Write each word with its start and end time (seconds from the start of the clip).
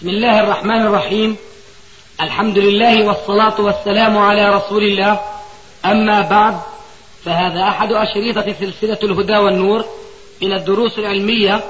بسم 0.00 0.08
الله 0.08 0.40
الرحمن 0.40 0.86
الرحيم. 0.86 1.36
الحمد 2.20 2.58
لله 2.58 3.06
والصلاة 3.06 3.60
والسلام 3.60 4.18
على 4.18 4.48
رسول 4.48 4.82
الله. 4.82 5.20
أما 5.84 6.20
بعد 6.20 6.60
فهذا 7.24 7.62
أحد 7.62 7.88
أشريطة 7.92 8.54
سلسلة 8.60 8.98
الهدى 9.02 9.36
والنور 9.36 9.84
من 10.42 10.52
الدروس 10.52 10.98
العلمية 10.98 11.64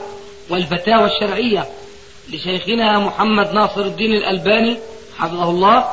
والفتاوى 0.51 1.04
الشرعية 1.04 1.66
لشيخنا 2.29 2.98
محمد 2.98 3.53
ناصر 3.53 3.80
الدين 3.80 4.13
الألباني 4.13 4.78
حفظه 5.19 5.51
الله. 5.51 5.85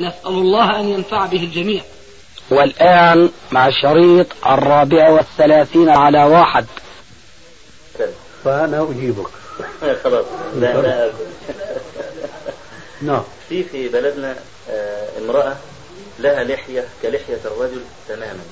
نسأل 0.00 0.32
الله 0.32 0.80
أن 0.80 0.88
ينفع 0.88 1.26
به 1.26 1.42
الجميع. 1.44 1.82
والآن 2.50 3.30
مع 3.52 3.68
الشريط 3.68 4.26
الرابع 4.46 5.10
والثلاثين 5.10 5.88
على 5.88 6.24
واحد. 6.24 6.66
فأنا 8.44 8.88
أجيبك. 8.90 9.28
خلاص. 10.04 10.24
لا 10.58 10.80
لا. 10.80 11.10
نعم. 13.02 13.22
في 13.48 13.64
في 13.64 13.88
بلدنا 13.88 14.36
آه، 14.70 15.08
امرأة 15.18 15.56
لها 16.18 16.44
لحية 16.44 16.88
كلحية 17.02 17.40
الرجل 17.44 17.80
تماما. 18.08 18.44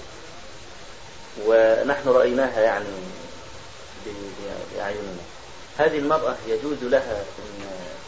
ونحن 1.46 2.08
رأيناها 2.08 2.60
يعني 2.60 2.84
ب- 4.06 4.74
بأعيننا 4.76 5.16
هذه 5.78 5.98
المرأة 5.98 6.36
يجوز 6.48 6.76
لها 6.82 7.20
إن 7.38 7.64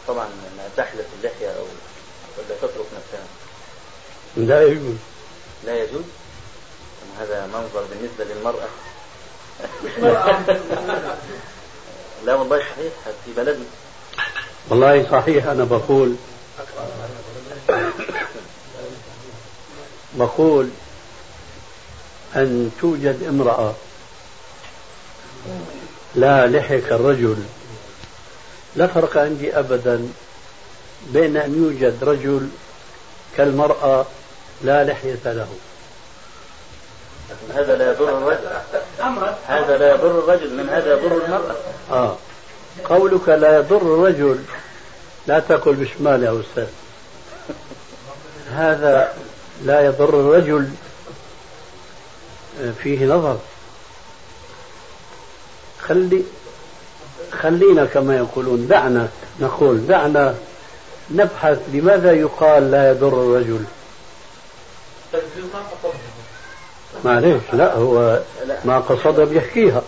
طبعا 0.07 0.25
أنها 0.25 0.69
تحلق 0.77 1.05
اللحية 1.19 1.47
أو 1.47 1.63
ولا 2.37 2.55
تترك 2.61 2.85
نفسها. 2.97 3.25
لا 4.37 4.63
يجوز. 4.63 4.95
لا 5.65 5.75
يجوز؟ 5.83 6.03
طب 7.01 7.21
هذا 7.21 7.45
منظر 7.47 7.85
بالنسبة 7.91 8.25
للمرأة. 8.35 8.67
لا 12.25 12.35
والله 12.35 12.59
صحيح 12.59 12.93
في 13.25 13.31
بلدنا. 13.37 13.65
والله 14.69 15.11
صحيح 15.11 15.45
أنا 15.45 15.63
بقول 15.63 16.15
بقول 20.13 20.69
أن 22.35 22.71
توجد 22.81 23.23
امرأة 23.29 23.73
لا 26.15 26.47
لحية 26.47 26.79
كالرجل 26.79 27.37
لا 28.75 28.87
فرق 28.87 29.17
عندي 29.17 29.59
أبدا 29.59 30.07
بين 31.07 31.37
أن 31.37 31.63
يوجد 31.63 32.03
رجل 32.03 32.49
كالمرأة 33.37 34.05
لا 34.63 34.83
لحية 34.83 35.19
له. 35.25 35.47
هذا 37.53 37.75
لا 37.75 37.91
يضر 37.91 38.17
الرجل. 38.17 38.47
هذا 39.47 39.77
لا 39.77 39.93
يضر 39.93 40.19
الرجل 40.19 40.57
من 40.57 40.69
هذا 40.69 40.91
يضر 40.93 41.25
المرأة. 41.25 41.55
آه. 41.91 42.17
قولك 42.89 43.29
لا 43.29 43.57
يضر 43.57 43.81
الرجل 43.81 44.43
لا 45.27 45.39
تقل 45.39 45.73
بشمال 45.73 46.23
يا 46.23 46.41
أستاذ. 46.41 46.67
هذا 48.51 49.13
لا 49.65 49.85
يضر 49.85 50.09
الرجل 50.09 50.69
فيه 52.83 53.05
نظر. 53.05 53.37
خلي 55.81 56.23
خلينا 57.31 57.85
كما 57.85 58.17
يقولون 58.17 58.67
دعنا 58.67 59.09
نقول 59.39 59.87
دعنا 59.87 60.35
نبحث 61.11 61.59
لماذا 61.73 62.11
يقال 62.11 62.71
لا 62.71 62.91
يضر 62.91 63.07
الرجل. 63.07 63.63
معليش 67.05 67.41
لا 67.53 67.75
هو 67.75 68.19
ما 68.65 68.79
قصد 68.79 69.19
بيحكيها. 69.19 69.81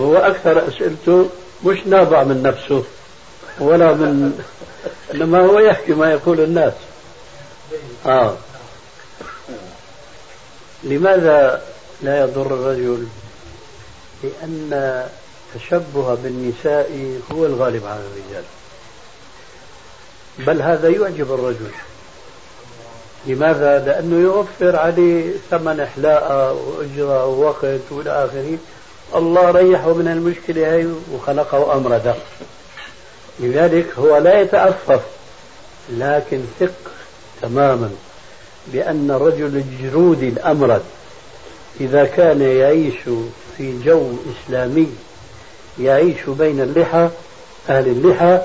هو 0.00 0.16
أكثر 0.16 0.68
أسئلته 0.68 1.28
مش 1.64 1.86
نابع 1.86 2.24
من 2.24 2.42
نفسه. 2.42 2.84
ولا 3.58 3.92
من 3.92 4.44
إنما 5.14 5.40
هو 5.40 5.58
يحكي 5.58 5.92
ما 5.92 6.10
يقول 6.12 6.40
الناس. 6.40 6.72
آه. 8.06 8.36
لماذا 10.82 11.62
لا 12.02 12.20
يضر 12.20 12.46
الرجل؟ 12.46 13.06
لأن 14.22 14.70
التشبه 15.54 16.14
بالنساء 16.14 17.20
هو 17.32 17.46
الغالب 17.46 17.86
على 17.86 18.00
الرجال. 18.00 18.44
بل 20.38 20.62
هذا 20.62 20.88
يعجب 20.88 21.34
الرجل. 21.34 21.70
لماذا؟ 23.26 23.78
لأنه 23.78 24.16
يوفر 24.16 24.76
عليه 24.76 25.32
ثمن 25.50 25.86
حلاقة 25.86 26.52
وأجرة 26.52 27.26
ووقت 27.26 27.80
وإلى 27.90 28.10
آخره. 28.10 28.58
الله 29.14 29.50
ريحه 29.50 29.94
من 29.94 30.08
المشكلة 30.08 30.74
هي 30.74 30.86
وخلقه 31.14 31.76
أمرده. 31.76 32.14
لذلك 33.42 33.86
هو 33.98 34.16
لا 34.16 34.40
يتأفف 34.40 35.00
لكن 35.90 36.40
ثق 36.60 36.90
تماما 37.42 37.90
بأن 38.66 39.10
الرجل 39.10 39.56
الجرودي 39.56 40.28
الأمرد 40.28 40.82
إذا 41.80 42.04
كان 42.04 42.42
يعيش 42.42 42.98
في 43.56 43.82
جو 43.84 44.12
إسلامي 44.32 44.88
يعيش 45.80 46.18
بين 46.26 46.60
اللحى 46.60 47.08
أهل 47.68 47.88
اللحى 47.88 48.38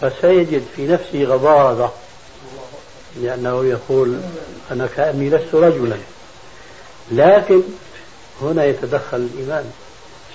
فسيجد 0.00 0.62
في 0.76 0.86
نفسه 0.86 1.24
غضاضة 1.24 1.90
لأنه 3.22 3.64
يقول 3.64 4.20
أنا 4.70 4.88
كأني 4.96 5.30
لست 5.30 5.54
رجلا. 5.54 5.96
لكن 7.12 7.62
هنا 8.42 8.64
يتدخل 8.64 9.16
الإيمان 9.16 9.64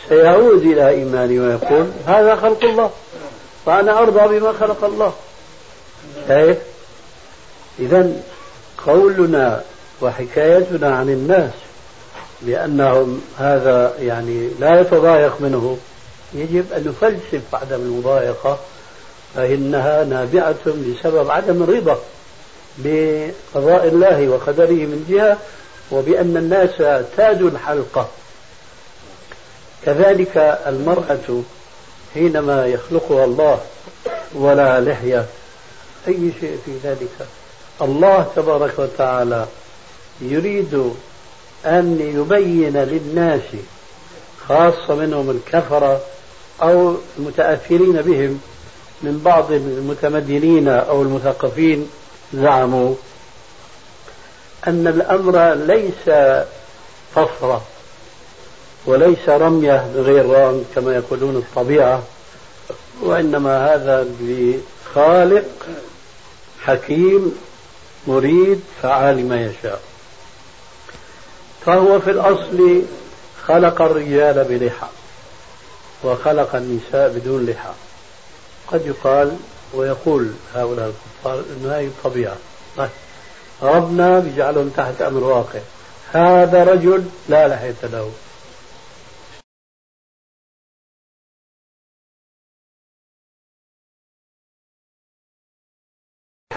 سيعود 0.09 0.61
إلى 0.61 0.89
إيماني 0.89 1.39
ويقول 1.39 1.91
هذا 2.07 2.35
خلق 2.35 2.63
الله. 2.63 2.91
فأنا 3.65 3.99
أرضى 3.99 4.39
بما 4.39 4.53
خلق 4.53 4.83
الله. 4.83 5.13
شايف 6.27 6.57
إذا 7.79 8.11
قولنا 8.85 9.61
وحكايتنا 10.01 10.95
عن 10.95 11.09
الناس 11.09 11.51
بأنهم 12.41 13.21
هذا 13.37 13.93
يعني 13.99 14.49
لا 14.59 14.81
يتضايق 14.81 15.41
منه. 15.41 15.77
يجب 16.33 16.73
أن 16.73 16.83
نفلسف 16.87 17.55
عدم 17.55 17.75
المضايقة 17.75 18.59
فإنها 19.35 20.03
نابعة 20.03 20.55
بسبب 20.65 21.31
عدم 21.31 21.63
الرضا 21.63 21.99
بقضاء 22.77 23.87
الله 23.87 24.29
وقدره 24.29 24.85
من 24.85 25.05
جهة 25.09 25.37
وبأن 25.91 26.37
الناس 26.37 26.81
اعتادوا 26.81 27.49
الحلقة. 27.49 28.07
كذلك 29.85 30.59
المرأة 30.67 31.43
حينما 32.15 32.65
يخلقها 32.65 33.25
الله 33.25 33.59
ولا 34.35 34.81
لحية 34.81 35.25
أي 36.07 36.31
شيء 36.39 36.57
في 36.65 36.71
ذلك؟ 36.83 37.27
الله 37.81 38.27
تبارك 38.35 38.79
وتعالى 38.79 39.45
يريد 40.21 40.93
أن 41.65 41.99
يبين 41.99 42.77
للناس 42.77 43.41
خاصة 44.47 44.95
منهم 44.95 45.29
الكفرة 45.29 46.01
أو 46.61 46.95
المتأثرين 47.19 48.01
بهم 48.01 48.41
من 49.01 49.21
بعض 49.25 49.51
المتمدنين 49.51 50.67
أو 50.67 51.01
المثقفين 51.01 51.89
زعموا 52.33 52.95
أن 54.67 54.87
الأمر 54.87 55.53
ليس 55.53 56.35
طفرة. 57.15 57.61
وليس 58.85 59.29
رمية 59.29 59.87
بغير 59.95 60.25
رام 60.29 60.63
كما 60.75 60.95
يقولون 60.95 61.35
الطبيعة 61.35 62.03
وإنما 63.01 63.73
هذا 63.73 64.07
بخالق 64.19 65.45
حكيم 66.61 67.35
مريد 68.07 68.61
فعال 68.81 69.29
ما 69.29 69.41
يشاء. 69.45 69.81
فهو 71.65 71.99
في 71.99 72.11
الأصل 72.11 72.81
خلق 73.47 73.81
الرجال 73.81 74.43
بلحى 74.43 74.87
وخلق 76.03 76.55
النساء 76.55 77.09
بدون 77.09 77.45
لحى. 77.45 77.71
قد 78.67 78.85
يقال 78.85 79.37
ويقول 79.73 80.31
هؤلاء 80.55 80.87
الكفار 80.87 81.39
أن 81.39 81.71
هذه 81.71 81.85
الطبيعة. 81.85 82.35
طيب. 82.77 82.89
ربنا 83.61 84.19
بيجعلهم 84.19 84.69
تحت 84.69 85.01
أمر 85.01 85.23
واقع. 85.23 85.59
هذا 86.13 86.63
رجل 86.63 87.03
لا 87.29 87.47
لحية 87.47 87.75
له. 87.83 88.11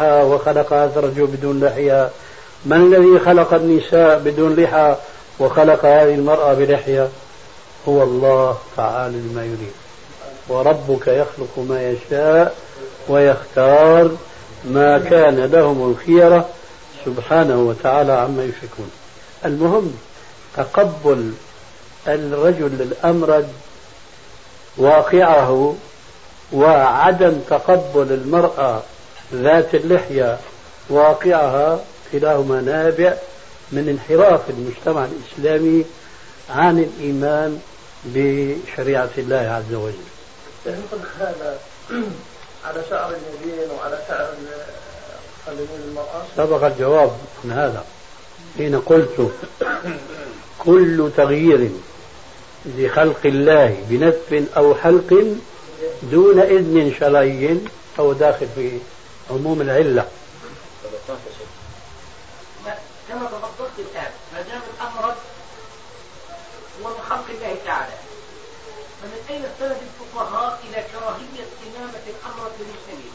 وخلق 0.05 0.73
هذا 0.73 0.99
الرجل 0.99 1.27
بدون 1.27 1.65
لحية. 1.65 2.11
من 2.67 2.77
الذي 2.77 3.19
خلق 3.19 3.55
النساء 3.55 4.19
بدون 4.19 4.55
لحى 4.57 4.97
وخلق 5.41 5.85
هذه 5.85 6.15
المرأة 6.15 6.55
بلحية؟ 6.55 7.09
هو 7.89 8.03
الله 8.03 8.59
فعال 8.77 9.13
لما 9.13 9.45
يريد. 9.45 9.73
وربك 10.49 11.09
يخلق 11.09 11.59
ما 11.69 11.91
يشاء 11.91 12.55
ويختار 13.09 14.11
ما 14.65 14.99
كان 14.99 15.45
لهم 15.45 15.91
الخيرة 15.91 16.49
سبحانه 17.05 17.61
وتعالى 17.61 18.13
عما 18.13 18.45
يشركون. 18.45 18.91
المهم 19.45 19.93
تقبل 20.57 21.33
الرجل 22.09 22.83
الأمرد 22.83 23.49
واقعه 24.77 25.75
وعدم 26.53 27.39
تقبل 27.51 28.13
المرأة 28.13 28.83
ذات 29.35 29.75
اللحية 29.75 30.39
واقعها 30.89 31.85
كلاهما 32.13 32.61
نابع 32.61 33.15
من 33.73 33.89
انحراف 33.89 34.41
المجتمع 34.51 35.05
الإسلامي 35.05 35.85
عن 36.51 36.79
الإيمان 36.79 37.61
بشريعة 38.05 39.11
الله 39.19 39.37
عز 39.37 39.75
وجل. 39.75 39.95
ينطبق 40.67 41.09
هذا 41.21 41.59
على 42.65 42.83
شعر 42.91 43.11
اليدين 43.11 43.71
وعلى 43.79 43.99
شعر 44.09 44.29
المرأة. 45.89 46.23
سبق 46.37 46.65
الجواب 46.65 47.13
عن 47.45 47.51
هذا. 47.51 47.85
حين 48.59 48.81
قلت 48.81 49.31
كل 50.59 51.11
تغيير 51.17 51.71
لخلق 52.67 53.21
الله 53.25 53.77
بنتف 53.91 54.57
أو 54.57 54.75
حلق 54.75 55.37
دون 56.03 56.41
إذن 56.41 56.95
شرعي 57.01 57.59
فهو 57.97 58.13
داخل 58.13 58.47
في 58.55 58.79
عموم 59.31 59.61
العلة 59.61 60.09
كما 63.09 63.27
تفضلت 63.27 63.79
الآن 63.79 64.11
ما 64.35 64.43
دام 64.43 64.61
الأمر 64.75 65.15
هو 66.83 66.89
من 66.89 67.03
خلق 67.11 67.25
الله 67.31 67.57
تعالى 67.65 67.93
فمن 69.03 69.25
أين 69.31 69.45
استند 69.45 69.77
الفقهاء 69.83 70.61
إلى 70.65 70.85
كراهية 70.93 71.49
إمامة 71.67 72.03
الأمر 72.07 72.51
للمسلمين؟ 72.59 73.13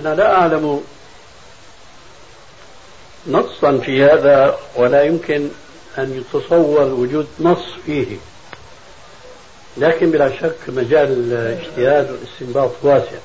أنا 0.00 0.14
لا 0.14 0.34
أعلم 0.34 0.84
نصا 3.26 3.78
في 3.78 4.04
هذا 4.04 4.58
ولا 4.76 5.02
يمكن 5.02 5.48
أن 5.98 6.18
يتصور 6.18 6.82
وجود 6.82 7.26
نص 7.40 7.64
فيه. 7.86 8.16
لكن 9.76 10.10
بلا 10.10 10.36
شك 10.36 10.56
مجال 10.68 11.08
الاجتهاد 11.08 12.10
والاستنباط 12.10 12.70
واسع. 12.82 13.18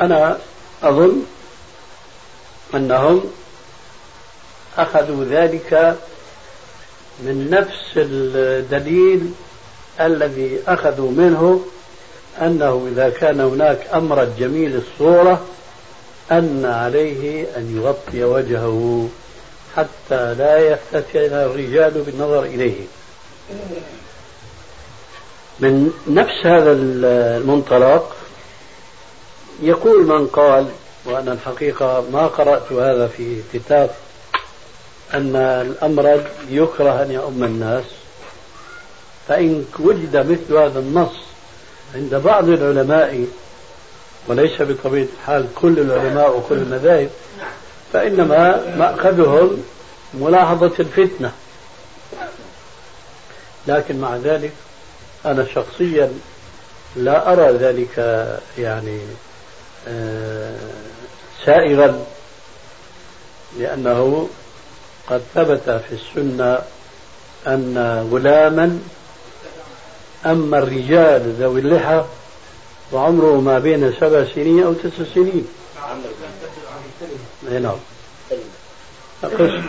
أنا 0.00 0.38
أظن 0.82 1.22
أنهم 2.74 3.24
أخذوا 4.78 5.24
ذلك 5.24 5.96
من 7.20 7.50
نفس 7.50 7.92
الدليل 7.96 9.32
الذي 10.00 10.60
أخذوا 10.66 11.10
منه 11.10 11.64
أنه 12.40 12.88
إذا 12.92 13.08
كان 13.10 13.40
هناك 13.40 13.86
أمر 13.94 14.28
جميل 14.38 14.76
الصورة 14.76 15.44
أن 16.32 16.64
عليه 16.64 17.46
أن 17.56 17.76
يغطي 17.76 18.24
وجهه 18.24 19.08
حتى 19.76 20.34
لا 20.34 20.58
يفتتن 20.58 21.34
الرجال 21.34 21.90
بالنظر 21.90 22.42
إليه. 22.42 22.80
من 25.60 25.92
نفس 26.06 26.46
هذا 26.46 26.72
المنطلق 26.72 28.16
يقول 29.62 30.06
من 30.06 30.26
قال 30.26 30.66
وأنا 31.04 31.32
الحقيقة 31.32 32.04
ما 32.12 32.26
قرأت 32.26 32.72
هذا 32.72 33.06
في 33.06 33.40
كتاب 33.52 33.90
أن 35.14 35.36
الأمرد 35.36 36.26
يكره 36.50 37.02
أن 37.02 37.10
يؤم 37.10 37.44
الناس. 37.44 37.84
فإن 39.28 39.64
وجد 39.78 40.16
مثل 40.16 40.56
هذا 40.56 40.78
النص 40.78 41.12
عند 41.94 42.14
بعض 42.14 42.48
العلماء 42.48 43.26
وليس 44.28 44.62
بطبيعة 44.62 45.06
الحال 45.20 45.46
كل 45.54 45.78
العلماء 45.78 46.36
وكل 46.36 46.54
المذاهب 46.54 47.10
فإنما 47.92 48.74
مأخذهم 48.76 49.62
ملاحظة 50.14 50.72
الفتنة. 50.80 51.32
لكن 53.66 54.00
مع 54.00 54.16
ذلك 54.16 54.52
أنا 55.26 55.46
شخصيا 55.54 56.12
لا 56.96 57.32
أرى 57.32 57.52
ذلك 57.52 57.98
يعني 58.58 59.00
آه، 59.88 60.56
سائغا 61.44 62.04
لأنه 63.58 64.28
قد 65.10 65.22
ثبت 65.34 65.82
في 65.88 65.92
السنة 65.92 66.58
أن 67.46 68.08
غلاما 68.12 68.78
أما 70.26 70.58
الرجال 70.58 71.34
ذوي 71.40 71.60
اللحى 71.60 72.04
وعمره 72.92 73.40
ما 73.40 73.58
بين 73.58 73.94
سبع 74.00 74.24
سنين 74.34 74.62
أو 74.64 74.72
تسع 74.72 75.04
سنين. 75.14 75.48
نعم. 77.60 77.76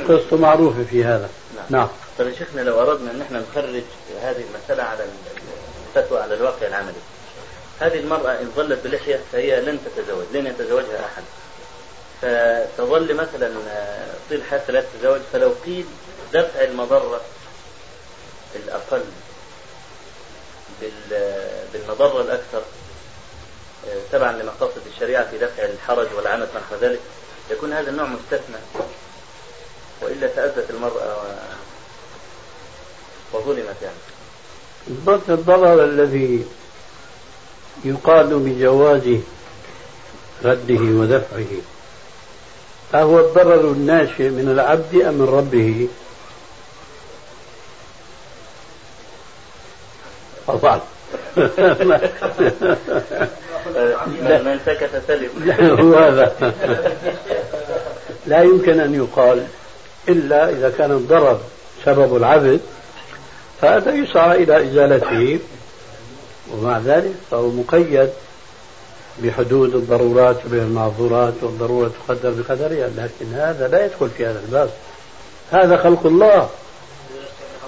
قصته 0.10 0.38
معروفة 0.38 0.84
في 0.84 1.04
هذا. 1.04 1.30
نعم, 1.56 1.66
نعم. 1.70 1.88
طيب 2.18 2.36
شيخنا 2.36 2.62
لو 2.62 2.82
أردنا 2.82 3.12
أن 3.12 3.22
إحنا 3.22 3.44
نخرج 3.52 3.84
هذه 4.22 4.44
المسألة 4.50 4.84
على 4.84 5.06
الفتوى 5.96 6.20
على 6.22 6.34
الواقع 6.34 6.68
العملي 6.68 7.02
هذه 7.80 8.00
المرأة 8.00 8.32
إن 8.32 8.52
ظلت 8.56 8.80
بلحية 8.84 9.20
فهي 9.32 9.62
لن 9.62 9.80
تتزوج 9.86 10.26
لن 10.34 10.48
يتزوجها 10.48 11.06
أحد. 11.06 11.24
فتظل 12.22 13.14
مثلا 13.16 13.52
طيل 14.30 14.44
حياتها 14.44 14.74
لا 14.74 14.82
تتزوج 14.82 15.22
فلو 15.34 15.54
قيل 15.66 15.86
دفع 16.34 16.64
المضرة 16.64 17.22
الأقل 18.56 19.04
بالمضرة 21.74 22.22
الأكثر 22.22 22.62
تبعا 24.12 24.32
لمقاصد 24.32 24.82
الشريعة 24.94 25.32
في 25.32 25.38
دفع 25.38 25.64
الحرج 25.64 26.08
والعنت 26.18 26.48
ونحو 26.56 26.76
ذلك 26.82 27.00
يكون 27.52 27.74
هذا 27.74 27.90
النوع 27.90 28.08
مستثنى. 28.08 28.58
وإلا 30.02 30.28
تأذت 30.28 30.70
المرأة 30.70 31.16
وظلمت 33.34 33.76
يعني. 33.82 33.96
الضرر 35.30 35.84
الذي 35.84 36.46
يقال 37.86 38.40
بجواز 38.40 39.20
رده 40.44 40.82
ودفعه. 40.82 41.62
أهو 42.94 43.20
الضرر 43.20 43.72
الناشئ 43.72 44.30
من 44.30 44.50
العبد 44.52 45.02
أم 45.02 45.14
من 45.14 45.30
ربه؟ 45.30 45.88
طبعا 50.48 50.82
من 54.46 54.60
سكت 54.66 55.02
سلم. 55.08 55.30
هو 55.80 55.96
هذا. 55.96 56.54
لا 58.28 58.42
يمكن 58.42 58.80
أن 58.80 58.96
يقال 58.96 59.48
إلا 60.10 60.50
إذا 60.50 60.70
كان 60.78 60.92
الضرر 60.92 61.40
سبب 61.86 62.16
العبد 62.16 62.60
فهذا 63.62 63.94
يسعى 63.94 64.44
إلى 64.44 64.64
إزالته. 64.64 65.40
ومع 66.54 66.78
ذلك 66.78 67.14
فهو 67.32 67.50
مقيد 67.50 68.10
بحدود 69.20 69.76
الضرورات 69.76 70.38
المعذورات 70.46 71.34
والضرورة 71.42 71.92
تقدر 72.08 72.30
بقدرها 72.30 72.90
لكن 72.98 73.34
هذا 73.34 73.68
لا 73.68 73.86
يدخل 73.86 74.10
في 74.10 74.26
هذا 74.26 74.40
الباب. 74.48 74.70
هذا 75.52 75.78
خلق 75.78 76.06
الله. 76.06 76.50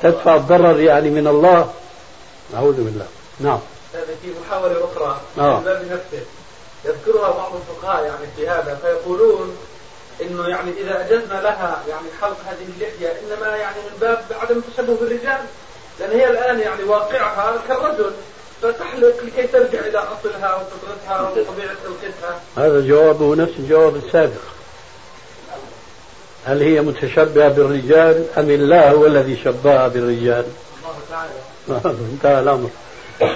تدفع 0.03 0.35
الضرر 0.35 0.79
يعني 0.79 1.09
من 1.09 1.27
الله. 1.27 1.71
أعوذ 2.55 2.75
بالله. 2.75 3.05
نعم. 3.39 3.59
هذا 3.93 4.15
في 4.21 4.31
محاولة 4.41 4.85
أخرى 4.85 5.21
آه. 5.37 5.59
في 5.59 5.69
الباب 5.69 5.85
نفسه. 5.91 6.25
يذكرها 6.85 7.29
بعض 7.31 7.51
الفقهاء 7.55 8.05
يعني 8.05 8.27
في 8.35 8.49
هذا 8.49 8.79
فيقولون 8.81 9.57
إنه 10.21 10.47
يعني 10.47 10.71
إذا 10.71 11.01
اجزنا 11.01 11.41
لها 11.41 11.83
يعني 11.89 12.07
حلق 12.21 12.37
هذه 12.45 12.67
اللحية 12.75 13.19
إنما 13.19 13.57
يعني 13.57 13.75
من 13.75 13.97
باب 14.01 14.25
عدم 14.41 14.57
التشبه 14.57 14.95
بالرجال 14.95 15.39
لأن 15.99 16.11
هي 16.11 16.29
الآن 16.29 16.59
يعني 16.59 16.83
واقعها 16.83 17.61
كالرجل 17.67 18.11
فتحلق 18.61 19.15
لكي 19.23 19.47
ترجع 19.47 19.79
إلى 19.79 19.97
أصلها 19.97 20.55
وفطرتها 20.55 21.21
وطبيعة 21.21 21.75
خلقتها. 21.85 22.41
هذا 22.57 22.87
جوابه 22.87 23.35
نفس 23.35 23.53
الجواب 23.59 23.95
السابق. 23.95 24.41
هل 26.45 26.61
هي 26.61 26.81
متشبهة 26.81 27.49
بالرجال 27.49 28.25
أم 28.37 28.49
الله 28.49 28.91
هو 28.91 29.05
الذي 29.05 29.37
شبهها 29.43 29.87
بالرجال؟ 29.87 30.45
الله 30.79 30.95
تعالى. 31.09 31.97
انتهى 32.13 32.39
الأمر. 32.39 32.69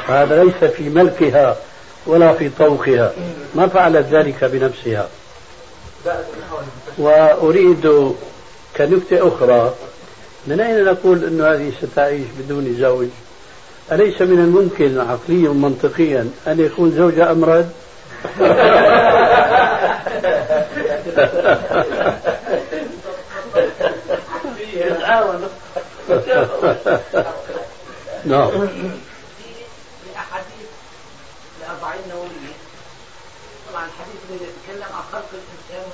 هذا 0.08 0.44
ليس 0.44 0.72
في 0.72 0.90
ملكها 0.90 1.58
ولا 2.06 2.34
في 2.34 2.50
طوقها. 2.60 3.14
ما 3.56 3.68
فعلت 3.68 4.06
ذلك 4.12 4.44
بنفسها. 4.44 5.08
وأريد 6.98 8.14
كنكتة 8.78 9.28
أخرى. 9.28 9.74
من 10.48 10.62
أين 10.62 10.84
نقول 10.84 11.24
أن 11.24 11.42
هذه 11.42 11.72
ستعيش 11.82 12.28
بدون 12.40 12.76
زوج؟ 12.80 13.08
أليس 13.92 14.22
من 14.22 14.40
الممكن 14.40 15.00
عقليا 15.00 15.50
منطقيا 15.50 16.30
أن 16.48 16.60
يكون 16.60 16.92
زوجها 16.92 17.32
أمرد 17.32 17.70
نعم 28.26 28.50
الأحاديث 30.10 30.70
الأربعين 31.62 32.02
نووية 32.10 32.56
طبعا 33.70 33.86
الحديث 33.86 34.22
يتكلم 34.32 34.90
عن 34.96 35.04
خلق 35.12 35.30
الانسان 35.34 35.92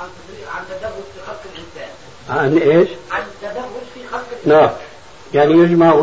عن 0.00 0.08
عن 0.54 0.62
تدرج 0.68 1.06
في 1.14 1.20
خلق 1.26 1.42
الانسان 1.44 1.92
عن 2.30 2.58
إيش؟ 2.58 2.88
عن 3.10 3.22
تدرج 3.42 3.84
في 3.94 4.06
خلق 4.12 4.26
نعم. 4.46 4.70
يعني 5.34 5.52
يجمع 5.52 6.02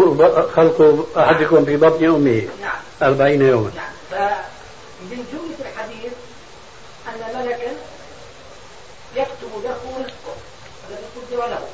خلق 0.55 1.07
أحدكم 1.17 1.65
في 1.65 1.77
بطن 1.77 2.05
أمه 2.05 2.47
نعم. 2.61 2.75
أربعين 3.01 3.41
يوما. 3.41 3.71
نعم. 3.75 3.91
فمن 4.11 5.25
جملة 5.31 5.69
الحديث 5.71 6.13
أن 7.07 7.39
ملكا 7.39 7.71
يكتب 9.15 9.51
له 9.63 9.79
رزقه 9.99 10.35
الذي 10.89 11.05
قدر 11.15 11.47
له. 11.47 11.67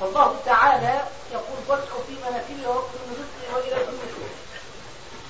والله 0.00 0.36
تعالى 0.46 1.02
يقول 1.32 1.58
فاسعوا 1.68 2.02
في 2.06 2.12
مناكبه 2.12 2.68
واكتب 2.68 3.00
من 3.06 3.16
رزقه 3.20 3.56
وإلى 3.56 3.76
النشور 3.84 4.30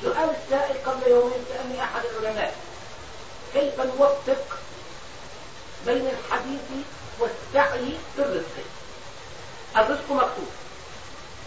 سؤال 0.03 0.31
السائل 0.45 0.77
قبل 0.87 1.11
يومين 1.11 1.45
سألني 1.49 1.83
أحد 1.83 2.03
العلماء. 2.21 2.55
كيف 3.55 3.81
نوفق 3.81 4.59
بين 5.87 6.07
الحديث 6.07 6.85
والسعي 7.21 7.97
في 8.17 8.23
الرزق. 8.23 8.65
الرزق 9.77 10.13
مكتوب. 10.13 10.49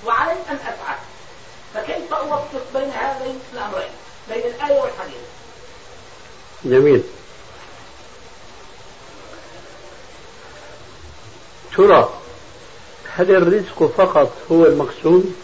وعلي 0.06 0.32
أن 0.32 0.56
أسعى 0.56 0.98
فكيف 1.74 2.14
أوفق 2.14 2.62
بين 2.74 2.90
هذين 2.90 3.40
الأمرين؟ 3.54 3.90
بين 4.30 4.38
الآية 4.38 4.82
والحديث؟ 4.82 5.22
جميل. 6.66 7.04
ترى 11.78 12.10
هل 13.16 13.36
الرزق 13.36 13.94
فقط 13.98 14.34
هو 14.52 14.66
المقصود؟ 14.66 15.36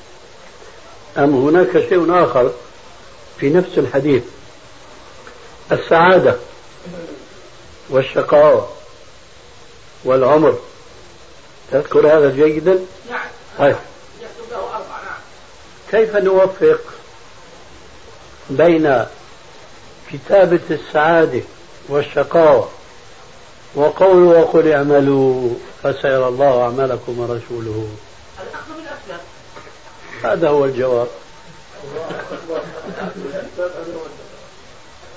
أم 1.18 1.48
هناك 1.48 1.72
شيء 1.72 2.24
آخر 2.24 2.52
في 3.40 3.50
نفس 3.50 3.78
الحديث؟ 3.78 4.24
السعادة 5.72 6.36
والشقاوة 7.90 8.70
والعمر. 10.06 10.58
تذكر 11.72 12.18
هذا 12.18 12.30
جيدا؟ 12.30 12.80
نعم. 13.10 13.28
طيب. 13.60 13.76
يكتب 14.22 14.52
له 14.52 14.58
أربعة 14.58 15.02
نعم. 15.04 15.20
كيف 15.92 16.16
نوفق 16.16 16.80
بين 18.50 19.06
كتابة 20.12 20.60
السعادة 20.72 21.42
والشقاوة 21.90 22.70
وقوله 23.76 24.40
وقل 24.40 24.72
اعملوا 24.72 25.50
فسيرى 25.84 26.28
الله 26.28 26.62
أعمالكم 26.64 27.20
ورسوله؟ 27.20 27.88
الأخذ 28.44 28.74
بالأسباب 28.76 29.20
هذا 30.24 30.50
هو 30.50 30.66
الجواب. 30.66 31.08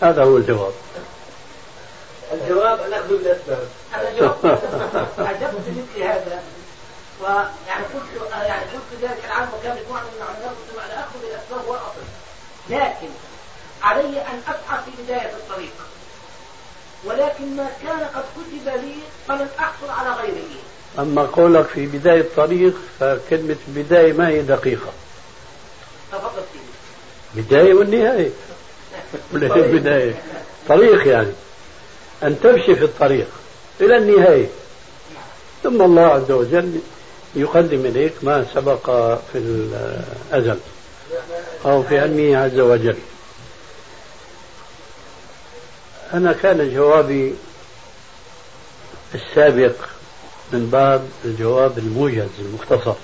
هذا 0.03 0.23
هو 0.23 0.37
الجواب. 0.37 0.73
الجواب 2.33 2.81
الأخذ 2.87 3.09
بالأسباب 3.09 3.69
أنا 4.01 4.19
جاوبت 4.19 4.45
أجبت 5.19 5.65
مثل 5.69 6.03
هذا. 6.03 6.43
ويعني 7.21 7.85
قلت 7.95 8.33
يعني 8.33 8.63
قلت 8.63 9.03
ذلك 9.03 9.25
العام 9.25 9.49
وكان 9.59 9.77
مجموعة 9.83 10.01
من 10.01 10.17
العلماء 10.17 10.49
قلت 10.49 10.83
على 10.83 10.95
أخذ 11.01 11.19
بالأسباب 11.23 11.67
هو 11.69 11.75
الأصل 11.75 12.07
لكن 12.71 13.09
علي 13.83 14.21
أن 14.21 14.41
أسعى 14.49 14.79
في 14.85 15.03
بداية 15.03 15.33
الطريق. 15.33 15.73
ولكن 17.05 17.57
ما 17.57 17.69
كان 17.83 18.01
قد 18.01 18.25
كتب 18.37 18.83
لي 18.85 18.95
فلن 19.29 19.49
أحصل 19.59 19.91
على 19.91 20.11
غيره. 20.11 20.45
أما 20.99 21.23
قولك 21.23 21.67
في 21.67 21.87
بداية 21.87 22.21
الطريق 22.21 22.75
فكلمة 23.01 23.57
البداية 23.69 24.13
ما 24.13 24.29
هي 24.29 24.43
دقيقة؟ 24.43 24.93
تفضل. 26.13 26.43
فيه 26.53 27.43
بداية 27.43 27.75
والنهاية. 27.75 28.31
ولا 29.33 29.55
هي 29.57 29.61
البداية 29.61 30.15
طريق 30.69 31.09
يعني. 31.09 31.33
أن 32.23 32.41
تمشي 32.41 32.75
في 32.75 32.85
الطريق. 32.85 33.29
إلى 33.81 33.97
النهاية. 33.97 34.47
ثم 35.63 35.83
الله 35.83 36.03
عز 36.03 36.31
وجل 36.31 36.81
يقدم 37.35 37.87
إليك 37.87 38.13
ما 38.23 38.47
سبق 38.55 38.87
في 39.33 39.39
الأزل 39.39 40.59
أو 41.65 41.83
في 41.83 41.99
علمه 41.99 42.37
عز 42.37 42.59
وجل. 42.59 42.97
أنا 46.15 46.33
كان 46.33 46.75
جوابي 46.75 47.35
السابق 49.15 49.75
من 50.53 50.67
باب 50.67 51.09
الجواب 51.25 51.79
الموجز 51.79 52.29
المختصر. 52.39 52.95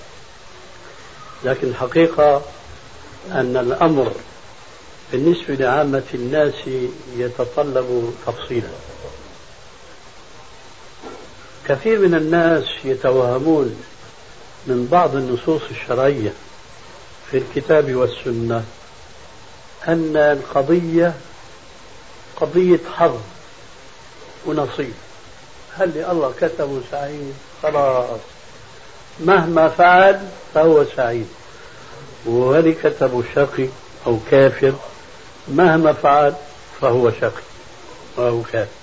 لكن 1.44 1.68
الحقيقة 1.68 2.42
أن 3.30 3.56
الأمر 3.56 4.12
بالنسبة 5.12 5.54
لعامة 5.54 6.02
الناس 6.14 6.54
يتطلب 7.16 8.14
تفصيلا. 8.26 8.68
كثير 11.68 11.98
من 11.98 12.14
الناس 12.14 12.64
يتوهمون 12.84 13.82
من 14.66 14.88
بعض 14.92 15.16
النصوص 15.16 15.62
الشرعية 15.70 16.32
في 17.30 17.38
الكتاب 17.38 17.94
والسنة 17.94 18.64
أن 19.88 20.16
القضية 20.16 21.14
قضية 22.36 22.80
حظ 22.94 23.16
ونصيب. 24.46 24.94
هل 25.76 25.98
الله 25.98 26.32
كتبه 26.40 26.80
سعيد؟ 26.90 27.34
خلاص. 27.62 28.20
مهما 29.20 29.68
فعل 29.68 30.20
فهو 30.54 30.84
سعيد. 30.96 31.28
وهل 32.26 32.74
كتبه 32.82 33.22
شقي 33.34 33.68
أو 34.06 34.18
كافر؟ 34.30 34.72
مهما 35.48 35.92
فعل 35.92 36.34
فهو 36.80 37.10
شقي. 37.10 37.42
أو 38.18 38.42
كافر. 38.52 38.81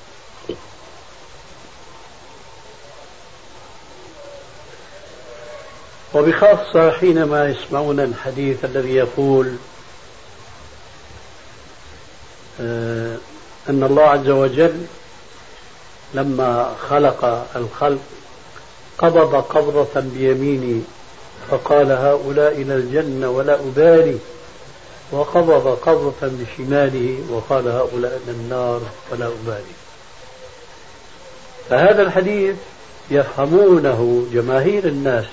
وبخاصة 6.13 6.91
حينما 6.91 7.49
يسمعون 7.49 7.99
الحديث 7.99 8.65
الذي 8.65 8.95
يقول 8.95 9.55
آه، 12.61 13.17
أن 13.69 13.83
الله 13.83 14.03
عز 14.03 14.29
وجل 14.29 14.85
لما 16.13 16.75
خلق 16.89 17.47
الخلق 17.55 17.99
قبض 18.97 19.35
قبضة 19.35 19.99
بيمينه 19.99 20.81
فقال 21.49 21.91
هؤلاء 21.91 22.51
إلى 22.51 22.75
الجنة 22.75 23.29
ولا 23.29 23.55
أبالي 23.55 24.17
وقبض 25.11 25.67
قبضة 25.67 26.13
بشماله 26.21 27.23
وقال 27.31 27.67
هؤلاء 27.67 28.21
إلى 28.23 28.31
النار 28.31 28.81
ولا 29.11 29.25
أبالي. 29.25 29.73
فهذا 31.69 32.01
الحديث 32.01 32.55
يفهمونه 33.11 34.27
جماهير 34.33 34.87
الناس. 34.87 35.25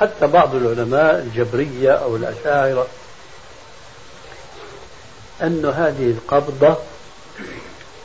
حتى 0.00 0.26
بعض 0.26 0.54
العلماء 0.54 1.18
الجبرية 1.18 1.90
أو 1.90 2.16
الأشاعرة 2.16 2.86
أن 5.42 5.64
هذه 5.64 6.10
القبضة 6.10 6.76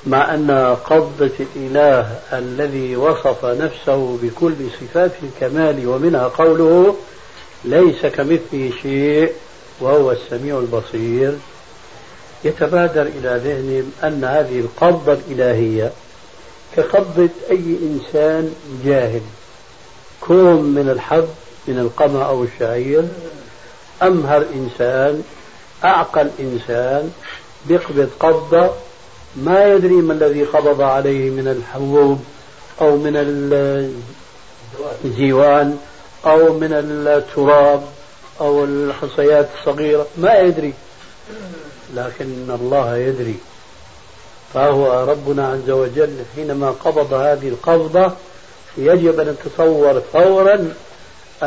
مع 0.07 0.33
أن 0.33 0.75
قبضة 0.85 1.31
الإله 1.55 2.19
الذي 2.33 2.95
وصف 2.95 3.45
نفسه 3.45 4.17
بكل 4.23 4.53
صفات 4.81 5.11
الكمال 5.23 5.87
ومنها 5.87 6.27
قوله 6.27 6.95
ليس 7.65 8.05
كمثله 8.05 8.71
شيء 8.81 9.31
وهو 9.79 10.11
السميع 10.11 10.59
البصير 10.59 11.33
يتبادر 12.43 13.01
إلى 13.01 13.41
ذهنهم 13.43 13.91
أن 14.03 14.23
هذه 14.23 14.59
القبضة 14.59 15.13
الإلهية 15.13 15.91
كقبضة 16.75 17.29
أي 17.51 17.77
إنسان 17.81 18.53
جاهل 18.85 19.21
كوم 20.21 20.63
من 20.63 20.89
الحب 20.89 21.27
من 21.67 21.79
القمع 21.79 22.29
أو 22.29 22.43
الشعير 22.43 23.03
أمهر 24.01 24.45
إنسان 24.55 25.23
أعقل 25.83 26.29
إنسان 26.39 27.11
بيقبض 27.65 28.09
قبضة 28.19 28.69
ما 29.35 29.73
يدري 29.73 29.93
ما 29.93 30.13
الذي 30.13 30.43
قبض 30.43 30.81
عليه 30.81 31.29
من 31.29 31.47
الحبوب 31.47 32.23
أو 32.81 32.97
من 32.97 33.13
الجيوان 35.05 35.77
أو 36.25 36.53
من 36.53 36.73
التراب 36.73 37.83
أو 38.41 38.63
الحصيات 38.63 39.49
الصغيرة 39.59 40.07
ما 40.17 40.39
يدري. 40.39 40.73
لكن 41.95 42.51
الله 42.61 42.97
يدري. 42.97 43.35
فهو 44.53 45.05
ربنا 45.09 45.47
عز 45.47 45.69
وجل 45.69 46.17
حينما 46.35 46.71
قبض 46.71 47.13
هذه 47.13 47.47
القبضة 47.47 48.11
يجب 48.77 49.19
أن 49.19 49.27
نتصور 49.27 50.01
فورا 50.13 50.73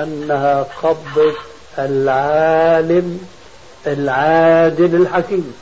أنها 0.03 0.67
قبضة 0.83 1.35
العالم 1.79 3.21
العادل 3.87 4.95
الحكيم. 4.95 5.55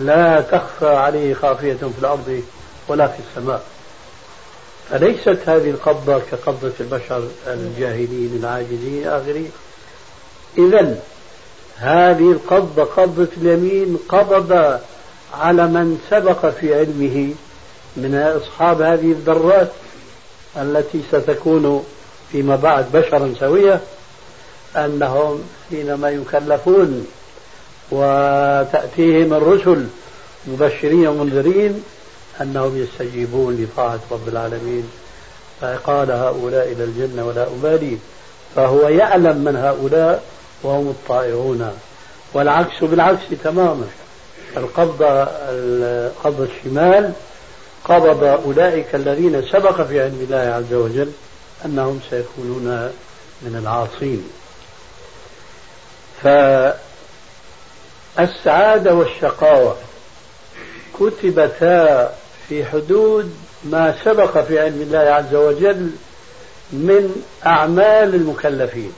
لا 0.00 0.40
تخفى 0.40 0.88
عليه 0.88 1.34
خافية 1.34 1.74
في 1.74 1.98
الأرض 1.98 2.42
ولا 2.88 3.06
في 3.06 3.18
السماء. 3.28 3.62
فليست 4.90 5.38
هذه 5.46 5.70
القبضة 5.70 6.18
كقبضة 6.30 6.72
البشر 6.80 7.28
الجاهلين 7.46 8.38
العاجزين 8.40 9.08
آخرين 9.08 9.50
إذا 10.58 10.98
هذه 11.76 12.32
القبضة 12.32 12.84
قبضة 12.84 13.28
اليمين 13.36 13.98
قبض 14.08 14.80
على 15.34 15.66
من 15.66 16.00
سبق 16.10 16.46
في 16.46 16.74
علمه 16.74 17.34
من 17.96 18.14
أصحاب 18.42 18.82
هذه 18.82 19.12
الذرات 19.12 19.72
التي 20.56 21.02
ستكون 21.12 21.86
فيما 22.32 22.56
بعد 22.56 22.92
بشرا 22.92 23.34
سوية 23.40 23.80
أنهم 24.76 25.42
حينما 25.70 26.10
يكلفون 26.10 27.06
وتأتيهم 27.90 29.34
الرسل 29.34 29.86
مبشرين 30.46 31.06
ومنذرين 31.06 31.82
أنهم 32.40 32.76
يستجيبون 32.82 33.56
لطاعة 33.56 33.98
رب 34.10 34.28
العالمين 34.28 34.90
فقال 35.60 36.10
هؤلاء 36.10 36.72
إلى 36.72 36.84
الجنة 36.84 37.26
ولا 37.26 37.42
أبالي 37.42 37.96
فهو 38.56 38.88
يعلم 38.88 39.36
من 39.36 39.56
هؤلاء 39.56 40.22
وهم 40.62 40.88
الطائعون 40.88 41.70
والعكس 42.34 42.84
بالعكس 42.84 43.22
تماما. 43.44 43.86
القبضة 44.56 45.24
قبض 46.24 46.48
الشمال 46.50 47.12
قبض 47.84 48.24
أولئك 48.24 48.94
الذين 48.94 49.42
سبق 49.52 49.82
في 49.82 50.02
علم 50.02 50.26
الله 50.30 50.36
عز 50.36 50.74
وجل 50.74 51.10
أنهم 51.66 52.00
سيكونون 52.10 52.92
من 53.42 53.56
العاصين. 53.62 54.30
فالسعادة 58.16 58.94
والشقاوة 58.94 59.76
كتبتا 61.00 62.14
في 62.48 62.64
حدود 62.64 63.36
ما 63.64 63.94
سبق 64.04 64.44
في 64.44 64.60
علم 64.60 64.82
الله 64.82 64.98
عز 64.98 65.34
وجل 65.34 65.90
من 66.72 67.22
أعمال 67.46 68.14
المكلفين. 68.14 68.92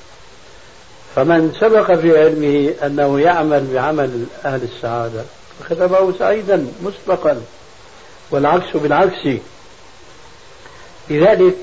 فمن 1.16 1.56
سبق 1.60 1.92
في 1.92 2.18
علمه 2.18 2.74
أنه 2.86 3.20
يعمل 3.20 3.66
بعمل 3.72 4.24
أهل 4.44 4.62
السعادة 4.62 5.24
فكتبه 5.60 6.18
سعيدا 6.18 6.66
مسبقا 6.82 7.42
والعكس 8.30 8.76
بالعكس. 8.76 9.28
لذلك 11.10 11.56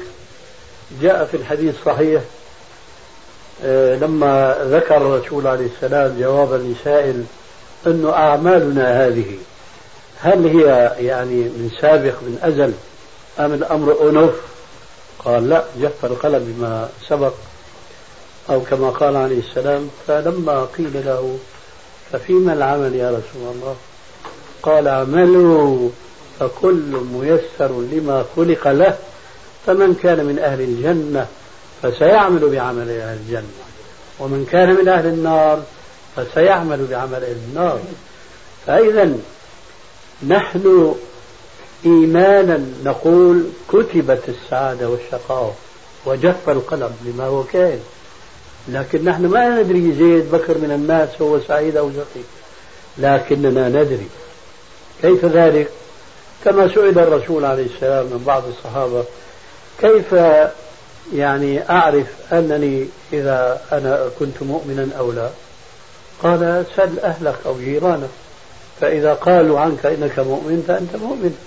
جاء 1.01 1.25
في 1.25 1.37
الحديث 1.37 1.75
الصحيح 1.79 2.21
آه، 3.63 3.95
لما 3.95 4.57
ذكر 4.63 4.97
الرسول 4.97 5.47
عليه 5.47 5.67
السلام 5.75 6.19
جوابا 6.19 6.55
لسائل 6.55 7.23
أن 7.87 8.09
أعمالنا 8.13 9.07
هذه 9.07 9.37
هل 10.21 10.47
هي 10.47 10.95
يعني 10.99 11.35
من 11.35 11.71
سابق 11.81 12.13
من 12.21 12.39
أزل 12.43 12.73
أم 13.39 13.53
الأمر 13.53 14.09
أنف 14.09 14.35
قال 15.25 15.49
لا 15.49 15.63
جف 15.81 16.05
القلم 16.05 16.55
بما 16.57 16.89
سبق 17.09 17.33
أو 18.49 18.61
كما 18.61 18.89
قال 18.89 19.15
عليه 19.15 19.39
السلام 19.39 19.89
فلما 20.07 20.67
قيل 20.77 21.05
له 21.05 21.37
ففيما 22.11 22.53
العمل 22.53 22.95
يا 22.95 23.09
رسول 23.09 23.55
الله؟ 23.55 23.75
قال 24.63 24.87
اعملوا 24.87 25.89
فكل 26.39 26.97
ميسر 27.13 27.81
لما 27.91 28.25
خلق 28.35 28.67
له. 28.67 28.97
فمن 29.65 29.95
كان 30.03 30.25
من 30.25 30.39
أهل 30.39 30.61
الجنة 30.61 31.27
فسيعمل 31.81 32.49
بعمل 32.49 32.89
أهل 32.89 33.17
الجنة 33.17 33.65
ومن 34.19 34.47
كان 34.51 34.75
من 34.75 34.87
أهل 34.87 35.07
النار 35.07 35.63
فسيعمل 36.15 36.85
بعمل 36.91 37.23
أهل 37.23 37.37
النار. 37.49 37.79
فإذا 38.67 39.17
نحن 40.27 40.95
إيمانا 41.85 42.65
نقول 42.83 43.43
كتبت 43.69 44.21
السعادة 44.27 44.89
والشقاوة 44.89 45.53
وجف 46.05 46.49
القلم 46.49 46.91
لما 47.05 47.23
هو 47.23 47.43
كائن 47.43 47.79
لكن 48.67 49.03
نحن 49.03 49.25
ما 49.25 49.61
ندري 49.61 49.93
زيد 49.93 50.31
بكر 50.31 50.57
من 50.57 50.71
الناس 50.71 51.09
هو 51.21 51.39
سعيد 51.39 51.77
أو 51.77 51.91
شقي 51.91 52.23
لكننا 52.97 53.69
ندري 53.69 54.07
كيف 55.01 55.25
ذلك. 55.25 55.69
كما 56.45 56.67
سئل 56.67 56.99
الرسول 56.99 57.45
عليه 57.45 57.65
السلام 57.65 58.05
من 58.05 58.23
بعض 58.27 58.43
الصحابة 58.47 59.03
كيف 59.81 60.15
يعني 61.13 61.69
أعرف 61.69 62.07
أنني 62.33 62.87
إذا 63.13 63.61
أنا 63.71 64.09
كنت 64.19 64.43
مؤمنا 64.43 64.87
أو 64.99 65.11
لا؟ 65.11 65.29
قال 66.23 66.65
سل 66.75 66.99
أهلك 66.99 67.35
أو 67.45 67.57
جيرانك. 67.57 68.09
فإذا 68.81 69.13
قالوا 69.13 69.59
عنك 69.59 69.85
إنك 69.85 70.19
مؤمن 70.19 70.63
فأنت 70.67 70.95
مؤمن. 70.95 71.37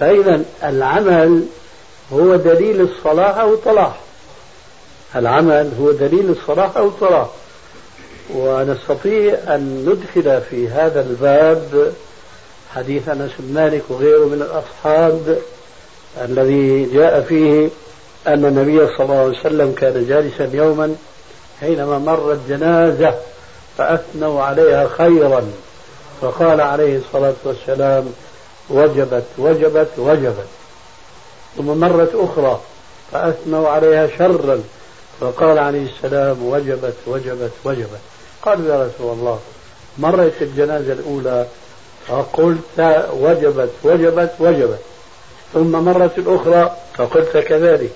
فإذا 0.00 0.42
العمل 0.64 1.46
هو 2.12 2.36
دليل 2.36 2.80
الصلاح 2.80 3.38
أو 3.38 3.54
الطلاح. 3.54 4.00
العمل 5.16 5.72
هو 5.80 5.92
دليل 5.92 6.30
الصلاح 6.30 6.76
أو 6.76 6.86
الطلاح. 6.88 7.28
ونستطيع 8.34 9.34
أن 9.34 9.84
ندخل 9.88 10.40
في 10.50 10.68
هذا 10.68 11.00
الباب 11.00 11.92
حديث 12.74 13.08
أنس 13.08 13.30
بن 13.38 13.54
مالك 13.54 13.82
وغيره 13.88 14.24
من 14.24 14.42
الأصحاب 14.42 15.38
الذي 16.24 16.84
جاء 16.84 17.20
فيه 17.20 17.68
أن 18.26 18.44
النبي 18.44 18.86
صلى 18.86 19.00
الله 19.00 19.18
عليه 19.18 19.38
وسلم 19.40 19.72
كان 19.72 20.06
جالسا 20.08 20.56
يوما 20.56 20.94
حينما 21.60 21.98
مرت 21.98 22.38
جنازة 22.48 23.14
فأثنوا 23.78 24.42
عليها 24.42 24.88
خيرا. 24.88 25.52
فقال 26.20 26.60
عليه 26.60 26.98
الصلاة 26.98 27.34
والسلام 27.44 28.12
وجبت 28.70 29.24
وجبت 29.38 29.88
وجبت. 29.98 30.46
ثم 31.56 31.66
مرت 31.66 32.14
أخرى 32.14 32.60
فأثنوا 33.12 33.68
عليها 33.68 34.08
شرا. 34.18 34.62
فقال 35.20 35.58
عليه 35.58 35.86
السلام 35.86 36.46
وجبت 36.46 36.96
وجبت 37.06 37.52
وجبت. 37.64 38.00
قالوا 38.42 38.74
يا 38.74 38.86
رسول 38.86 39.12
الله 39.12 39.38
مرت 39.98 40.42
الجنازة 40.42 40.92
الأولى 40.92 41.46
فقلت 42.06 43.06
وجبت 43.20 43.70
وجبت 43.84 44.30
وجبت. 44.38 44.80
ثم 45.54 45.72
مرت 45.72 46.18
الأخرى 46.18 46.76
فقلت 46.94 47.36
كذلك. 47.36 47.90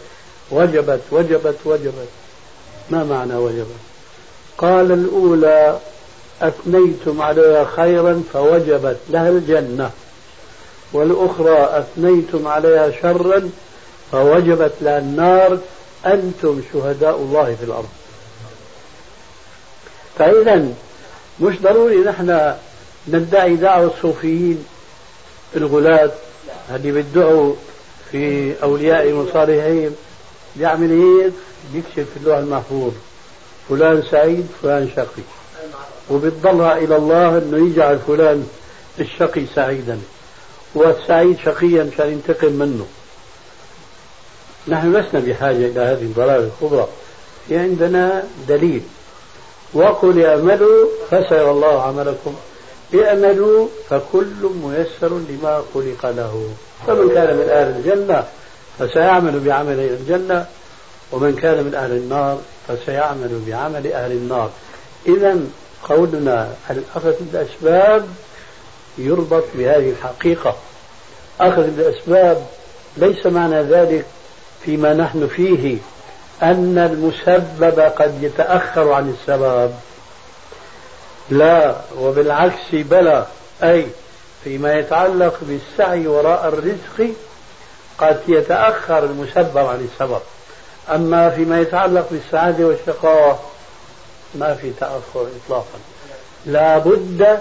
وجبت 0.50 1.00
وجبت 1.10 1.56
وجبت. 1.64 2.08
ما 2.90 3.04
معنى 3.04 3.34
وجبت؟ 3.34 3.80
قال 4.58 4.92
الأولى 4.92 5.78
أثنيتم 6.42 7.22
عليها 7.22 7.64
خيرا 7.64 8.22
فوجبت 8.32 8.96
لها 9.10 9.28
الجنة. 9.28 9.90
والأخرى 10.92 11.78
أثنيتم 11.78 12.48
عليها 12.48 12.90
شرا 13.02 13.50
فوجبت 14.12 14.72
لها 14.80 14.98
النار. 14.98 15.58
أنتم 16.06 16.62
شهداء 16.72 17.16
الله 17.16 17.56
في 17.60 17.64
الأرض. 17.64 17.88
فإذا 20.18 20.68
مش 21.40 21.60
ضروري 21.62 21.96
نحن 21.96 22.54
ندعي 23.08 23.56
دعوة 23.56 23.92
الصوفيين 23.96 24.64
الغلاة. 25.56 26.10
اللي 26.74 26.92
بيدعوا 26.92 27.54
في 28.10 28.54
أولياء 28.62 29.12
وصالحين 29.12 29.96
بيعمل 30.56 30.90
هيك 30.90 31.32
بيكشف 31.72 32.10
في 32.10 32.16
اللوح 32.16 32.38
المحفوظ. 32.38 32.92
فلان 33.68 34.02
سعيد 34.10 34.46
فلان 34.62 34.90
شقي. 34.96 35.22
وبتضلها 36.10 36.78
إلى 36.78 36.96
الله 36.96 37.38
أنه 37.38 37.70
يجعل 37.70 37.98
فلان 37.98 38.48
الشقي 39.00 39.46
سعيدا. 39.54 39.98
والسعيد 40.74 41.38
شقيا 41.44 41.84
مشان 41.84 42.12
ينتقم 42.12 42.52
منه. 42.52 42.86
نحن 44.68 44.96
لسنا 44.96 45.20
بحاجة 45.20 45.56
إلى 45.56 45.80
هذه 45.80 46.02
الضلال 46.02 46.50
الكبرى. 46.50 46.88
في 47.48 47.58
عندنا 47.58 48.24
دليل. 48.48 48.82
وقل 49.74 50.24
اعملوا 50.24 50.86
فسيرى 51.10 51.50
الله 51.50 51.82
عملكم. 51.82 52.34
اعملوا 52.94 53.68
فكل 53.88 54.50
ميسر 54.62 55.18
لما 55.28 55.62
خلق 55.74 56.06
له. 56.06 56.48
فمن 56.86 57.14
كان 57.14 57.36
من 57.36 57.48
أهل 57.50 57.76
الجنة 57.76 58.24
فسيعمل 58.78 59.40
بعمل 59.40 59.80
أهل 59.80 59.92
الجنة 60.00 60.46
ومن 61.12 61.36
كان 61.36 61.64
من 61.64 61.74
أهل 61.74 61.90
النار 61.90 62.38
فسيعمل 62.68 63.42
بعمل 63.46 63.92
أهل 63.92 64.12
النار. 64.12 64.50
إذا 65.06 65.38
قولنا 65.88 66.54
الأخذ 66.70 67.14
بالأسباب 67.20 68.06
يربط 68.98 69.44
بهذه 69.54 69.90
الحقيقة. 69.90 70.56
أخذ 71.40 71.62
بالأسباب 71.62 72.46
ليس 72.96 73.26
معنى 73.26 73.62
ذلك 73.62 74.04
فيما 74.64 74.94
نحن 74.94 75.26
فيه 75.26 75.78
أن 76.42 76.78
المسبب 76.78 77.80
قد 77.80 78.22
يتأخر 78.22 78.92
عن 78.92 79.14
السبب. 79.20 79.70
لا 81.30 81.76
وبالعكس 81.98 82.72
بلى. 82.72 83.26
أي 83.62 83.86
فيما 84.44 84.74
يتعلق 84.74 85.38
بالسعي 85.42 86.06
وراء 86.06 86.48
الرزق 86.48 87.14
قد 87.98 88.20
يتأخر 88.28 89.04
المسبب 89.04 89.58
عن 89.58 89.88
السبب. 89.92 90.20
أما 90.94 91.30
فيما 91.30 91.60
يتعلق 91.60 92.06
بالسعادة 92.10 92.66
والشقاوة 92.66 93.38
ما 94.34 94.54
في 94.54 94.70
تأخر 94.80 95.26
إطلاقا. 95.44 95.78
لا 96.46 96.78
بد 96.78 97.38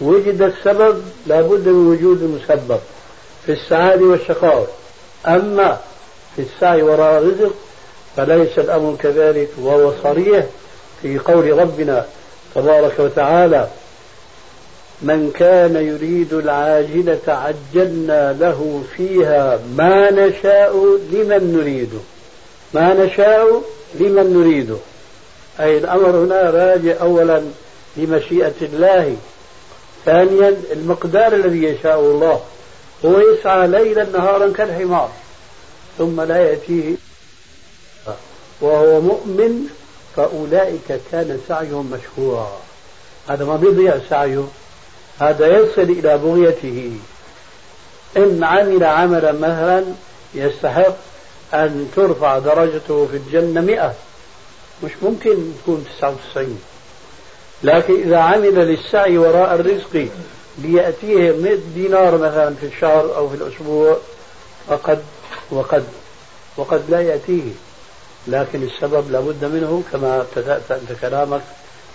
وجد 0.00 0.42
السبب 0.42 1.02
لا 1.26 1.42
بد 1.42 1.68
من 1.68 1.86
وجود 1.86 2.22
المسبب 2.22 2.80
في 3.46 3.52
السعادة 3.52 4.04
والشقاوة 4.04 4.66
أما 5.26 5.78
في 6.36 6.42
السعي 6.42 6.82
وراء 6.82 7.18
الرزق 7.18 7.54
فليس 8.16 8.58
الأمر 8.58 8.96
كذلك 8.98 9.48
وهو 9.58 9.92
صريح 10.02 10.46
في 11.02 11.18
قول 11.18 11.58
ربنا 11.58 12.06
تبارك 12.56 12.98
وتعالى 12.98 13.68
من 15.02 15.30
كان 15.34 15.76
يريد 15.76 16.32
العاجلة 16.32 17.20
عجلنا 17.28 18.32
له 18.32 18.84
فيها 18.96 19.58
ما 19.76 20.10
نشاء 20.10 20.76
لمن 21.12 21.56
نريد. 21.58 21.90
ما 22.74 23.04
نشاء 23.04 23.62
لمن 23.94 24.32
نريد. 24.36 24.76
أي 25.60 25.78
الأمر 25.78 26.10
هنا 26.10 26.50
راجع 26.50 27.00
أولا 27.00 27.42
لمشيئة 27.96 28.54
الله. 28.62 29.16
ثانيا 30.04 30.56
المقدار 30.72 31.32
الذي 31.32 31.64
يشاء 31.64 32.00
الله. 32.00 32.40
هو 33.04 33.20
يسعى 33.20 33.68
ليلا 33.68 34.06
نهارا 34.12 34.52
كالحمار 34.52 35.10
ثم 35.98 36.20
لا 36.20 36.36
يأتيه. 36.36 36.94
وهو 38.60 39.00
مؤمن 39.00 39.68
فأولئك 40.16 41.00
كان 41.12 41.40
سعيهم 41.48 41.90
مشكورا. 41.90 42.52
هذا 43.28 43.44
ما 43.44 43.56
بيضيع 43.56 43.98
سعيه. 44.10 44.44
هذا 45.18 45.58
يصل 45.58 45.82
إلى 45.82 46.18
بغيته. 46.18 46.92
إن 48.16 48.44
عمل 48.44 48.84
عملا 48.84 49.32
مثلا 49.32 49.84
يستحق 50.34 50.96
أن 51.54 51.90
ترفع 51.96 52.38
درجته 52.38 53.08
في 53.10 53.16
الجنة 53.16 53.60
مئة. 53.60 53.94
مش 54.84 54.90
ممكن 55.02 55.52
تكون 55.62 55.86
تسعة 55.98 56.14
وتسعين. 56.14 56.60
لكن 57.62 58.00
إذا 58.00 58.16
عمل 58.16 58.54
للسعي 58.54 59.18
وراء 59.18 59.54
الرزق 59.54 60.08
ليأتيه 60.58 61.32
100 61.32 61.58
دينار 61.74 62.18
مثلا 62.18 62.54
في 62.60 62.66
الشهر 62.66 63.16
أو 63.16 63.28
في 63.28 63.34
الأسبوع 63.34 63.96
فقد 64.68 65.02
وقد 65.50 65.84
وقد 66.56 66.82
لا 66.88 67.00
يأتيه. 67.00 67.52
لكن 68.28 68.62
السبب 68.62 69.10
لابد 69.10 69.44
منه 69.44 69.82
كما 69.92 70.20
ابتدأت 70.20 70.70
أنت 70.70 71.00
كلامك 71.00 71.42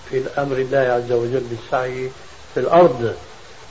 في 0.10 0.17
الأمر 0.17 0.58
الله 0.58 0.78
عز 0.78 1.12
وجل 1.12 1.44
بالسعي 1.50 2.10
في 2.54 2.60
الأرض. 2.60 3.13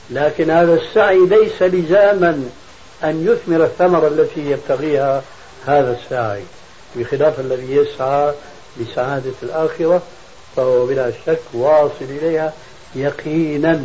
لكن 0.09 0.49
هذا 0.49 0.73
السعي 0.73 1.25
ليس 1.25 1.61
لزاما 1.61 2.49
أن 3.03 3.27
يثمر 3.27 3.63
الثمرة 3.63 4.07
التي 4.07 4.51
يبتغيها 4.51 5.21
هذا 5.65 5.99
الساعي 6.03 6.43
بخلاف 6.95 7.39
الذي 7.39 7.75
يسعى 7.75 8.33
لسعادة 8.77 9.33
الآخرة 9.43 10.01
فهو 10.55 10.85
بلا 10.85 11.11
شك 11.25 11.39
واصل 11.53 11.91
إليها 12.01 12.53
يقينا. 12.95 13.81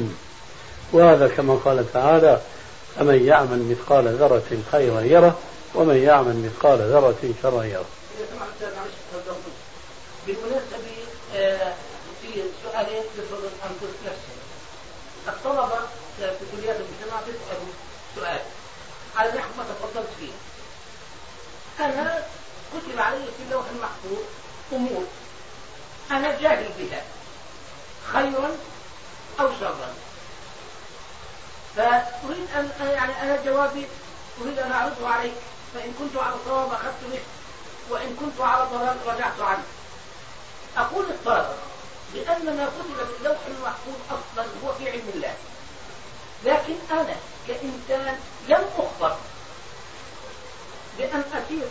وهذا 0.92 1.28
كما 1.28 1.54
قال 1.54 1.92
تعالى 1.92 2.40
فمن 2.96 3.26
يعمل 3.26 3.62
مثقال 3.70 4.08
ذرة 4.08 4.42
خيرا 4.72 5.00
يره 5.00 5.38
ومن 5.74 5.96
يعمل 5.96 6.36
مثقال 6.36 6.78
ذرة 6.78 7.34
شرا 7.42 7.64
يره. 7.64 7.95
بالمناسبة 10.26 11.06
آه، 11.34 11.74
في 12.22 12.42
سؤالين 12.62 13.02
بفضل 13.18 13.50
أنفس 13.64 13.94
نفسه 14.06 14.36
الطلبة 15.28 15.78
في 16.18 16.46
كليات 16.52 16.76
المجتمع 16.76 17.20
بيسألوا 17.20 17.72
سؤال. 18.14 18.40
على 19.16 19.32
نحو 19.32 19.48
ما 19.58 19.64
تفضلت 19.64 20.08
فيه. 20.18 20.32
أنا 21.84 22.24
كتب 22.72 23.00
علي 23.00 23.24
في 23.24 23.42
اللوح 23.46 23.64
المحفوظ 23.74 24.24
أمور. 24.72 25.04
أنا 26.10 26.40
جاهل 26.40 26.68
بها. 26.78 27.02
خيرا 28.12 28.50
أو 29.40 29.48
شرا. 29.60 29.94
فأريد 31.76 32.46
أن 32.56 32.70
يعني 32.80 33.22
أنا 33.22 33.44
جوابي 33.44 33.86
أريد 34.42 34.58
أن 34.58 34.72
أعرضه 34.72 35.08
عليك. 35.08 35.34
فإن 35.74 35.94
كنت 35.98 36.22
على 36.22 36.34
صواب 36.46 36.72
أخذت 36.72 36.94
به 37.12 37.20
وإن 37.90 38.16
كنت 38.20 38.40
على 38.40 38.66
ضلال 38.72 38.96
رجعت 39.06 39.40
عنه. 39.40 39.64
أقول 40.76 41.04
الطلبة 41.04 41.54
بأن 42.14 42.56
ما 42.56 42.66
كتب 42.66 43.06
في 43.06 43.18
اللوح 43.20 43.38
المحفوظ 43.46 43.94
أصلا 44.10 44.46
هو 44.64 44.72
في 44.72 44.90
علم 44.90 45.10
الله. 45.14 45.34
لكن 46.44 46.74
أنا 46.90 47.16
كإنسان 47.48 48.18
لم 48.48 48.64
أخبر 48.78 49.16
بأن 50.98 51.24
أسير 51.32 51.68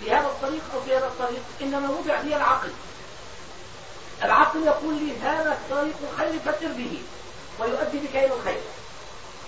في 0.00 0.12
هذا 0.12 0.26
الطريق 0.26 0.62
أو 0.74 0.80
في 0.80 0.96
هذا 0.96 1.06
الطريق 1.06 1.42
إنما 1.62 1.90
وضع 1.90 2.20
لي 2.20 2.36
العقل. 2.36 2.72
العقل 4.22 4.66
يقول 4.66 4.94
لي 4.94 5.18
هذا 5.18 5.52
الطريق 5.52 5.94
الخير 6.12 6.40
فسر 6.40 6.68
به 6.68 7.02
ويؤدي 7.58 7.98
بك 7.98 8.16
إلى 8.16 8.32
الخير. 8.34 8.60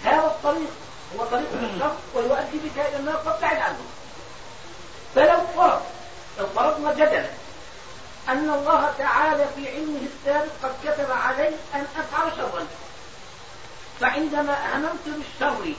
هذا 0.04 0.26
الطريق 0.26 0.70
هو 1.18 1.24
طريق 1.24 1.48
الشر 1.52 1.94
ويؤدي 2.14 2.58
بك 2.58 2.78
إلى 2.78 2.96
النار 2.96 3.16
فابتعد 3.16 3.56
عنه. 3.56 3.84
فلو 5.14 5.38
فرض 5.56 5.82
لو 6.40 6.46
فرضنا 6.56 6.94
جدلا 6.94 7.26
أن 8.28 8.50
الله 8.50 8.92
تعالى 8.98 9.46
في 9.56 9.68
علمه 9.68 10.00
السابق 10.12 10.52
قد 10.62 10.70
كتب 10.84 11.10
علي 11.10 11.48
أن 11.74 11.86
أفعل 11.96 12.32
شرا. 12.36 12.66
فعندما 14.00 14.56
هممت 14.74 15.06
بالشر 15.06 15.74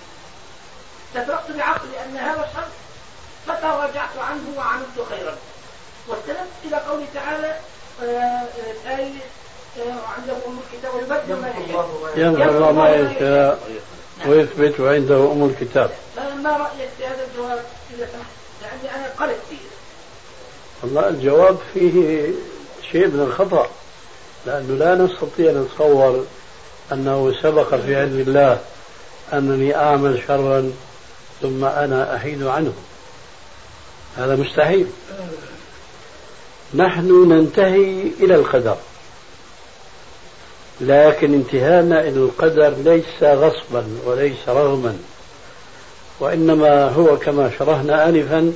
استدركت 1.08 1.52
بعقلي 1.52 2.06
أن 2.06 2.18
هذا 2.18 2.50
الشر 2.50 2.68
فتراجعت 3.48 4.18
عنه 4.18 4.44
وعملت 4.58 5.10
خيرا. 5.10 5.36
واستندت 6.08 6.52
إلى 6.66 6.78
قوله 6.78 7.06
تعالى 7.14 7.60
آي 8.88 9.14
عنده 10.18 10.34
أم 10.48 10.60
الكتاب 10.74 10.96
ويبدل 10.96 11.42
ما 11.42 11.50
يشاء. 11.50 11.90
ينظر 12.16 12.72
ما 12.72 12.90
يشاء 12.90 13.60
ويثبت 14.26 14.76
عنده 14.80 15.32
أم 15.32 15.46
الكتاب. 15.46 15.92
ما 16.18 16.58
رأيك 16.58 16.90
في 16.98 17.06
هذا 17.06 17.28
الجواب 17.32 17.66
إذا 17.94 18.08
سمحت؟ 18.14 18.32
لأني 18.62 18.96
أنا 18.96 19.08
قلت 19.20 19.40
فيه. 19.50 19.71
والله 20.84 21.08
الجواب 21.08 21.58
فيه 21.74 22.28
شيء 22.92 23.08
من 23.08 23.20
الخطأ 23.28 23.70
لأنه 24.46 24.76
لا 24.76 24.96
نستطيع 24.96 25.52
أن 25.52 25.62
نتصور 25.64 26.26
أنه 26.92 27.34
سبق 27.42 27.76
في 27.76 27.96
علم 27.96 28.20
الله 28.20 28.60
أنني 29.34 29.76
أعمل 29.76 30.22
شرا 30.28 30.72
ثم 31.42 31.66
أنا 31.66 32.16
أحيد 32.16 32.44
عنه. 32.44 32.74
هذا 34.18 34.36
مستحيل. 34.36 34.88
نحن 36.74 37.30
ننتهي 37.30 38.12
إلى 38.20 38.36
القدر 38.36 38.78
لكن 40.82 41.34
انتهانا 41.34 42.02
إلى 42.02 42.18
القدر 42.18 42.70
ليس 42.70 43.24
غصبا 43.24 43.86
وليس 44.06 44.38
رغما 44.48 44.98
وإنما 46.20 46.90
هو 46.90 47.18
كما 47.18 47.52
شرحنا 47.60 48.10
آنفا 48.10 48.54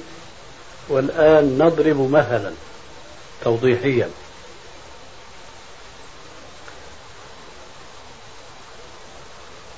والآن 0.89 1.57
نضرب 1.57 2.11
مثلا 2.11 2.51
توضيحيا. 3.43 4.09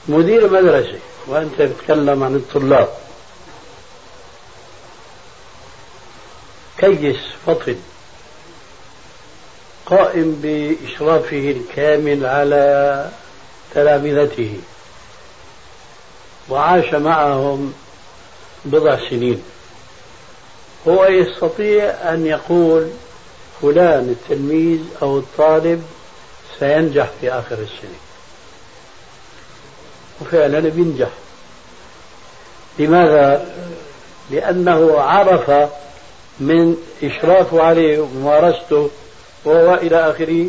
مدير 0.08 0.50
مدرسة 0.50 1.00
وأنت 1.28 1.62
تتكلم 1.62 2.24
عن 2.24 2.36
الطلاب. 2.36 2.90
كيس 6.78 7.18
فطن 7.46 7.76
قائم 9.86 10.40
بإشرافه 10.44 11.56
الكامل 11.58 12.26
على 12.26 13.10
تلامذته 13.74 14.60
وعاش 16.50 16.94
معهم 16.94 17.74
بضع 18.66 19.10
سنين. 19.10 19.44
هو 20.88 21.06
يستطيع 21.06 21.84
أن 21.90 22.26
يقول 22.26 22.88
فلان 23.62 24.10
التلميذ 24.10 24.80
أو 25.02 25.18
الطالب 25.18 25.84
سينجح 26.60 27.10
في 27.22 27.32
آخر 27.32 27.56
السنة. 27.56 28.00
وفعلا 30.22 30.60
بينجح. 30.60 31.10
لماذا؟ 32.80 33.56
لأنه 34.32 35.00
عرف 35.00 35.70
من 36.40 36.78
إشرافه 37.04 37.64
عليه 37.64 38.00
وممارسته 38.00 38.90
وهو 39.46 39.76
إلى 39.76 40.10
آخره 40.10 40.46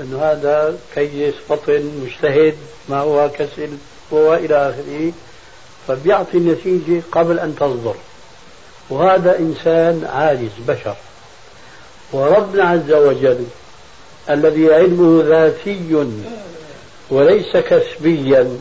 أن 0.00 0.18
هذا 0.20 0.78
كيس 0.94 1.34
فطن 1.48 1.90
مجتهد 2.04 2.56
ما 2.88 2.98
هو 2.98 3.30
كسل 3.38 3.70
وهو 4.10 4.34
إلى 4.34 4.70
آخره. 4.70 5.12
فبيعطي 5.88 6.38
النتيجة 6.38 7.02
قبل 7.12 7.38
أن 7.38 7.56
تصدر. 7.56 7.94
وهذا 8.90 9.38
إنسان 9.38 10.08
عاجز 10.12 10.50
بشر. 10.68 10.96
وربنا 12.12 12.64
عز 12.64 12.92
وجل 12.92 13.46
الذي 14.30 14.74
علمه 14.74 15.22
ذاتي 15.26 16.06
وليس 17.10 17.56
كسبيا 17.56 18.58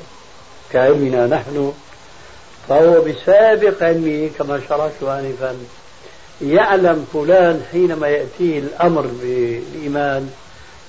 كعلمنا 0.72 1.28
نحن 1.28 1.74
فهو 2.70 3.02
بسابق 3.02 3.84
علمه 3.84 4.30
كما 4.38 4.62
شرحت 4.70 5.04
آنفا 5.04 5.56
يعلم 6.42 7.08
فلان 7.14 7.64
حينما 7.72 8.08
يأتيه 8.08 8.60
الأمر 8.60 9.08
بالإيمان 9.22 10.30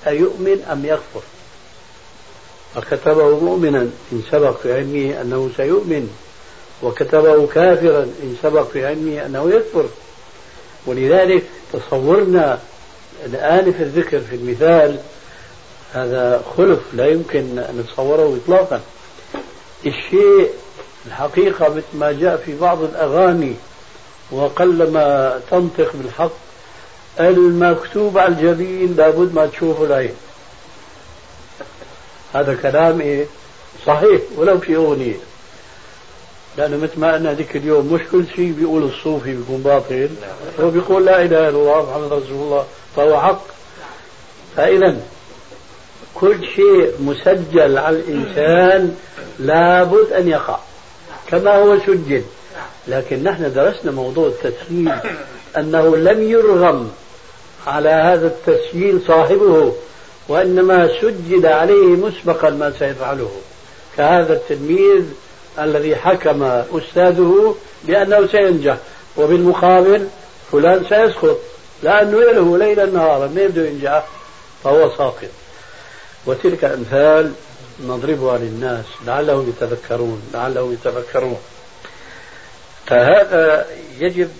أيؤمن 0.06 0.62
أم 0.72 0.84
يكفر؟ 0.84 1.22
فكتبه 2.74 3.40
مؤمنا 3.40 3.90
إن 4.12 4.22
سبق 4.30 4.60
في 4.60 4.74
علمه 4.74 5.20
أنه 5.20 5.50
سيؤمن. 5.56 6.10
وكتبه 6.82 7.46
كافرا 7.46 8.02
إن 8.02 8.36
سبق 8.42 8.68
في 8.68 8.86
علمه 8.86 9.26
أنه 9.26 9.50
يكفر. 9.50 9.84
ولذلك 10.86 11.42
تصورنا 11.72 12.58
الآن 13.26 13.72
في 13.72 13.82
الذكر 13.82 14.20
في 14.20 14.36
المثال 14.36 14.98
هذا 15.92 16.42
خلف 16.56 16.78
لا 16.92 17.06
يمكن 17.06 17.58
أن 17.58 17.84
نتصوره 17.84 18.38
إطلاقا. 18.44 18.80
الشيء 19.86 20.50
الحقيقة 21.06 21.68
مثل 21.68 21.84
ما 21.94 22.12
جاء 22.12 22.36
في 22.36 22.58
بعض 22.58 22.82
الأغاني 22.82 23.54
وقلما 24.30 25.40
تنطق 25.50 25.92
بالحق 25.94 26.32
المكتوب 27.20 28.18
على 28.18 28.28
الجبين 28.34 28.94
لابد 28.96 29.34
ما 29.34 29.46
تشوفه 29.46 29.84
العين 29.84 30.14
هذا 32.34 32.54
كلام 32.54 33.00
إيه؟ 33.00 33.26
صحيح 33.86 34.20
ولو 34.36 34.58
في 34.58 34.76
أغنية. 34.76 35.16
لأنه 36.58 36.76
مثل 36.76 37.00
ما 37.00 37.14
قلنا 37.14 37.32
ذيك 37.32 37.56
اليوم 37.56 37.92
مش 37.92 38.00
كل 38.12 38.24
شيء 38.36 38.52
بيقول 38.52 38.82
الصوفي 38.82 39.34
بيكون 39.34 39.62
باطل. 39.62 40.08
هو 40.60 40.70
بيقول 40.70 41.04
لا 41.06 41.22
إله 41.22 41.48
إلا 41.48 41.48
الله 41.48 41.90
محمد 41.90 42.12
رسول 42.12 42.42
الله 42.42 42.64
فهو 42.96 43.20
حق. 43.20 43.42
فإذا 44.56 44.96
كل 46.14 46.44
شيء 46.56 46.92
مسجل 47.00 47.78
على 47.78 47.96
الإنسان 47.96 48.96
لابد 49.38 50.12
أن 50.12 50.28
يقع 50.28 50.58
كما 51.28 51.56
هو 51.56 51.78
سجل. 51.78 52.22
لكن 52.88 53.22
نحن 53.22 53.52
درسنا 53.52 53.92
موضوع 53.92 54.28
التسجيل 54.28 54.92
أنه 55.56 55.96
لم 55.96 56.22
يرغم 56.22 56.90
على 57.66 57.88
هذا 57.88 58.26
التسجيل 58.26 59.00
صاحبه 59.06 59.72
وإنما 60.28 60.88
سجل 61.00 61.46
عليه 61.46 61.86
مسبقا 61.86 62.50
ما 62.50 62.72
سيفعله. 62.78 63.30
كهذا 63.96 64.32
التلميذ 64.32 65.04
الذي 65.60 65.96
حكم 65.96 66.42
أستاذه 66.72 67.56
بأنه 67.84 68.26
سينجح 68.26 68.76
وبالمقابل 69.16 70.08
فلان 70.52 70.84
سيسقط 70.88 71.38
لأنه 71.82 72.22
يله 72.22 72.58
ليلا 72.58 72.86
نهارا 72.86 73.26
ما 73.26 73.40
يبدو 73.40 73.60
ينجح 73.60 74.04
فهو 74.64 74.90
ساقط. 74.96 75.30
وتلك 76.26 76.64
أمثال 76.64 77.32
نضربها 77.86 78.38
للناس 78.38 78.84
لعلهم 79.06 79.48
يتذكرون 79.48 80.22
لعلهم 80.34 80.72
يتفكرون. 80.72 81.38
فهذا 82.86 83.66
يجب 83.98 84.30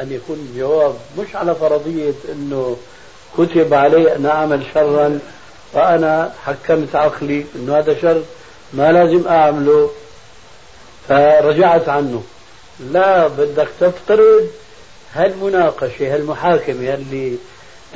أن 0.00 0.12
يكون 0.12 0.36
الجواب 0.36 0.94
مش 1.18 1.36
على 1.36 1.54
فرضية 1.54 2.14
أنه 2.32 2.76
كتب 3.38 3.74
علي 3.74 4.16
أن 4.16 4.26
أعمل 4.26 4.62
شرا 4.74 5.18
وأنا 5.72 6.32
حكمت 6.44 6.96
عقلي 6.96 7.44
أنه 7.56 7.78
هذا 7.78 7.96
شر 8.02 8.22
ما 8.72 8.92
لازم 8.92 9.28
أعمله. 9.28 9.90
فرجعت 11.08 11.88
عنه. 11.88 12.22
لا 12.80 13.26
بدك 13.26 13.68
تفترض 13.80 14.48
هالمناقشة 15.14 16.14
هالمحاكمة 16.14 16.94
اللي 16.94 17.36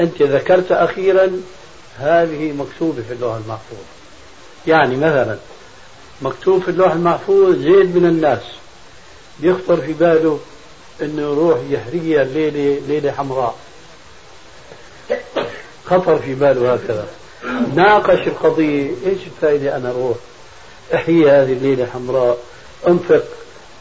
أنت 0.00 0.22
ذكرت 0.22 0.72
أخيرا 0.72 1.42
هذه 1.98 2.52
مكتوبة 2.52 3.02
في 3.08 3.14
اللوح 3.14 3.34
المحفوظ. 3.34 3.78
يعني 4.66 4.96
مثلا 4.96 5.38
مكتوب 6.22 6.62
في 6.62 6.68
اللوح 6.68 6.92
المحفوظ 6.92 7.56
زيد 7.56 7.96
من 7.96 8.06
الناس. 8.06 8.42
بيخطر 9.40 9.76
في 9.76 9.92
باله 9.92 10.40
إنه 11.02 11.22
يروح 11.22 11.58
يحرقها 11.70 12.24
ليلة 12.24 12.80
ليلة 12.88 13.12
حمراء. 13.12 13.54
خطر 15.84 16.18
في 16.18 16.34
باله 16.34 16.74
هكذا. 16.74 17.06
ناقش 17.74 18.26
القضية 18.26 18.90
إيش 19.06 19.18
الفائدة 19.26 19.76
أنا 19.76 19.90
أروح 19.90 20.16
أحيي 20.94 21.30
هذه 21.30 21.52
الليلة 21.52 21.86
حمراء؟ 21.86 22.38
أنفق 22.88 23.24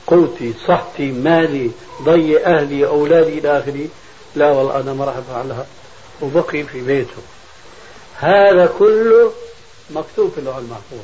قوتي 0.08 0.54
صحتي 0.68 1.12
مالي 1.12 1.72
ضي 2.04 2.46
أهلي 2.46 2.88
أولادي 2.88 3.40
إلى 3.40 3.60
آخره. 3.60 3.88
لا 4.36 4.52
والله 4.52 4.80
أنا 4.80 4.94
ما 4.94 5.06
راح 5.06 5.16
افعلها 5.18 5.66
وبقي 6.22 6.64
في 6.64 6.82
بيته. 6.82 7.22
هذا 8.20 8.70
كله 8.80 9.32
مكتوب 9.90 10.32
في 10.32 10.38
اللوح 10.38 10.58
المحفوظ. 10.58 11.00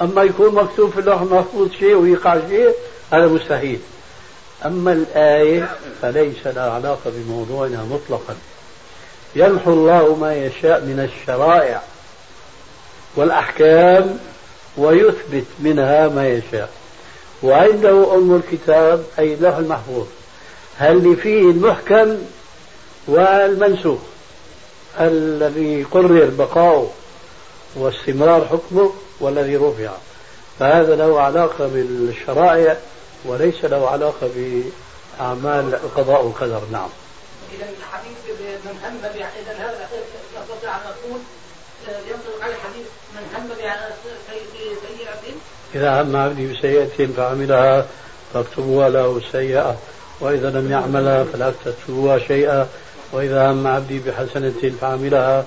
أما 0.00 0.22
يكون 0.22 0.54
مكتوب 0.54 0.90
في 0.90 1.00
اللوح 1.00 1.20
المحفوظ 1.20 1.70
شيء 1.72 1.94
ويقع 1.94 2.40
شيء 2.48 2.74
هذا 3.12 3.26
مستحيل. 3.26 3.80
أما 4.64 4.92
الآية 4.92 5.76
فليس 6.02 6.46
لها 6.46 6.70
علاقة 6.70 7.00
بموضوعنا 7.06 7.84
مطلقا. 7.84 8.36
يمحو 9.36 9.72
الله 9.72 10.14
ما 10.14 10.34
يشاء 10.34 10.80
من 10.80 11.10
الشرائع 11.10 11.82
والأحكام 13.16 14.18
ويثبت 14.76 15.46
منها 15.60 16.08
ما 16.08 16.28
يشاء. 16.28 16.70
وعنده 17.42 18.14
أم 18.14 18.36
الكتاب 18.36 19.04
أي 19.18 19.34
اللوح 19.34 19.56
المحفوظ. 19.56 20.06
اللي 20.80 21.16
فيه 21.16 21.40
المحكم 21.40 22.18
والمنسوخ 23.08 23.98
الذي 25.00 25.82
قرر 25.82 26.30
بقاؤه 26.38 26.90
واستمرار 27.76 28.46
حكمه 28.46 28.92
والذي 29.20 29.56
رفع. 29.56 29.90
فهذا 30.58 30.96
له 30.96 31.20
علاقة 31.20 31.66
بالشرائع 31.66 32.76
وليس 33.24 33.64
له 33.64 33.88
علاقة 33.90 34.30
بأعمال 34.36 35.74
القضاء 35.74 36.24
والقدر. 36.24 36.62
نعم. 36.72 36.88
إذا 37.54 37.68
الحديث 37.78 38.18
من 38.64 38.78
هم 38.84 38.98
إذا 39.42 39.52
هذا 39.52 39.88
نستطيع 40.40 40.76
أن 40.76 40.80
نقول 40.80 41.20
ينطبق 41.88 42.42
على 42.42 42.52
الحديث 42.54 42.86
من 43.14 43.24
هم 43.36 43.48
بسيئة 43.48 45.34
إذا 45.74 46.02
هم 46.02 46.16
عبدي 46.16 46.52
بسيئة 46.52 47.06
فعملها 47.16 47.86
فاكتبوها 48.34 48.88
له 48.88 49.20
سيئة. 49.32 49.76
وإذا 50.20 50.50
لم 50.50 50.70
يعملها 50.70 51.24
فلا 51.24 51.52
تكتبوها 51.64 52.18
شيئا. 52.18 52.66
وإذا 53.12 53.50
هم 53.50 53.66
عبدي 53.66 53.98
بحسنة 53.98 54.72
فعملها 54.80 55.44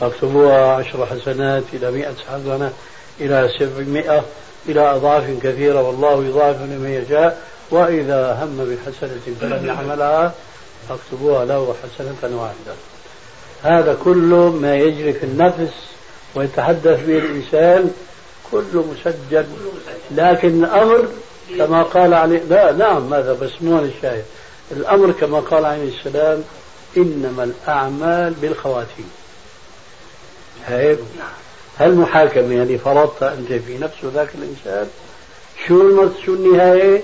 فاكتبوها 0.00 0.74
عشر 0.74 1.06
حسنات 1.06 1.62
إلى 1.72 1.90
مئة 1.90 2.14
حسنة 2.32 2.72
إلى 3.20 3.50
سبعمائة 3.58 4.24
إلى 4.68 4.80
أضعاف 4.80 5.24
كثيرة. 5.42 5.82
والله 5.82 6.24
يضاعف 6.24 6.56
لمن 6.56 7.02
يشاء. 7.06 7.42
وإذا 7.70 8.38
هم 8.42 8.76
بحسنة 8.76 9.34
فلم 9.40 9.66
يعملها 9.66 10.32
فاكتبوها 10.88 11.44
له 11.44 11.74
حسنة 11.82 12.36
واحدة. 12.36 12.74
هذا 13.62 13.96
كله 14.04 14.50
ما 14.50 14.76
يجري 14.76 15.12
في 15.12 15.26
النفس 15.26 15.72
ويتحدث 16.34 17.06
به 17.06 17.18
الإنسان 17.18 17.90
كله 18.52 18.84
مسجل 18.92 19.46
لكن 20.10 20.64
الأمر 20.64 21.08
كما 21.58 21.82
قال 21.82 22.14
عليه 22.14 22.38
لا 22.38 22.72
نعم 22.72 23.10
ماذا 23.10 23.32
بس 23.32 23.50
مو 23.60 23.78
الشاهد 23.78 24.24
الأمر 24.70 25.12
كما 25.12 25.40
قال 25.40 25.64
عليه 25.64 25.98
السلام 25.98 26.42
إنما 26.96 27.44
الأعمال 27.44 28.34
بالخواتيم. 28.34 29.10
هيك 30.66 30.98
هالمحاكمة 31.78 32.54
يعني 32.54 32.78
فرضتها 32.78 33.34
أنت 33.34 33.52
في 33.52 33.78
نفسه 33.78 34.10
ذاك 34.14 34.30
الإنسان؟ 34.34 34.88
شو 35.66 36.08
شو 36.26 36.34
النهاية؟ 36.34 37.02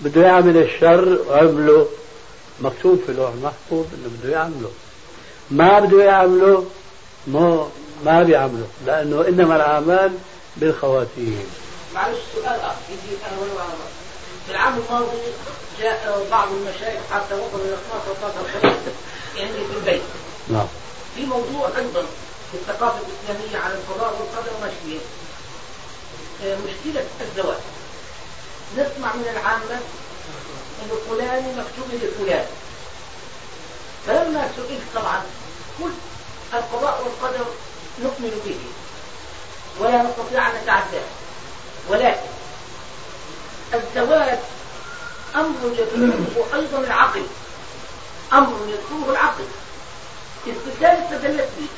بده 0.00 0.22
يعمل 0.22 0.56
الشر 0.56 1.18
عمله 1.30 1.86
مكتوب 2.60 3.00
في 3.06 3.12
اللوح 3.12 3.30
المحفوظ 3.32 3.86
إنه 3.94 4.10
بده 4.22 4.32
يعمله. 4.32 4.70
ما 5.50 5.80
بده 5.80 6.04
يعمله 6.04 6.64
ما 7.26 7.68
ما 8.04 8.22
بيعمله. 8.22 8.66
لأنه 8.86 9.28
إنما 9.28 9.56
الأعمال 9.56 10.12
بالخواتيم. 10.60 11.50
معلش 11.94 12.18
سؤال 12.34 12.60
اخ 12.60 12.74
يجي 12.90 13.16
أنا 13.26 13.40
ولو 13.40 13.50
في 14.46 14.52
العام 14.52 14.78
الماضي 14.78 15.18
جاء 15.80 16.26
بعض 16.30 16.48
المشايخ 16.52 17.00
حتى 17.12 17.34
وصلوا 17.34 17.64
إلى 17.64 17.74
12 17.74 18.34
13 18.60 18.72
يعني 19.36 19.52
في 19.52 19.76
البيت. 19.76 20.02
نعم. 20.48 20.66
في 21.16 21.24
موضوع 21.26 21.68
أيضا 21.78 22.02
في 22.50 22.54
الثقافة 22.54 22.98
الإسلامية 22.98 23.58
على 23.58 23.74
القضاء 23.74 24.14
والقدر 24.20 24.50
وما 24.58 24.70
شبه 24.70 25.00
آه، 26.44 26.56
مشكلة 26.56 27.04
الزواج. 27.20 27.60
نسمع 28.76 29.14
من 29.14 29.28
العامة 29.32 29.80
أن 30.82 30.90
فلان 31.08 31.44
مكتوب 31.58 31.94
لفلان. 32.02 32.46
فلما 34.06 34.50
سئلت 34.56 34.82
طبعا 34.94 35.22
قلت 35.80 35.94
القضاء 36.54 37.02
والقدر 37.04 37.44
نؤمن 38.02 38.40
به. 38.46 38.79
ولا 39.78 40.02
نستطيع 40.02 40.50
أن 40.50 40.52
نتعداه 40.62 41.02
ولكن 41.88 42.30
الزواج 43.74 44.38
أمر 45.36 45.56
يدخله 45.64 46.44
أيضا 46.54 46.78
العقل. 46.78 47.26
أمر 48.32 48.56
يدخله 48.68 49.10
العقل. 49.10 49.44
استدلال 50.46 51.04
استدلت 51.04 51.48
به 51.58 51.68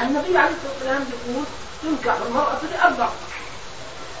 النبي 0.00 0.38
عليه 0.38 0.50
الصلاة 0.50 0.72
والسلام 0.74 1.04
يقول 1.10 1.44
تنكح 1.82 2.16
المرأة 2.26 2.60
لأربع. 2.72 3.08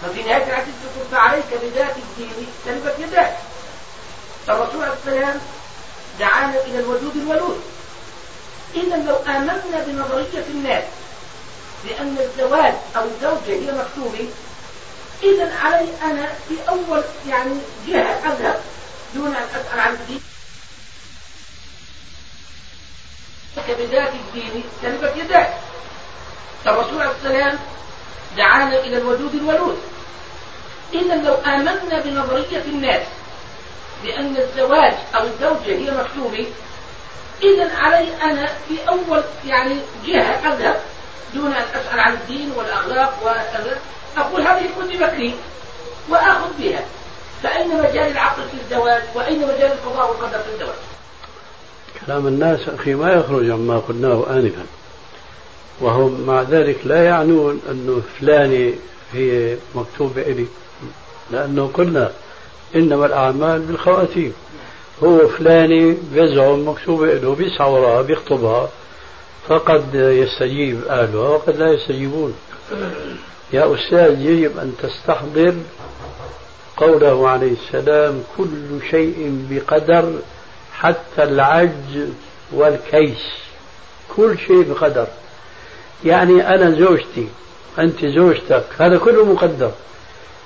ففي 0.02 0.22
نهاية 0.22 0.46
الحديث 0.46 0.74
يقول 0.84 1.06
فعليك 1.12 1.44
بذات 1.62 1.96
الدين 1.96 2.46
تلبت 2.66 2.94
يداك. 2.98 3.38
الرسول 4.48 4.82
عليه 4.82 4.92
السلام 4.92 5.40
دعانا 6.18 6.60
إلى 6.64 6.78
الوجود 6.78 7.16
الولود. 7.16 7.62
إذا 8.74 8.96
لو 8.96 9.16
آمنا 9.16 9.84
بنظرية 9.86 10.44
الناس 10.48 10.84
بأن 11.84 12.16
الزواج 12.18 12.74
أو 12.96 13.04
الزوجة 13.04 13.52
هي 13.52 13.72
مكتوبة. 13.72 14.28
إذا 15.22 15.54
علي 15.54 15.88
أنا 16.02 16.26
في 16.48 16.54
أول 16.68 17.02
يعني 17.28 17.54
جهة 17.86 18.32
أذهب 18.32 18.60
دون 19.14 19.36
أن 19.36 19.42
أسأل 19.42 19.80
عن 19.80 19.92
الدين. 19.94 20.20
بذات 23.68 24.12
الدين 24.14 24.64
تلبت 24.82 25.16
يداك. 25.16 25.54
الرسول 26.66 27.02
عليه 27.02 27.10
السلام 27.10 27.58
دعانا 28.36 28.80
إلى 28.80 28.98
الوجود 28.98 29.34
الولود 29.34 29.78
إذا 30.92 31.14
لو 31.14 31.34
آمنا 31.34 32.00
بنظرية 32.00 32.62
الناس 32.66 33.02
بأن 34.02 34.36
الزواج 34.36 34.94
أو 35.14 35.26
الزوجة 35.26 35.76
هي 35.76 35.90
مكتوبة 35.90 36.46
إذا 37.42 37.76
علي 37.76 38.22
أنا 38.22 38.46
في 38.68 38.88
أول 38.88 39.22
يعني 39.46 39.76
جهة 40.06 40.52
أذهب 40.52 40.80
دون 41.34 41.52
أن 41.52 41.62
أسأل 41.74 42.00
عن 42.00 42.12
الدين 42.12 42.50
والأخلاق 42.56 43.18
وكذا 43.22 43.78
أقول 44.16 44.42
هذه 44.42 44.66
كنت 44.78 45.02
بكري 45.02 45.34
وآخذ 46.08 46.48
بها. 46.58 46.84
فأين 47.42 47.68
مجال 47.68 48.12
العقل 48.12 48.42
في 48.42 48.56
الزواج؟ 48.64 49.02
وأين 49.14 49.38
مجال 49.42 49.72
القضاء 49.72 50.10
والقدر 50.10 50.38
في 50.38 50.52
الزواج؟ 50.54 50.76
كلام 52.06 52.26
الناس 52.26 52.68
أخي 52.68 52.94
ما 52.94 53.12
يخرج 53.12 53.50
عما 53.50 53.78
قلناه 53.78 54.26
آنفا. 54.30 54.66
وهم 55.80 56.20
مع 56.26 56.42
ذلك 56.42 56.78
لا 56.84 57.04
يعنون 57.04 57.60
أنه 57.70 58.02
فلانة 58.20 58.74
هي 59.12 59.56
مكتوبة 59.74 60.22
إلي 60.22 60.46
لأنه 61.30 61.70
قلنا 61.74 62.12
إنما 62.74 63.06
الأعمال 63.06 63.60
بالخواتيم. 63.60 64.32
هو 65.04 65.28
فلاني 65.28 65.96
بيزعم 66.12 66.68
مكتوبة 66.68 67.14
له 67.14 67.34
بيسعى 67.34 67.70
وراها 67.70 68.02
بيخطبها 68.02 68.68
فقد 69.48 69.94
يستجيب 69.94 70.84
أهلها 70.84 71.28
وقد 71.28 71.56
لا 71.56 71.72
يستجيبون. 71.72 72.34
يا 73.52 73.74
أستاذ 73.74 74.20
يجب 74.20 74.58
أن 74.58 74.72
تستحضر 74.82 75.54
قوله 76.76 77.28
عليه 77.28 77.52
السلام 77.52 78.22
كل 78.38 78.88
شيء 78.90 79.46
بقدر 79.50 80.12
حتى 80.72 81.22
العج 81.22 82.08
والكيس. 82.52 83.26
كل 84.16 84.38
شيء 84.46 84.62
بقدر. 84.72 85.06
يعني 86.04 86.54
أنا 86.54 86.70
زوجتي 86.70 87.28
أنت 87.78 88.06
زوجتك 88.06 88.64
هذا 88.78 88.98
كله 88.98 89.24
مقدر. 89.24 89.70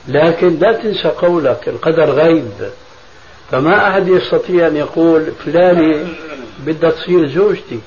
لكن 0.09 0.59
لا 0.59 0.73
تنسى 0.73 1.09
قولك 1.09 1.69
القدر 1.69 2.11
غيب. 2.11 2.71
فما 3.51 3.89
أحد 3.89 4.09
يستطيع 4.09 4.67
أن 4.67 4.77
يقول 4.77 5.33
فلانة 5.45 6.09
بدها 6.67 6.91
تصير 6.91 7.29
زوجتي. 7.29 7.81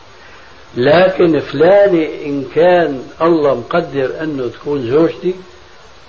لكن 0.78 1.40
فلانة 1.40 2.08
إن 2.26 2.46
كان 2.56 3.04
الله 3.22 3.56
مقدر 3.56 4.24
أنه 4.24 4.48
تكون 4.48 4.90
زوجتي 4.92 5.36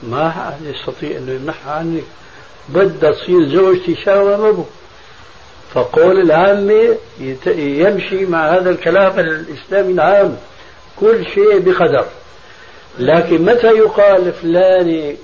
ما 0.03 0.29
أحد 0.29 0.55
يستطيع 0.63 1.19
أنه 1.19 1.33
يمنحها 1.33 1.73
عني. 1.73 2.03
بدها 2.69 3.11
تصير 3.11 3.49
زوجتي 3.49 3.97
شاوى 4.05 4.37
مبو 4.37 4.65
فقول 5.75 6.21
العامة 6.21 6.97
يمشي 7.57 8.27
مع 8.27 8.49
هذا 8.49 8.71
الكلام 8.71 9.19
الإسلامي 9.19 9.93
العام. 9.93 10.37
كل 11.01 11.27
شيء 11.35 11.59
بقدر. 11.59 12.07
لكن 12.99 13.45
متى 13.45 13.67
يقال 13.67 14.33
فلانة 14.33 15.17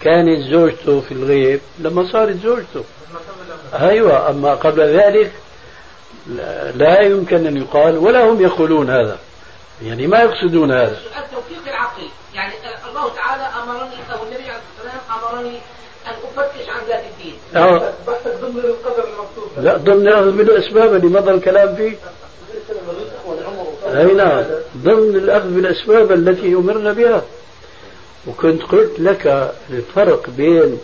كانت 0.00 0.50
زوجته 0.50 1.00
في 1.00 1.12
الغيب؟ 1.12 1.60
لما 1.78 2.12
صارت 2.12 2.36
زوجته. 2.42 2.84
أيوة 3.74 4.30
أما 4.30 4.54
قبل 4.54 4.82
ذلك 4.82 5.32
لا 6.74 7.00
يمكن 7.00 7.46
أن 7.46 7.56
يقال 7.56 7.98
ولا 7.98 8.24
هم 8.24 8.42
يقولون 8.42 8.90
هذا. 8.90 9.18
يعني 9.82 10.06
ما 10.06 10.22
يقصدون 10.22 10.72
هذا. 10.72 10.96
التوفيق 11.18 11.68
العقلي. 11.68 12.08
يعني 12.34 12.52
الله 12.90 13.14
تعالى 13.14 13.42
أمرني 13.42 13.96
أو 14.12 14.22
النبي 14.22 14.42
عليه 14.42 14.60
الصلاة 14.78 14.92
والسلام 14.92 15.34
أمرني 15.34 15.58
أن 16.06 16.12
أفتش 16.24 16.68
عن 16.68 16.86
ذات 16.88 17.04
الدين. 17.12 17.34
أه. 17.56 17.92
بحثك 18.06 18.34
ضمن 18.40 18.58
القدر 18.58 19.04
المكتوب 19.04 19.64
لا 19.64 19.76
ضمن 19.76 20.08
الأخذ 20.08 20.30
بالأسباب 20.30 20.94
اللي 20.94 21.06
مضى 21.06 21.30
الكلام 21.30 21.74
فيه. 21.76 21.96
أي 23.86 24.14
نعم. 24.14 24.44
ضمن 24.76 25.16
الأخذ 25.16 25.48
بالأسباب 25.48 26.12
التي 26.12 26.54
أمرنا 26.54 26.92
بها. 26.92 27.22
وكنت 28.26 28.62
قلت 28.62 29.00
لك 29.00 29.52
الفرق 29.70 30.30
بين 30.30 30.78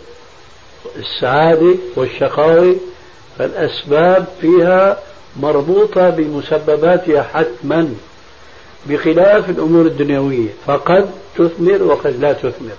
السعادة 0.95 1.75
والشقاوة. 1.95 2.75
فالأسباب 3.39 4.25
فيها 4.41 4.97
مربوطة 5.35 6.09
بمسبباتها 6.09 7.23
حتما 7.23 7.95
بخلاف 8.85 9.49
الأمور 9.49 9.85
الدنيوية. 9.85 10.49
فقد 10.67 11.09
تثمر 11.35 11.83
وقد 11.83 12.19
لا 12.19 12.33
تثمر. 12.33 12.75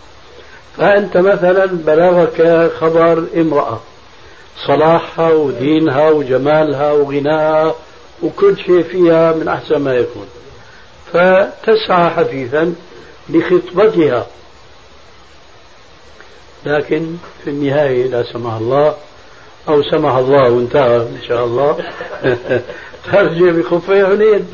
فأنت 0.77 1.16
مثلا 1.16 1.66
بلغك 1.66 2.71
خبر 2.81 3.25
امرأة 3.37 3.81
صلاحها 4.66 5.33
ودينها 5.33 6.11
وجمالها 6.11 6.92
وغناها 6.92 7.75
وكل 8.23 8.57
شيء 8.59 8.83
فيها 8.83 9.33
من 9.33 9.49
أحسن 9.49 9.77
ما 9.77 9.95
يكون. 9.95 10.27
فتسعى 11.12 12.11
حثيثا 12.11 12.75
لخطبتها. 13.29 14.27
لكن 16.66 17.16
في 17.45 17.51
النهاية 17.51 18.07
لا 18.07 18.33
سمح 18.33 18.55
الله 18.55 18.95
أو 19.68 19.83
سمح 19.83 20.14
الله 20.14 20.50
وانتهى 20.50 20.96
إن 20.96 21.18
شاء 21.29 21.44
الله. 21.44 21.76
ترجع 23.12 23.50
بخفي 23.50 24.02
عنين 24.02 24.46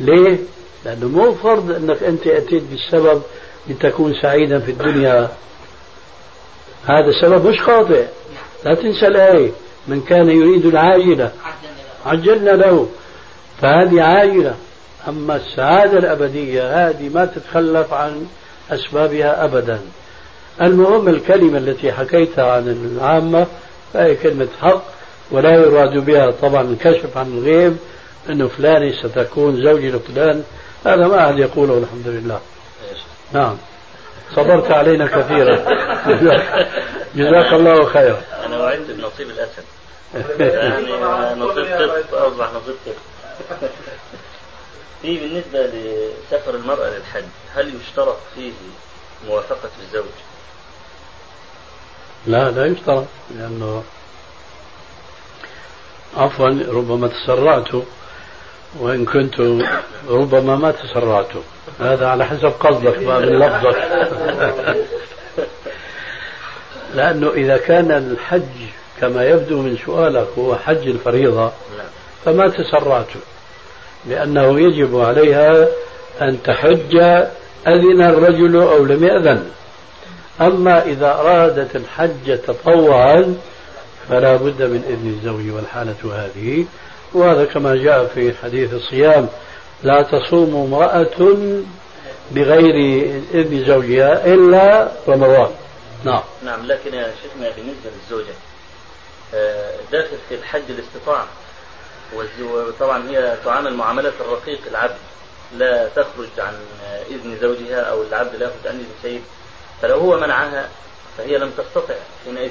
ليه؟ 0.00 0.38
لأنه 0.84 1.08
مو 1.08 1.34
فرض 1.34 1.70
أنك 1.70 2.02
أنت 2.02 2.26
أتيت 2.26 2.62
بالسبب 2.62 3.22
لتكون 3.68 4.14
سعيدا 4.22 4.58
في 4.58 4.70
الدنيا. 4.70 5.28
هذا 6.86 7.06
السبب 7.06 7.46
مش 7.46 7.60
خاطئ. 7.60 8.04
لا 8.64 8.74
تنسى 8.74 9.06
الآية. 9.06 9.50
من 9.88 10.00
كان 10.00 10.30
يريد 10.30 10.66
العاجلة 10.66 11.32
عجلنا 12.06 12.50
له. 12.50 12.88
فهذه 13.60 14.02
عاجلة. 14.02 14.54
أما 15.08 15.36
السعادة 15.36 15.98
الأبدية 15.98 16.88
هذه 16.88 17.08
ما 17.08 17.24
تتخلف 17.24 17.92
عن 17.92 18.26
أسبابها 18.70 19.44
أبدا. 19.44 19.80
المهم 20.62 21.08
الكلمة 21.08 21.58
التي 21.58 21.92
حكيتها 21.92 22.52
عن 22.52 22.68
العامة 22.68 23.46
فهي 23.92 24.14
كلمة 24.14 24.48
حق 24.60 24.82
ولا 25.30 25.50
يراد 25.50 26.04
بها 26.04 26.30
طبعا 26.30 26.62
الكشف 26.62 27.16
عن 27.16 27.26
الغيب 27.26 27.76
أنه 28.30 28.48
فلانة 28.48 28.92
ستكون 29.02 29.62
زوجي 29.62 29.90
لفلان. 29.90 30.44
هذا 30.84 31.06
ما 31.06 31.24
أحد 31.24 31.38
يقوله 31.38 31.78
الحمد 31.78 32.06
لله. 32.06 32.40
نعم. 33.32 33.56
صبرت 34.36 34.70
علينا 34.70 35.06
كثيرا. 35.06 35.56
جزاك 37.16 37.52
الله 37.52 37.84
خيرا. 37.84 38.20
أنا 38.46 38.58
وعدت 38.58 38.90
بنصيب 38.90 39.30
الأسد. 39.30 39.64
يعني 40.40 41.40
نصيب 41.40 41.66
قط 41.66 42.14
أصبح 42.14 42.48
نصيب 42.50 42.74
قط 42.86 43.70
في 45.02 45.18
بالنسبة 45.18 45.66
لسفر 45.66 46.54
المرأة 46.54 46.88
للحج 46.88 47.24
هل 47.54 47.74
يشترط 47.74 48.16
فيه 48.34 48.52
موافقة 49.28 49.70
الزوج؟ 49.82 50.04
لا 52.26 52.50
لا 52.50 52.66
يشترط 52.66 53.04
لأنه 53.38 53.82
عفوا 56.16 56.48
ربما 56.68 57.08
تسرعت 57.08 57.68
وإن 58.80 59.04
كنت 59.04 59.40
ربما 60.08 60.56
ما 60.56 60.70
تسرعت 60.70 61.30
هذا 61.80 62.06
على 62.06 62.26
حسب 62.26 62.52
قصدك 62.60 62.98
ما 62.98 63.18
من 63.18 63.38
لفظك. 63.38 63.76
لأنه 66.96 67.30
إذا 67.30 67.56
كان 67.56 67.90
الحج 67.90 68.68
كما 69.00 69.24
يبدو 69.24 69.62
من 69.62 69.78
سؤالك 69.86 70.28
هو 70.38 70.56
حج 70.56 70.88
الفريضة 70.88 71.52
فما 72.24 72.48
تسرعت 72.48 73.06
لأنه 74.06 74.60
يجب 74.60 75.00
عليها 75.00 75.68
أن 76.22 76.42
تحج 76.44 76.96
أذن 77.66 78.02
الرجل 78.02 78.56
أو 78.56 78.84
لم 78.84 79.04
يأذن. 79.04 79.50
أما 80.40 80.82
إذا 80.84 81.12
أرادت 81.14 81.76
الحج 81.76 82.38
تطوعا 82.38 83.36
فلا 84.08 84.36
بد 84.36 84.62
من 84.62 84.84
إذن 84.88 85.18
الزوج 85.18 85.50
والحالة 85.50 85.96
هذه. 86.14 86.66
وهذا 87.12 87.44
كما 87.44 87.74
جاء 87.74 88.06
في 88.06 88.34
حديث 88.42 88.74
الصيام 88.74 89.28
لا 89.82 90.02
تصوم 90.02 90.56
امرأة 90.56 91.36
بغير 92.30 92.74
إذن 93.34 93.64
زوجها 93.66 94.26
إلا 94.26 94.88
رمضان. 95.08 95.50
نعم. 96.04 96.22
نعم 96.44 96.66
لكن 96.66 96.94
يا 96.94 97.12
شيخنا 97.22 97.50
بالنسبة 97.56 97.90
للزوجة 97.90 98.34
آه، 99.34 99.74
داخل 99.92 100.16
في 100.28 100.34
الحج 100.34 100.62
الاستطاعة 100.68 101.26
وطبعا 102.42 103.08
هي 103.08 103.36
تعامل 103.44 103.74
معاملة 103.74 104.12
الرقيق 104.20 104.60
العبد 104.70 104.96
لا 105.56 105.88
تخرج 105.88 106.28
عن 106.38 106.54
إذن 107.10 107.38
زوجها 107.40 107.80
أو 107.80 108.02
العبد 108.02 108.36
لا 108.36 108.46
يخرج 108.46 108.66
عن 108.66 108.74
إذن 108.74 108.88
سيد 109.02 109.22
فلو 109.82 109.98
هو 109.98 110.16
منعها 110.20 110.68
فهي 111.18 111.38
لم 111.38 111.50
تستطع 111.50 111.94
حينئذ. 112.24 112.50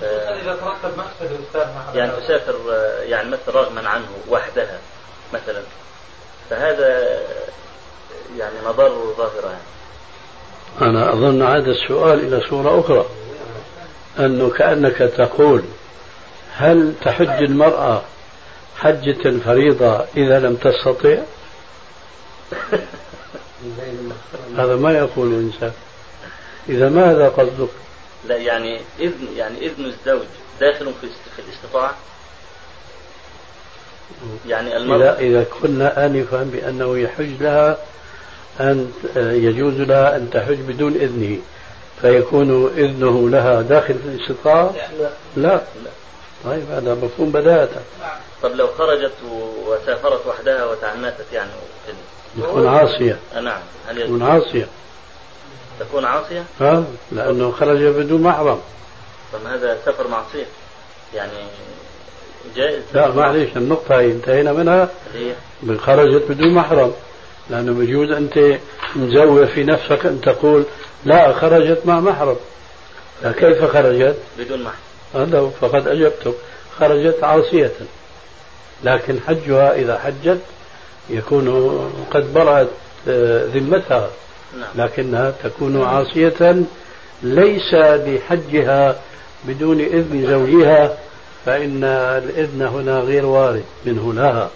ف... 0.00 0.04
إذا 0.04 0.54
ترتب 0.54 0.98
مقصد 0.98 1.32
الأستاذ 1.32 1.96
يعني 1.96 2.12
تسافر 2.12 2.54
يعني 3.02 3.30
مثل 3.30 3.48
رغما 3.48 3.88
عنه 3.88 4.08
وحدها 4.28 4.78
مثلا. 5.32 5.62
فهذا 6.50 7.18
يعني 8.38 8.54
مضار 8.66 9.14
ظاهرة 9.18 9.46
يعني. 9.46 9.72
أنا 10.80 11.12
أظن 11.12 11.42
هذا 11.42 11.70
السؤال 11.70 12.20
إلى 12.20 12.40
صورة 12.50 12.80
أخرى. 12.80 13.06
أنه 14.18 14.50
كأنك 14.50 14.96
تقول 14.96 15.62
هل 16.56 16.94
تحج 17.04 17.42
المرأة 17.42 18.02
حجة 18.76 19.28
الفريضة 19.28 20.04
إذا 20.16 20.40
لم 20.40 20.56
تستطع؟ 20.56 21.16
هذا 24.56 24.76
ما 24.76 24.92
يقول 24.92 25.34
إنسان 25.34 25.72
إذا 26.68 26.88
ماذا 26.88 27.28
قصدك؟ 27.28 27.68
لا 28.28 28.36
يعني 28.36 28.80
إذن 29.00 29.28
يعني 29.36 29.66
إذن 29.66 29.84
الزوج 29.84 30.26
داخل 30.60 30.92
في 31.00 31.06
في 31.36 31.42
الاستطاعة؟ 31.48 31.94
يعني 34.46 34.76
المرأة 34.76 34.98
إذا 34.98 35.18
إذا 35.18 35.44
كنا 35.62 36.06
آنفا 36.06 36.42
بأنه 36.42 36.98
يحج 36.98 37.42
لها 37.42 37.78
أن 38.60 38.92
يجوز 39.16 39.74
لها 39.74 40.16
أن 40.16 40.30
تحج 40.30 40.58
بدون 40.60 40.92
إذنه. 40.92 41.38
فيكون 42.00 42.66
إذنه 42.76 43.28
لها 43.28 43.62
داخل 43.62 43.94
في 43.94 44.08
الاستطاعة؟ 44.08 44.74
لا. 45.00 45.10
لا. 45.36 45.60
طيب 46.44 46.70
هذا 46.70 46.94
مفهوم 46.94 47.32
بداهة 47.32 47.68
طب 48.42 48.50
لو 48.50 48.66
خرجت 48.66 49.12
وسافرت 49.66 50.26
وحدها 50.26 50.64
وتعنتت 50.64 51.32
يعني 51.32 51.50
تكون 52.40 52.68
عاصية. 52.68 53.18
نعم. 53.34 53.60
هل 53.88 54.04
تكون 54.04 54.22
عاصية. 54.22 54.66
تكون 55.80 56.04
عاصية؟ 56.04 56.44
ها؟ 56.60 56.84
لأنه 57.12 57.50
خرج 57.50 57.82
بدون 57.82 58.22
محرم. 58.22 58.60
طب 59.32 59.46
هذا 59.46 59.78
سفر 59.86 60.08
معصية. 60.08 60.46
يعني 61.14 61.32
جائز 62.56 62.82
لا 62.94 63.14
معليش 63.14 63.56
النقطة 63.56 64.00
هي 64.00 64.06
انتهينا 64.06 64.52
منها. 64.52 64.88
هي؟ 65.14 65.78
خرجت 65.78 66.22
بدون 66.28 66.54
محرم. 66.54 66.92
لأنه 67.50 67.72
بجوز 67.72 68.10
أنت 68.10 68.58
مزور 68.96 69.46
في 69.46 69.64
نفسك 69.64 70.06
أن 70.06 70.20
تقول 70.20 70.64
لا 71.04 71.32
خرجت 71.32 71.86
مع 71.86 72.00
محرم. 72.00 72.36
كيف 73.22 73.64
خرجت؟ 73.64 74.16
بدون 74.38 74.62
محرم. 74.62 74.78
هذا 75.14 75.50
فقد 75.60 75.88
أجبتك. 75.88 76.34
خرجت 76.78 77.24
عاصية. 77.24 77.72
لكن 78.84 79.20
حجها 79.26 79.74
إذا 79.74 79.98
حجت 79.98 80.40
يكون 81.10 81.48
قد 82.10 82.34
برأت 82.34 82.68
آه، 83.08 83.44
ذمتها 83.46 84.10
نعم. 84.58 84.86
لكنها 84.86 85.30
تكون 85.42 85.82
عاصية 85.82 86.62
ليس 87.22 87.74
لحجها 87.74 89.00
بدون 89.44 89.80
إذن 89.80 90.26
زوجها 90.26 90.98
فإن 91.46 91.84
الإذن 92.24 92.62
هنا 92.62 93.00
غير 93.00 93.26
وارد 93.26 93.64
منه 93.84 94.12
لها 94.14 94.50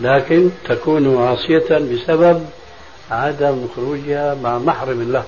لكن 0.00 0.50
تكون 0.68 1.22
عاصية 1.22 1.78
بسبب 1.78 2.46
عدم 3.10 3.68
خروجها 3.76 4.34
مع 4.34 4.58
محرم 4.58 5.12
لها 5.12 5.24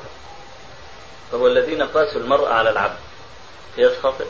طب 1.32 1.40
والذين 1.40 1.82
قاسوا 1.82 2.20
المرأة 2.20 2.48
على 2.48 2.70
العبد 2.70 2.96
قياس 3.76 3.92
خاطئ 4.02 4.24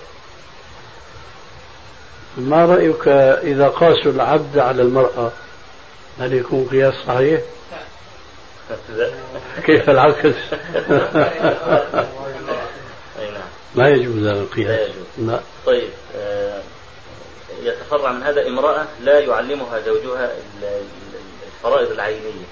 ما 2.37 2.65
رأيك 2.65 3.09
إذا 3.43 3.69
قاسوا 3.69 4.13
العبد 4.13 4.59
على 4.59 4.83
المرأة؟ 4.83 5.33
هل 6.19 6.33
يكون 6.33 6.69
قياس 6.71 6.95
صحيح؟ 7.07 7.41
كيف 9.65 9.91
العكس؟ 9.91 10.35
نعم. 13.19 13.43
ما 13.75 13.89
يجوز 13.89 14.27
هذا 14.27 14.41
القياس 14.41 14.91
لا 15.19 15.41
طيب 15.67 15.91
آه، 16.17 16.63
يتفرع 17.63 18.13
من 18.13 18.23
هذا 18.23 18.47
امرأة 18.47 18.87
لا 19.01 19.19
يعلمها 19.19 19.81
زوجها 19.81 20.33
الفرائض 21.47 21.91
العينية 21.91 22.47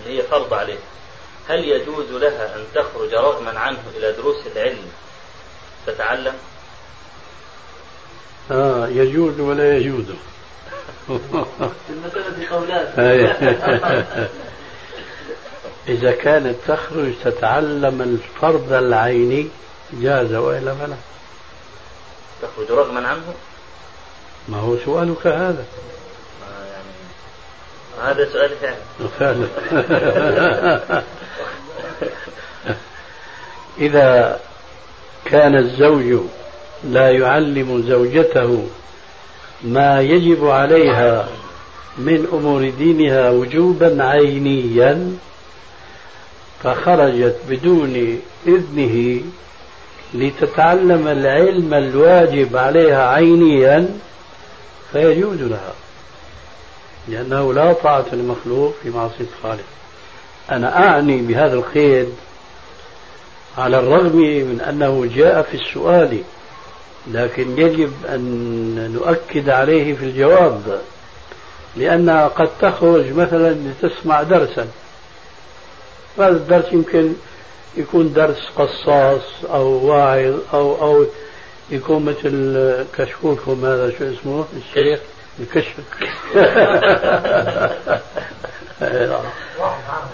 اللي 0.00 0.18
هي 0.18 0.22
فرض 0.22 0.54
عليه 0.54 0.78
هل 1.48 1.64
يجوز 1.64 2.10
لها 2.10 2.56
أن 2.56 2.64
تخرج 2.74 3.14
رغما 3.14 3.58
عنه 3.58 3.78
إلى 3.96 4.12
دروس 4.12 4.36
العلم 4.56 4.90
تتعلم؟ 5.86 6.34
آه 8.50 8.88
يجوز 8.88 9.40
ولا 9.40 9.76
يجوز 9.76 10.04
المسألة 11.90 12.28
إذا 15.88 16.12
كانت 16.12 16.56
تخرج 16.68 17.12
تتعلم 17.24 18.02
الفرض 18.02 18.72
العيني 18.72 19.48
جاز 19.92 20.34
وإلا 20.34 20.74
فلا. 20.74 20.96
تخرج 22.42 22.70
رغما 22.78 23.08
عنه؟ 23.08 23.34
ما 24.48 24.58
هو 24.58 24.76
سؤالك 24.84 25.26
هذا. 25.26 25.64
آه 26.42 26.64
يعني 26.66 28.12
هذا 28.12 28.32
سؤال 28.32 28.50
فعلا. 29.18 29.46
إذا 33.78 34.40
كان 35.24 35.56
الزوج 35.56 36.20
لا 36.84 37.10
يعلم 37.10 37.84
زوجته 37.88 38.68
ما 39.64 40.00
يجب 40.00 40.46
عليها 40.46 41.28
من 41.98 42.26
أمور 42.32 42.70
دينها 42.70 43.30
وجوبا 43.30 44.04
عينيا 44.04 45.16
فخرجت 46.62 47.36
بدون 47.48 48.20
إذنه 48.46 49.22
لتتعلم 50.14 51.08
العلم 51.08 51.74
الواجب 51.74 52.56
عليها 52.56 53.08
عينيا 53.08 53.88
فيجوز 54.92 55.42
لها 55.42 55.74
لأنه 57.08 57.54
لا 57.54 57.72
طاعة 57.72 58.06
لمخلوق 58.12 58.74
في 58.82 58.90
معصية 58.90 59.24
الخالق. 59.38 59.64
أنا 60.50 60.86
أعني 60.88 61.22
بهذا 61.22 61.54
القيد 61.54 62.08
على 63.58 63.78
الرغم 63.78 64.16
من 64.16 64.60
أنه 64.68 65.08
جاء 65.14 65.42
في 65.42 65.54
السؤال 65.54 66.22
لكن 67.06 67.58
يجب 67.58 67.92
أن 68.08 68.92
نؤكد 68.94 69.48
عليه 69.48 69.94
في 69.94 70.04
الجواب 70.04 70.80
لأنها 71.76 72.28
قد 72.28 72.48
تخرج 72.60 73.12
مثلا 73.12 73.54
لتسمع 73.54 74.22
درسا. 74.22 74.66
هذا 76.18 76.28
الدرس 76.28 76.72
يمكن 76.72 77.12
يكون 77.76 78.12
درس 78.12 78.48
قصاص 78.56 79.22
أو 79.50 79.86
واعظ 79.86 80.34
أو 80.52 80.82
أو 80.82 81.06
يكون 81.70 82.04
مثل 82.04 82.84
كشكولكم 82.96 83.64
هذا 83.64 83.92
شو 83.98 84.04
اسمه؟ 84.04 84.44
الشيخ 84.56 85.00
الكشف 85.40 85.74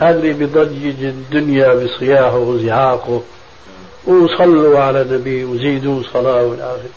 هذا 0.00 0.18
اللي 0.18 0.32
بيضجج 0.32 1.04
الدنيا 1.04 1.74
بصياحه 1.74 2.36
وزعاقه. 2.36 3.22
وصلوا 4.06 4.78
على 4.78 5.02
النبي 5.02 5.44
وزيدوا 5.44 6.02
صلاة 6.12 6.42
والآخر 6.42 6.88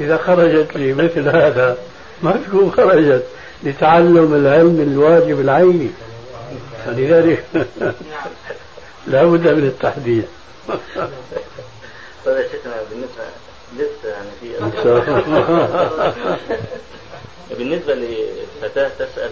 إذا 0.00 0.16
خرجت 0.16 0.76
لي 0.76 0.92
مثل 0.92 1.28
هذا 1.28 1.78
ما 2.22 2.40
تكون 2.46 2.72
خرجت؟ 2.72 3.24
لتعلم 3.62 4.34
العلم 4.34 4.80
الواجب 4.80 5.40
العيني 5.40 5.90
فلذلك 6.86 7.44
لا 9.06 9.24
بد 9.24 9.48
من 9.48 9.66
التحديد 9.66 10.24
طيب 12.24 12.46
شيخنا 12.50 12.74
بالنسبة 12.90 13.24
لسه 13.76 14.08
يعني 14.08 14.28
في 14.40 14.54
بالنسبة 17.58 17.94
لفتاة 17.94 18.90
تسأل 18.98 19.30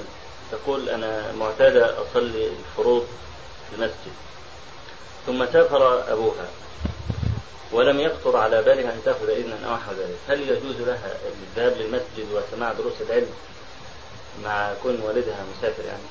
تقول 0.52 0.88
أنا 0.88 1.32
معتادة 1.38 1.94
أصلي 2.02 2.46
الفروض 2.46 3.06
في 3.70 3.76
المسجد 3.76 4.12
ثم 5.26 5.46
سافر 5.52 6.12
أبوها. 6.12 6.46
ولم 7.72 8.00
يخطر 8.00 8.36
على 8.36 8.62
بالها 8.62 8.92
أن 8.92 8.98
تأخذ 9.04 9.28
إذنا 9.28 9.66
أو 9.66 9.74
نحو 9.74 9.92
ذلك. 9.92 10.18
هل 10.28 10.40
يجوز 10.40 10.76
لها 10.86 11.16
الذهاب 11.56 11.76
للمسجد 11.80 12.26
وسماع 12.32 12.72
دروس 12.72 12.92
العلم 13.06 13.26
مع 14.44 14.72
كون 14.82 15.00
والدها 15.00 15.44
مسافر 15.58 15.84
يعني؟ 15.84 16.02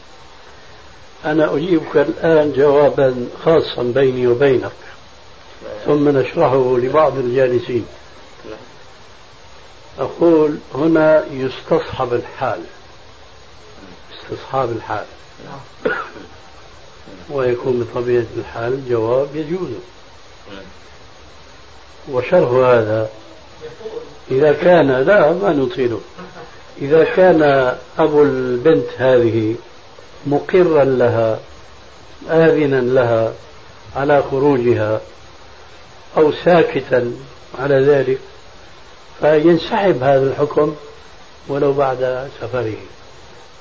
أنا 1.25 1.55
أجيبك 1.55 1.97
الآن 1.97 2.53
جوابا 2.53 3.27
خاصا 3.45 3.83
بيني 3.83 4.27
وبينك 4.27 4.71
ثم 5.85 6.09
نشرحه 6.09 6.77
لبعض 6.77 7.17
الجالسين. 7.17 7.85
أقول 9.99 10.57
هنا 10.75 11.25
يستصحب 11.31 12.13
الحال 12.13 12.63
استصحاب 14.13 14.71
الحال. 14.71 15.05
ويكون 17.29 17.83
بطبيعة 17.83 18.25
الحال 18.37 18.89
جواب 18.89 19.35
يجوز. 19.35 19.69
وشرح 22.11 22.49
هذا 22.49 23.09
إذا 24.31 24.53
كان 24.53 24.91
لا 24.91 25.31
ما 25.31 25.53
نطيله. 25.53 26.01
إذا 26.81 27.03
كان 27.03 27.73
أبو 27.99 28.23
البنت 28.23 28.87
هذه 28.97 29.55
مقرا 30.27 30.83
لها 30.83 31.39
آذنا 32.29 32.81
لها 32.81 33.33
على 33.95 34.23
خروجها 34.31 35.01
أو 36.17 36.31
ساكتا 36.31 37.13
على 37.59 37.85
ذلك 37.85 38.19
فينسحب 39.21 40.03
هذا 40.03 40.23
الحكم 40.23 40.75
ولو 41.47 41.73
بعد 41.73 42.29
سفره. 42.41 42.77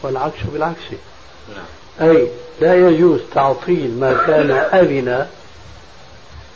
والعكس 0.03 0.39
بالعكس. 0.53 0.85
نعم. 1.49 2.11
أي 2.11 2.29
لا 2.61 2.89
يجوز 2.89 3.21
تعطيل 3.35 3.91
ما 4.01 4.13
كان 4.27 4.51
أذن 4.51 5.27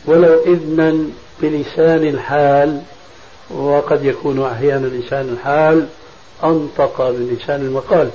ولو 0.07 0.43
إذنا 0.43 0.97
بلسان 1.41 2.07
الحال 2.07 2.81
وقد 3.51 4.05
يكون 4.05 4.45
أحيانا 4.45 4.87
لسان 4.87 5.29
الحال 5.29 5.87
أنطق 6.43 7.09
بلسان 7.09 7.61
المقال. 7.61 8.09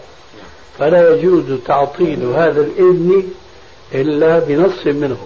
فلا 0.78 1.14
يجوز 1.14 1.60
تعطيل 1.66 2.24
هذا 2.24 2.60
الإذن 2.60 3.32
إلا 3.94 4.38
بنص 4.38 4.86
منه 4.86 5.18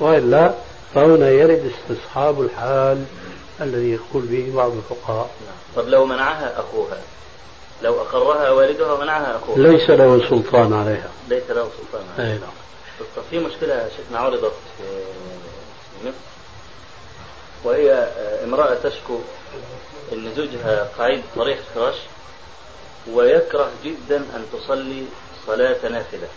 وإلا 0.00 0.54
فهنا 0.94 1.30
يرد 1.30 1.72
استصحاب 1.72 2.40
الحال 2.40 3.04
الذي 3.60 3.90
يقول 3.90 4.22
به 4.22 4.52
بعض 4.56 4.72
الفقهاء. 4.72 5.30
طب 5.76 5.88
لو 5.88 6.06
منعها 6.06 6.60
أخوها 6.60 6.98
لو 7.82 8.00
أقرها 8.00 8.50
والدها 8.50 8.92
ومنعها 8.92 9.36
أخوها. 9.36 9.58
ليس 9.58 9.90
له 9.90 10.28
سلطان 10.28 10.72
عليها. 10.72 11.10
ليس 11.28 11.50
له 11.50 11.68
سلطان 11.78 12.04
عليها. 12.18 12.32
أي 12.32 12.38
نعم. 12.38 12.50
في 13.30 13.38
مشكلة 13.38 13.88
شيخنا 13.96 14.18
عرضت 14.18 14.52
في 14.78 14.84
وهي 17.64 17.92
امرأة 18.44 18.74
تشكو 18.74 19.20
أن 20.12 20.34
زوجها 20.34 20.88
قاعد 20.98 21.22
طريق 21.36 21.58
فراش 21.74 21.96
ويكره 23.12 23.70
جدا 23.84 24.16
أن 24.16 24.46
تصلي 24.52 25.06
صلاة 25.46 25.88
نافلة. 25.88 26.28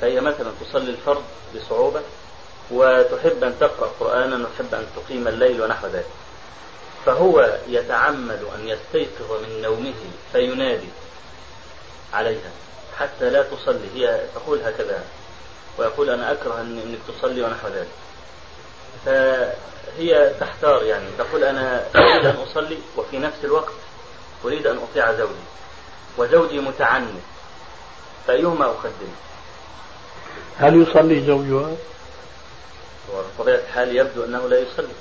فهي 0.00 0.20
مثلا 0.20 0.52
تصلي 0.60 0.90
الفرض 0.90 1.24
بصعوبة 1.54 2.02
وتحب 2.70 3.44
أن 3.44 3.54
تقرأ 3.60 3.90
قرآنا 4.00 4.36
وتحب 4.36 4.74
أن 4.74 4.86
تقيم 4.96 5.28
الليل 5.28 5.62
ونحو 5.62 5.86
ذلك. 5.86 6.06
فهو 7.06 7.58
يتعمد 7.68 8.42
أن 8.54 8.68
يستيقظ 8.68 9.32
من 9.42 9.62
نومه 9.62 9.94
فينادي 10.32 10.88
عليها 12.12 12.50
حتى 12.98 13.30
لا 13.30 13.42
تصلي. 13.42 13.88
هي 13.94 14.20
تقول 14.34 14.60
هكذا 14.60 15.04
ويقول 15.78 16.10
أنا 16.10 16.32
أكره 16.32 16.60
أنك 16.60 16.98
تصلي 17.08 17.42
ونحو 17.42 17.68
ذلك. 17.68 17.88
فهي 19.06 20.32
تحتار 20.40 20.82
يعني 20.82 21.04
تقول 21.18 21.44
أنا 21.44 21.84
أريد 21.96 22.26
أن 22.26 22.36
أصلي 22.36 22.78
وفي 22.96 23.18
نفس 23.18 23.44
الوقت 23.44 23.72
أريد 24.44 24.66
أن 24.66 24.78
أطيع 24.78 25.12
زوجي 25.12 25.32
وزوجي 26.18 26.60
متعنت 26.60 27.20
فأيهما 28.26 28.64
أقدم 28.64 29.12
هل 30.58 30.82
يصلي 30.82 31.26
زوجها؟ 31.26 31.76
وبطبيعة 33.14 33.56
الحال 33.56 33.96
يبدو 33.96 34.24
أنه 34.24 34.48
لا 34.48 34.58
يصلي 34.58 34.94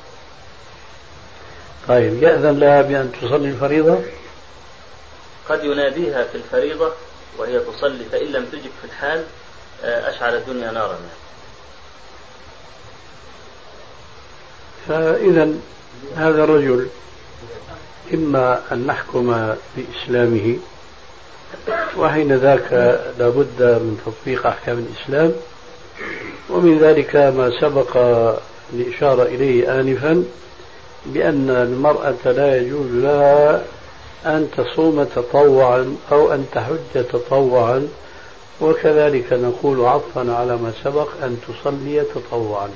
طيب 1.88 2.24
يأذن 2.24 2.60
لها 2.60 2.82
بأن 2.82 3.12
تصلي 3.22 3.48
الفريضة؟ 3.50 4.00
قد 5.50 5.64
يناديها 5.64 6.24
في 6.24 6.36
الفريضة 6.36 6.94
وهي 7.38 7.60
تصلي 7.60 8.06
فإن 8.12 8.28
لم 8.28 8.46
تجب 8.46 8.72
في 8.82 8.86
الحال 8.86 9.26
آه، 9.84 10.10
أشعل 10.10 10.36
الدنيا 10.36 10.72
نارا 10.72 11.00
فإذا 14.90 15.50
هذا 16.16 16.44
الرجل 16.44 16.88
إما 18.14 18.62
أن 18.72 18.88
نحكم 18.88 19.56
بإسلامه 19.78 20.58
وحين 21.98 22.34
ذاك 22.34 22.74
لابد 23.20 23.62
من 23.62 24.02
تطبيق 24.06 24.48
أحكام 24.48 24.78
الإسلام 24.78 25.34
ومن 26.50 26.80
ذلك 26.80 27.16
ما 27.16 27.52
سبق 27.62 27.98
الإشارة 28.74 29.24
إليه 29.24 29.80
آنفا 29.80 30.24
بأن 31.06 31.50
المرأة 31.50 32.32
لا 32.32 32.58
يجوز 32.58 32.92
لها 32.92 33.64
أن 34.26 34.50
تصوم 34.58 35.04
تطوعا 35.04 35.96
أو 36.12 36.34
أن 36.34 36.46
تحج 36.52 37.06
تطوعا 37.12 37.88
وكذلك 38.62 39.34
نقول 39.34 39.86
عطفا 39.86 40.34
على 40.34 40.58
ما 40.58 40.74
سبق 40.84 41.08
أن 41.24 41.38
تصلي 41.48 42.04
تطوعا. 42.16 42.70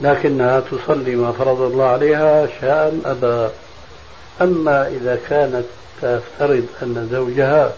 لكنها 0.00 0.60
تصلي 0.60 1.16
ما 1.16 1.32
فرض 1.32 1.60
الله 1.60 1.84
عليها 1.84 2.48
شاء 2.60 2.94
أبى 3.04 3.50
أما 4.40 4.88
إذا 4.88 5.18
كانت 5.28 5.64
تفترض 6.02 6.66
أن 6.82 7.08
زوجها 7.12 7.72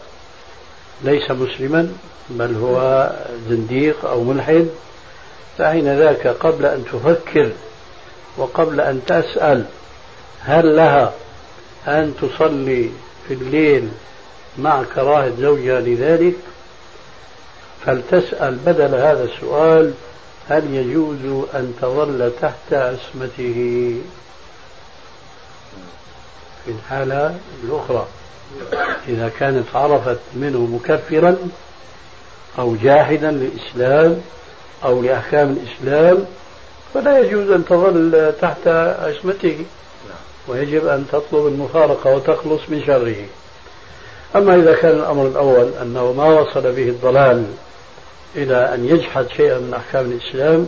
ليس 1.03 1.31
مسلما 1.31 1.93
بل 2.31 2.55
هو 2.55 3.11
زنديق 3.49 4.05
أو 4.05 4.25
ملحد 4.25 4.69
فحين 5.59 5.99
ذاك 5.99 6.27
قبل 6.27 6.67
أن 6.67 6.85
تفكر 6.85 7.51
وقبل 8.37 8.81
أن 8.81 9.01
تسأل؟ 9.07 9.65
هل 10.41 10.77
لها 10.77 11.13
أن 11.89 12.15
تصلي 12.23 12.91
في 13.29 13.35
الليل 13.35 13.89
مع 14.59 14.83
كراهة 14.95 15.33
زوجها 15.41 15.81
لذلك؟ 15.81 16.35
فلتسأل 17.87 18.55
بدل 18.55 18.95
هذا 18.95 19.25
السؤال 19.25 19.93
هل 20.49 20.75
يجوز 20.75 21.47
أن 21.55 21.75
تظل 21.83 22.33
تحت 22.43 22.73
عصمته؟ 22.73 23.99
في 26.65 26.71
الحالة 26.71 27.35
الأخرى 27.65 28.07
إذا 29.09 29.31
كانت 29.39 29.65
عرفت 29.75 30.19
منه 30.35 30.59
مكفرا 30.59 31.37
أو 32.59 32.77
جاحدا 32.77 33.31
للإسلام 33.31 34.21
أو 34.85 35.03
لأحكام 35.03 35.51
الإسلام 35.51 36.25
فلا 36.95 37.19
يجوز 37.19 37.51
أن 37.51 37.65
تظل 37.65 38.33
تحت 38.41 38.69
عصمته. 38.99 39.65
ويجب 40.49 40.87
أن 40.87 41.07
تطلب 41.13 41.47
المفارقة 41.47 42.15
وتخلص 42.15 42.61
من 42.69 42.85
شره. 42.87 43.27
أما 44.37 44.57
إذا 44.57 44.75
كان 44.75 44.97
الأمر 44.97 45.27
الأول 45.27 45.71
أنه 45.83 46.13
ما 46.13 46.25
وصل 46.25 46.73
به 46.73 46.89
الضلال 46.89 47.47
إلى 48.37 48.75
أن 48.75 48.85
يجحد 48.89 49.29
شيئا 49.37 49.59
من 49.59 49.75
أحكام 49.75 50.11
الإسلام 50.11 50.67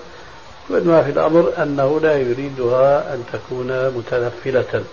فإنما 0.68 1.02
في 1.02 1.10
الأمر 1.10 1.52
أنه 1.62 2.00
لا 2.00 2.16
يريدها 2.16 3.14
أن 3.14 3.24
تكون 3.32 3.88
متنفلة 3.88 4.84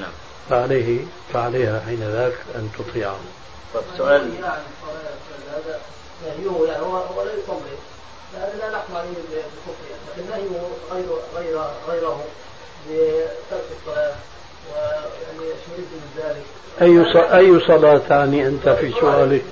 نعم. 0.00 0.10
فعليه 0.50 1.00
فعليها 1.32 1.82
حين 1.86 2.00
ذاك 2.12 2.34
أن 2.54 2.68
تطيعه 2.78 3.18
طيب 3.74 3.82
سؤال 3.98 4.30
هذا 5.52 5.80
نهيه 6.22 6.66
يعني 6.66 6.82
هو 6.82 6.96
هو 6.96 7.22
لا 7.22 7.32
يصلي 7.32 7.78
لا 8.58 8.70
نحكم 8.70 8.96
عليه 8.96 9.08
بالكفر 9.08 9.84
لكن 10.16 10.30
نهيه 10.30 10.60
غير 10.92 11.06
غير 11.36 11.62
غيره 11.88 12.24
بترك 12.90 13.64
الصلاه 13.80 14.14
ويعني 14.72 15.52
شميز 15.66 15.88
من 15.92 16.10
ذلك 16.16 16.44
أي 16.82 17.38
أي 17.38 17.60
صلاة 17.60 18.00
تعني 18.08 18.46
أنت 18.46 18.68
في 18.68 18.92
سؤالك؟ 19.00 19.44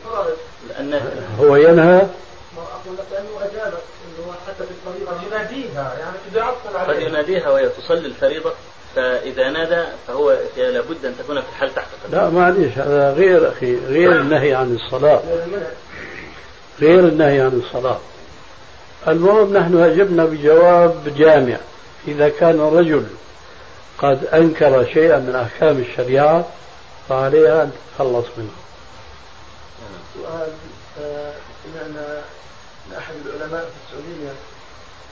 هو 1.40 1.56
ينهى؟ 1.56 2.06
أقول 2.56 2.96
لك 2.98 3.18
أنه 3.18 3.44
أجاب 3.44 3.72
أنه 3.72 4.32
حتى 4.46 4.64
في 4.64 4.70
الفريضة 4.70 5.12
يناديها 5.26 5.94
يعني 5.98 6.16
تدعى 6.30 6.52
قد 6.86 7.02
يناديها 7.02 7.50
وهي 7.50 7.68
تصلي 7.68 8.06
الفريضة 8.06 8.52
فإذا 8.96 9.50
نادى 9.50 9.84
فهو 10.06 10.36
لابد 10.56 11.04
أن 11.04 11.14
تكون 11.18 11.40
في 11.40 11.48
الحال 11.48 11.74
تحت 11.74 11.88
قدمه. 12.04 12.22
لا 12.22 12.30
معلش 12.30 12.78
هذا 12.78 13.12
غير 13.12 13.48
أخي 13.48 13.76
غير 13.76 14.12
النهي 14.12 14.54
عن 14.54 14.74
الصلاة. 14.74 15.22
غير 16.80 16.98
النهي 16.98 17.40
عن 17.40 17.62
الصلاة. 17.64 17.98
المهم 19.08 19.56
نحن 19.56 19.82
أجبنا 19.82 20.24
بجواب 20.24 21.14
جامع. 21.16 21.56
إذا 22.08 22.28
كان 22.28 22.60
الرجل 22.60 23.06
قد 23.98 24.26
أنكر 24.26 24.86
شيئا 24.94 25.18
من 25.18 25.34
أحكام 25.34 25.78
الشريعة 25.78 26.44
فعليها 27.08 27.62
أن 27.62 27.70
تتخلص 27.70 28.26
منه. 28.36 28.50
سؤال. 30.14 30.48
سمعنا 30.96 32.22
من 32.86 32.96
أحد 32.98 33.14
العلماء 33.26 33.64
في 33.64 33.76
السعودية 33.86 34.32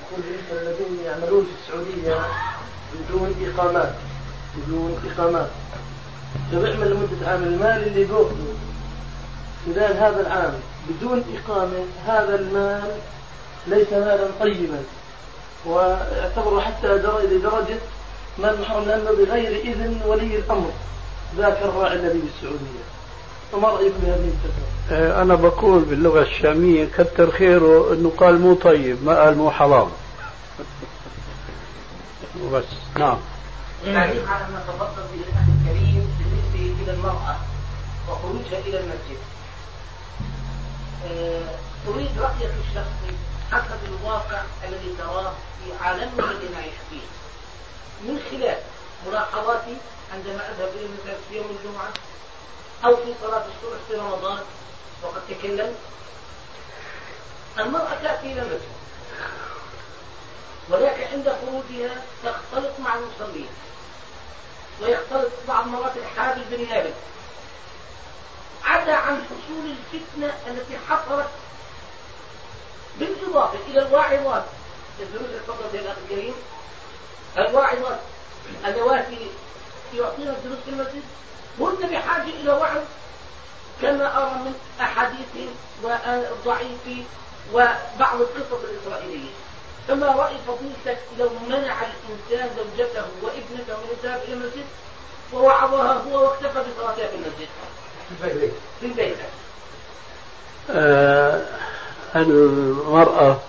يقول 0.02 0.22
بالنسبة 0.24 0.54
للذين 0.62 1.04
يعملون 1.04 1.44
في 1.44 1.52
السعودية 1.62 2.26
بدون 2.94 3.52
إقامات 3.54 3.94
بدون 4.56 5.12
إقامات. 5.12 5.48
فبيعمل 6.52 6.90
لمدة 6.90 7.30
عام 7.30 7.42
المال 7.42 7.86
اللي 7.86 8.04
بياخذه 8.04 8.54
خلال 9.66 9.96
هذا 9.96 10.20
العام 10.20 10.54
بدون 10.88 11.24
إقامة 11.36 11.84
هذا 12.06 12.34
المال 12.34 12.98
ليس 13.66 13.92
مالا 13.92 14.28
طيبا. 14.40 14.82
واعتبره 15.66 16.60
حتى 16.60 16.86
لدرجة 16.86 17.78
مال 18.38 18.60
محرم 18.60 18.84
لأنه 18.84 19.10
بغير 19.10 19.60
إذن 19.60 20.00
ولي 20.06 20.36
الأمر 20.36 20.70
ذاك 21.36 21.62
الراعي 21.62 21.96
الذي 21.96 22.18
بالسعودية. 22.18 22.93
فما 23.54 23.68
رأيك 23.68 23.92
بهذه 24.02 24.32
الفتوى؟ 24.34 24.98
آه، 24.98 25.22
أنا 25.22 25.34
بقول 25.34 25.82
باللغة 25.82 26.22
الشامية 26.22 26.84
كتر 26.84 27.30
خيره 27.30 27.92
أنه 27.92 28.12
قال 28.16 28.40
مو 28.40 28.54
طيب 28.54 29.04
ما 29.04 29.22
قال 29.22 29.38
مو 29.38 29.50
حرام 29.50 29.90
وبس 32.42 32.64
نعم 32.98 33.18
تعليق 33.84 34.28
على 34.28 34.44
ما 34.52 34.62
تفضل 34.68 35.02
به 35.02 35.20
الاخ 35.28 35.46
الكريم 35.60 36.08
بالنسبة 36.18 36.82
إلى 36.82 36.92
المرأة 36.92 37.36
وخروجها 38.08 38.58
إلى 38.66 38.80
المسجد. 38.80 39.18
اريد 41.88 42.10
رايك 42.18 42.52
الشخصي 42.68 43.14
حسب 43.52 43.78
الواقع 43.88 44.42
الذي 44.68 44.94
تراه 44.98 45.32
في 45.32 45.84
عالمنا 45.84 46.30
الذي 46.30 46.54
نعيش 46.54 46.74
فيه. 46.90 47.06
من 48.08 48.20
خلال 48.30 48.56
ملاحظاتي 49.06 49.76
عندما 50.12 50.50
أذهب 50.50 50.68
إلى 50.74 50.86
المسجد 50.86 51.18
في 51.28 51.36
يوم 51.36 51.46
الجمعة 51.46 51.88
أو 52.84 52.96
في 52.96 53.14
صلاة 53.22 53.44
الصبح 53.46 53.78
في 53.88 53.94
رمضان 53.94 54.38
وقد 55.02 55.22
تكلمت 55.28 55.74
المرأة 57.58 57.94
تأتي 58.02 58.32
إلى 58.32 58.42
المسجد. 58.42 58.74
ولكن 60.70 61.02
عند 61.12 61.36
خروجها 61.40 62.02
تختلط 62.24 62.72
مع 62.78 62.94
المصلين. 62.94 63.48
ويختلط 64.82 65.30
بعض 65.48 65.66
المرات 65.66 65.92
الحابل 65.96 66.44
بالنابل 66.50 66.92
عدا 68.64 68.94
عن 68.94 69.24
حصول 69.24 69.70
الفتنة 69.70 70.34
التي 70.46 70.78
حصلت 70.88 71.28
بالإضافة 72.98 73.58
إلى 73.66 73.78
الواعظات. 73.86 74.44
الدروس 75.00 75.28
الفضل 75.30 75.74
يا 75.74 75.80
الأخ 75.80 75.96
الكريم؟ 76.04 76.34
الواعظات 77.38 78.00
اللواتي 78.64 79.30
يعطينا 79.94 80.30
الدروس 80.30 80.58
في 80.64 80.70
المسجد؟ 80.70 81.02
هن 81.60 81.90
بحاجة 81.92 82.30
إلى 82.42 82.52
وعظ 82.52 82.82
كما 83.82 84.18
أرى 84.18 84.34
من 84.44 84.54
أحاديث 84.80 85.48
وضعيف 85.82 87.06
وبعض 87.52 88.20
القصص 88.20 88.64
الإسرائيلية. 88.64 89.30
فما 89.88 90.06
رأي 90.06 90.34
فضيلتك 90.46 90.98
لو 91.18 91.30
منع 91.48 91.76
الإنسان 91.80 92.50
زوجته 92.56 93.04
وابنته 93.22 93.76
من 93.76 93.88
الذهاب 93.98 94.22
إلى 94.22 94.32
المسجد؟ 94.32 94.64
ووعظها 95.32 95.92
هو 95.92 96.24
واكتفى 96.24 96.58
بصلاتها 96.58 97.08
في 97.08 97.16
المسجد. 97.16 97.48
في 98.80 98.86
البيت. 98.86 99.16
آه 100.70 101.42
المرأة 102.16 103.40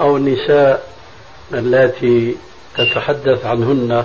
أو 0.00 0.16
النساء 0.16 0.88
التي 1.52 2.36
تتحدث 2.76 3.44
عنهن 3.44 4.04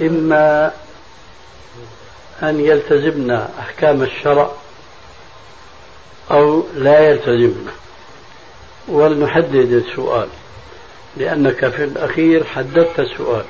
إما 0.00 0.72
أن 2.42 2.60
يلتزمن 2.60 3.30
أحكام 3.60 4.02
الشرع 4.02 4.50
أو 6.30 6.64
لا 6.74 7.00
يلتزمن. 7.10 7.68
ولنحدد 8.88 9.72
السؤال 9.72 10.28
لأنك 11.16 11.68
في 11.68 11.84
الأخير 11.84 12.44
حددت 12.44 13.00
السؤال 13.00 13.44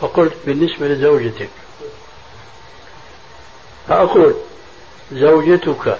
فقلت 0.00 0.32
بالنسبة 0.46 0.88
لزوجتك. 0.88 1.48
فأقول 3.88 4.34
زوجتك 5.12 5.98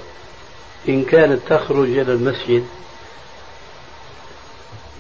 إن 0.89 1.05
كانت 1.05 1.41
تخرج 1.49 1.89
إلى 1.89 2.13
المسجد 2.13 2.67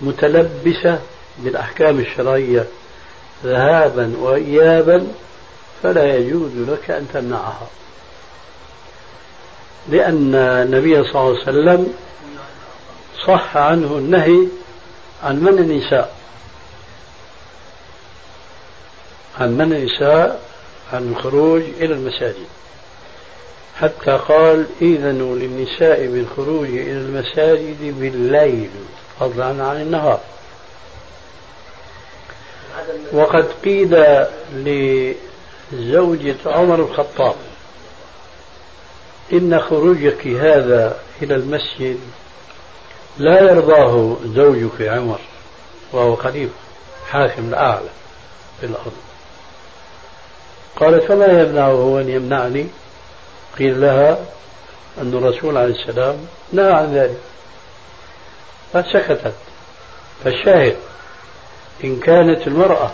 متلبسة 0.03 1.01
بالأحكام 1.39 2.01
الشرعية 2.01 2.67
ذهابا 3.45 4.15
وإيابا 4.19 5.07
فلا 5.83 6.17
يجوز 6.17 6.51
لك 6.57 6.91
أن 6.91 7.07
تمنعها. 7.15 7.69
لأن 9.89 10.35
النبي 10.35 11.05
صلى 11.05 11.23
الله 11.23 11.31
عليه 11.31 11.43
وسلم 11.43 11.95
صح 13.27 13.57
عنه 13.57 13.99
النهي 13.99 14.49
عن 15.23 15.41
من 15.41 15.59
النساء. 15.59 16.15
عن 19.41 19.59
من 19.59 19.73
النساء 19.73 20.41
عن 20.93 21.09
الخروج 21.13 21.63
إلى 21.63 21.95
المساجد. 21.95 22.47
حتى 23.77 24.19
قال 24.29 24.67
إذنوا 24.83 25.37
للنساء 25.37 26.07
بالخروج 26.07 26.69
إلى 26.69 26.93
المساجد 26.93 28.01
بالليل 28.01 28.71
فضلا 29.21 29.45
عن 29.45 29.81
النهار. 29.81 30.21
وقد 33.13 33.47
قيل 33.65 33.95
لزوجة 35.73 36.37
عمر 36.47 36.75
الخطاب. 36.75 37.35
إن 39.33 39.61
خروجك 39.61 40.27
هذا 40.27 40.99
إلى 41.23 41.35
المسجد 41.35 41.99
لا 43.19 43.41
يرضاه 43.41 44.17
زوجك 44.25 44.83
عمر 44.83 45.21
وهو 45.93 46.17
خليفة 46.17 46.55
حاكم 47.11 47.49
الأعلى 47.49 47.89
في 48.61 48.67
الأرض. 48.67 48.93
قالت 50.77 51.05
فما 51.05 51.27
يمنعه 51.27 52.01
أن 52.01 52.09
يمنعني؟ 52.09 52.67
قيل 53.59 53.81
لها 53.81 54.19
أن 55.01 55.15
الرسول 55.15 55.57
عليه 55.57 55.75
السلام 55.75 56.17
نهى 56.53 56.73
عن 56.73 56.95
ذلك. 56.95 57.19
فسكتت 58.73 59.35
فالشاهد 60.25 60.77
إن 61.85 62.01
كانت 62.01 62.47
المرأة 62.47 62.91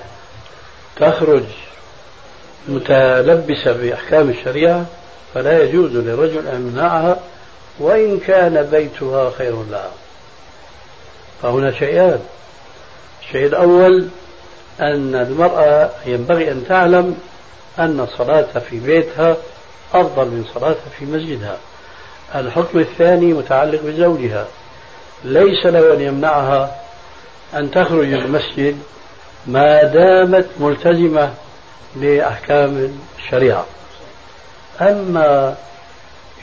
تخرج 0.96 1.44
متلبسة 2.68 3.72
بأحكام 3.72 4.30
الشريعة 4.30 4.86
فلا 5.34 5.62
يجوز 5.62 5.96
لرجل 5.96 6.48
أن 6.48 6.66
يمنعها 6.66 7.16
وإن 7.78 8.20
كان 8.26 8.62
بيتها 8.62 9.30
خير 9.30 9.62
لها. 9.70 9.90
فهنا 11.42 11.72
شيئان. 11.72 12.20
الشيء 13.22 13.46
الأول 13.46 14.08
أن 14.80 15.14
المرأة 15.14 15.90
ينبغي 16.06 16.52
أن 16.52 16.64
تعلم 16.68 17.16
أن 17.78 18.00
الصلاة 18.00 18.58
في 18.70 18.80
بيتها 18.80 19.36
أفضل 19.94 20.24
من 20.24 20.44
صلاتها 20.54 20.88
في 20.98 21.04
مسجدها. 21.04 21.56
الحكم 22.34 22.78
الثاني 22.78 23.32
متعلق 23.32 23.80
بزوجها. 23.82 24.46
ليس 25.24 25.66
له 25.66 25.94
أن 25.94 26.00
يمنعها 26.00 26.76
أن 27.54 27.70
تخرج 27.70 28.12
المسجد 28.12 28.78
ما 29.46 29.84
دامت 29.84 30.46
ملتزمة 30.60 31.30
بأحكام 31.94 32.98
الشريعة. 33.18 33.66
أما 34.80 35.54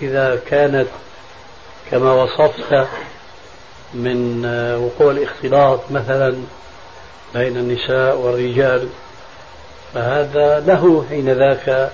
إذا 0.02 0.40
كانت 0.48 0.88
كما 1.92 2.14
وصفت 2.14 2.88
من 3.94 4.46
وقوع 4.76 5.12
الاختلاط 5.12 5.80
مثلا 5.92 6.36
بين 7.34 7.58
النساء 7.58 8.18
والرجال 8.18 8.88
فهذا 9.94 10.60
له 10.60 11.06
حين 11.10 11.30
ذاك 11.30 11.92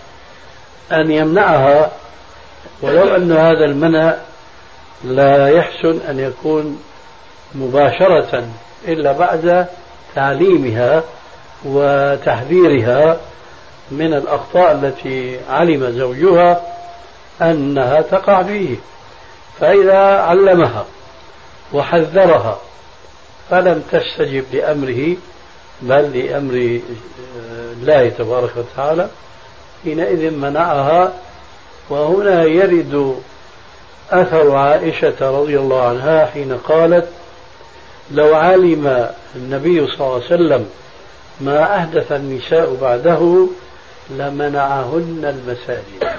أن 0.92 1.12
يمنعها 1.12 1.92
ولو 2.82 3.16
أن 3.16 3.32
هذا 3.32 3.66
المنع 3.66 4.16
لا 5.04 5.50
يحسن 5.50 6.00
أن 6.10 6.20
يكون 6.20 6.84
مباشرة 7.56 8.48
إلا 8.88 9.12
بعد 9.12 9.68
تعليمها 10.16 11.04
وتحذيرها 11.66 13.18
من 13.92 14.14
الأخطاء 14.14 14.72
التي 14.72 15.40
علم 15.50 15.92
زوجها 15.92 16.62
أنها 17.42 18.02
تقع 18.02 18.44
فيه. 18.44 18.76
فإذا 19.60 19.98
علمها 19.98 20.86
وحذرها 21.74 22.60
فلم 23.50 23.84
تستجب 23.92 24.46
لأمره 24.54 25.16
بل 25.82 26.20
لأمر 26.20 26.80
الله 27.82 28.10
تبارك 28.10 28.52
وتعالى 28.58 29.10
حينئذ 29.84 30.32
منعها. 30.32 31.14
وهنا 31.90 32.44
يرد 32.44 33.16
أثر 34.12 34.56
عائشة 34.56 35.16
رضي 35.22 35.60
الله 35.60 35.82
عنها 35.88 36.26
حين 36.26 36.58
قالت 36.58 37.08
لو 38.12 38.36
علم 38.36 39.10
النبي 39.36 39.88
صلى 39.88 40.00
الله 40.00 40.14
عليه 40.14 40.26
وسلم 40.26 40.70
ما 41.42 41.78
أحدث 41.78 42.12
النساء 42.12 42.78
بعده 42.82 43.48
لمنعهن 44.10 45.26
المساجد. 45.26 46.18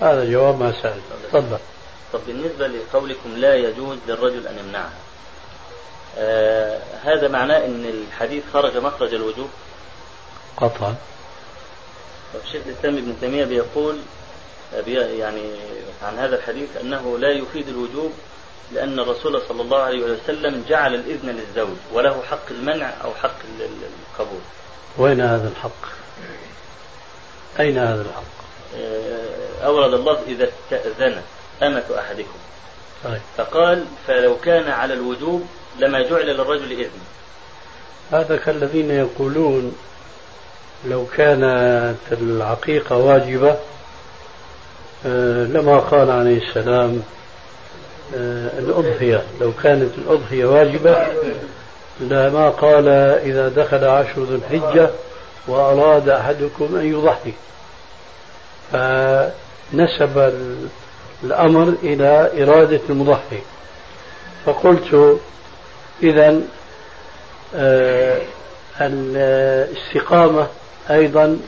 هذا 0.00 0.24
جواب 0.24 0.60
ما 0.60 0.82
سأل 0.82 1.00
تفضل. 1.28 1.58
طب 2.12 2.20
بالنسبة 2.26 2.66
لقولكم 2.66 3.36
لا 3.36 3.54
يجوز 3.54 3.98
للرجل 4.08 4.46
أن 4.46 4.58
يمنعها 4.58 4.92
آه 6.18 6.78
هذا 7.02 7.28
معناه 7.28 7.56
أن 7.56 7.86
الحديث 7.86 8.42
خرج 8.52 8.76
مخرج 8.76 9.14
الوجوب 9.14 9.48
قطعا. 10.56 10.94
الشيخ 12.44 12.62
الإسلام 12.66 12.96
ابن 12.96 13.16
تيمية 13.20 13.44
بيقول 13.44 13.98
يعني 14.86 15.42
عن 16.02 16.18
هذا 16.18 16.36
الحديث 16.36 16.68
أنه 16.80 17.18
لا 17.18 17.30
يفيد 17.30 17.68
الوجوب 17.68 18.12
لأن 18.72 19.00
الرسول 19.00 19.42
صلى 19.48 19.62
الله 19.62 19.78
عليه 19.78 20.04
وسلم 20.04 20.64
جعل 20.68 20.94
الإذن 20.94 21.28
للزوج 21.28 21.76
وله 21.92 22.22
حق 22.30 22.50
المنع 22.50 22.92
أو 23.04 23.14
حق 23.14 23.36
القبول. 23.60 24.40
وين 24.98 25.20
هذا 25.20 25.48
الحق؟ 25.48 25.92
أين 27.60 27.78
هذا 27.78 28.02
الحق؟ 28.02 28.32
آه، 28.76 29.66
أورد 29.66 29.94
الله 29.94 30.18
إذا 30.26 30.48
استأذن 30.48 31.22
أمة 31.62 31.84
أحدكم. 31.98 32.38
طيب. 33.04 33.20
فقال 33.36 33.84
فلو 34.06 34.36
كان 34.36 34.68
على 34.68 34.94
الوجوب 34.94 35.46
لما 35.78 36.02
جعل 36.02 36.26
للرجل 36.26 36.72
إذن. 36.72 37.00
هذا 38.12 38.36
كالذين 38.36 38.90
يقولون 38.90 39.76
لو 40.84 41.06
كانت 41.16 41.96
العقيقة 42.12 42.96
واجبة 42.96 43.56
آه، 45.06 45.44
لما 45.44 45.78
قال 45.78 46.10
عليه 46.10 46.48
السلام 46.48 47.02
آه، 48.16 48.58
الأضحية 48.58 49.22
لو 49.40 49.52
كانت 49.62 49.90
الأضحية 49.98 50.44
واجبة 50.44 51.06
لما 52.00 52.48
قال 52.48 52.88
إذا 53.24 53.48
دخل 53.48 53.84
عشر 53.84 54.22
ذو 54.22 54.36
الحجة 54.36 54.90
وأراد 55.48 56.08
أحدكم 56.08 56.76
أن 56.76 56.86
يضحي. 56.86 57.32
فنسب 58.72 60.32
الأمر 61.24 61.74
إلى 61.82 62.30
إرادة 62.42 62.80
المضحي. 62.90 63.38
فقلت 64.46 65.18
إذا 66.02 66.40
آه، 67.54 68.20
الاستقامة 68.80 70.46
أيضا 70.90 71.38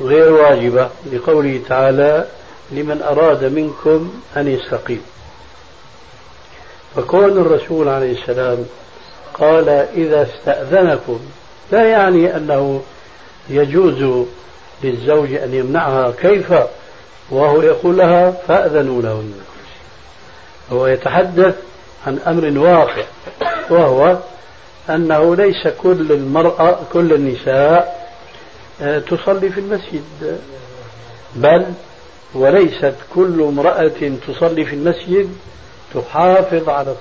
غير 0.00 0.32
واجبة 0.32 0.88
لقوله 1.12 1.60
تعالى 1.68 2.26
لمن 2.70 3.02
أراد 3.02 3.44
منكم 3.44 4.20
أن 4.36 4.48
يستقيم. 4.48 5.02
فكون 6.96 7.38
الرسول 7.38 7.88
عليه 7.88 8.22
السلام 8.22 8.66
قال 9.40 9.68
إذا 9.68 10.22
استأذنكم 10.22 11.20
لا 11.72 11.84
يعني 11.84 12.36
أنه 12.36 12.82
يجوز 13.50 14.26
للزوج 14.84 15.32
أن 15.32 15.54
يمنعها 15.54 16.10
كيف؟ 16.10 16.52
وهو 17.30 17.62
يقول 17.62 17.98
لها 17.98 18.30
فأذنوا 18.30 19.02
لهن. 19.02 19.34
هو 20.72 20.86
يتحدث 20.86 21.54
عن 22.06 22.18
أمر 22.26 22.58
واقع 22.58 23.04
وهو 23.70 24.16
أنه 24.90 25.36
ليس 25.36 25.68
كل 25.82 26.12
المرأة 26.12 26.78
كل 26.92 27.12
النساء 27.12 28.08
آه، 28.82 28.98
تصلي 28.98 29.50
في 29.50 29.60
المسجد. 29.60 30.02
بل 31.36 31.66
وليست 32.34 32.94
كل 33.14 33.42
امرأة 33.42 33.92
تصلي 34.28 34.64
في 34.64 34.74
المسجد 34.74 35.36
تحافظ 35.94 36.68
على 36.68 36.94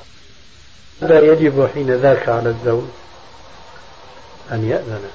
لا 1.02 1.20
يجب 1.20 1.70
حين 1.74 1.92
ذاك 1.92 2.30
على 2.30 2.50
الزوج 2.50 2.84
أن 4.52 4.70
يأذن. 4.70 5.10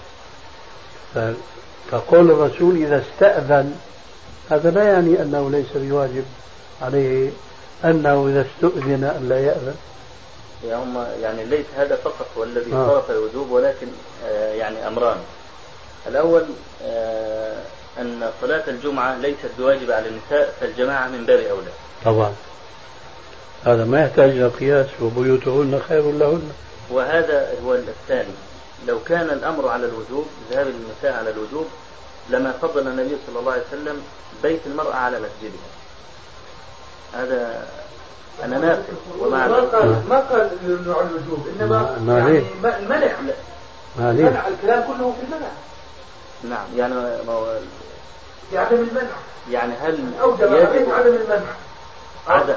فقول 1.90 2.30
الرسول 2.30 2.76
إذا 2.76 3.02
استأذن 3.02 3.78
هذا 4.50 4.70
لا 4.70 4.84
يعني 4.84 5.22
أنه 5.22 5.50
ليس 5.50 5.66
بواجب 5.74 6.24
عليه 6.82 7.30
أنه 7.84 8.28
إذا 8.28 8.46
استؤذن 8.46 9.04
أن 9.04 9.28
لا 9.28 9.40
يأذن. 9.40 9.74
يعني 10.64 10.82
هم 10.82 11.06
يعني 11.22 11.44
ليس 11.44 11.66
هذا 11.76 11.96
فقط 11.96 12.26
هو 12.38 12.44
الذي 12.44 12.72
آه. 12.72 12.86
صرف 12.86 13.10
الوجوب 13.10 13.50
ولكن 13.50 13.86
آه 14.26 14.52
يعني 14.54 14.88
أمران. 14.88 15.16
الأول 16.06 16.44
آه 16.84 17.62
أن 18.00 18.30
صلاة 18.40 18.62
الجمعة 18.68 19.16
ليست 19.16 19.50
بواجبة 19.58 19.94
على 19.94 20.08
النساء 20.08 20.54
فالجماعة 20.60 21.08
من 21.08 21.26
باب 21.26 21.40
أولى. 21.40 21.70
طبعا. 22.04 22.32
هذا 23.64 23.84
ما 23.84 24.00
يحتاج 24.00 24.30
إلى 24.30 24.48
قياس 24.48 24.86
وبيوتهن 25.02 25.82
خير 25.88 26.02
لهن. 26.12 26.52
وهذا 26.90 27.48
هو 27.64 27.74
الثاني. 27.74 28.34
لو 28.86 28.98
كان 29.08 29.30
الأمر 29.30 29.68
على 29.68 29.86
الوجوب 29.86 30.26
ذهاب 30.50 30.66
النساء 30.66 31.18
على 31.18 31.30
الوجوب 31.30 31.66
لما 32.30 32.52
فضل 32.62 32.88
النبي 32.88 33.16
صلى 33.26 33.38
الله 33.40 33.52
عليه 33.52 33.62
وسلم 33.68 34.02
بيت 34.42 34.60
المرأة 34.66 34.94
على 34.94 35.16
مسجدها. 35.16 35.70
هذا 37.14 37.66
أنا 38.44 38.58
نافع 38.58 38.92
وما 39.18 39.48
ما 39.48 39.56
قال 39.56 40.02
ما 40.08 40.18
قال 40.20 40.50
انه 40.64 40.94
على 40.94 41.08
الوجوب 41.08 41.46
إنما 41.48 41.98
ما 42.06 42.18
يعني 42.18 42.42
المنع 42.64 43.12
ما 43.98 44.12
منع 44.12 44.48
الكلام 44.48 44.82
كله 44.82 45.14
في 45.20 45.26
المنع 45.26 45.50
نعم 46.44 46.66
يعني 46.76 46.94
ما 47.26 47.32
هو 47.32 47.58
عدم 48.54 48.76
المنع. 48.76 49.16
يعني 49.50 49.72
هل 49.74 49.98
اوجب 50.22 50.52
عليك 50.52 50.88
عدم 50.88 51.14
المنع. 51.14 51.52
عدم 52.28 52.54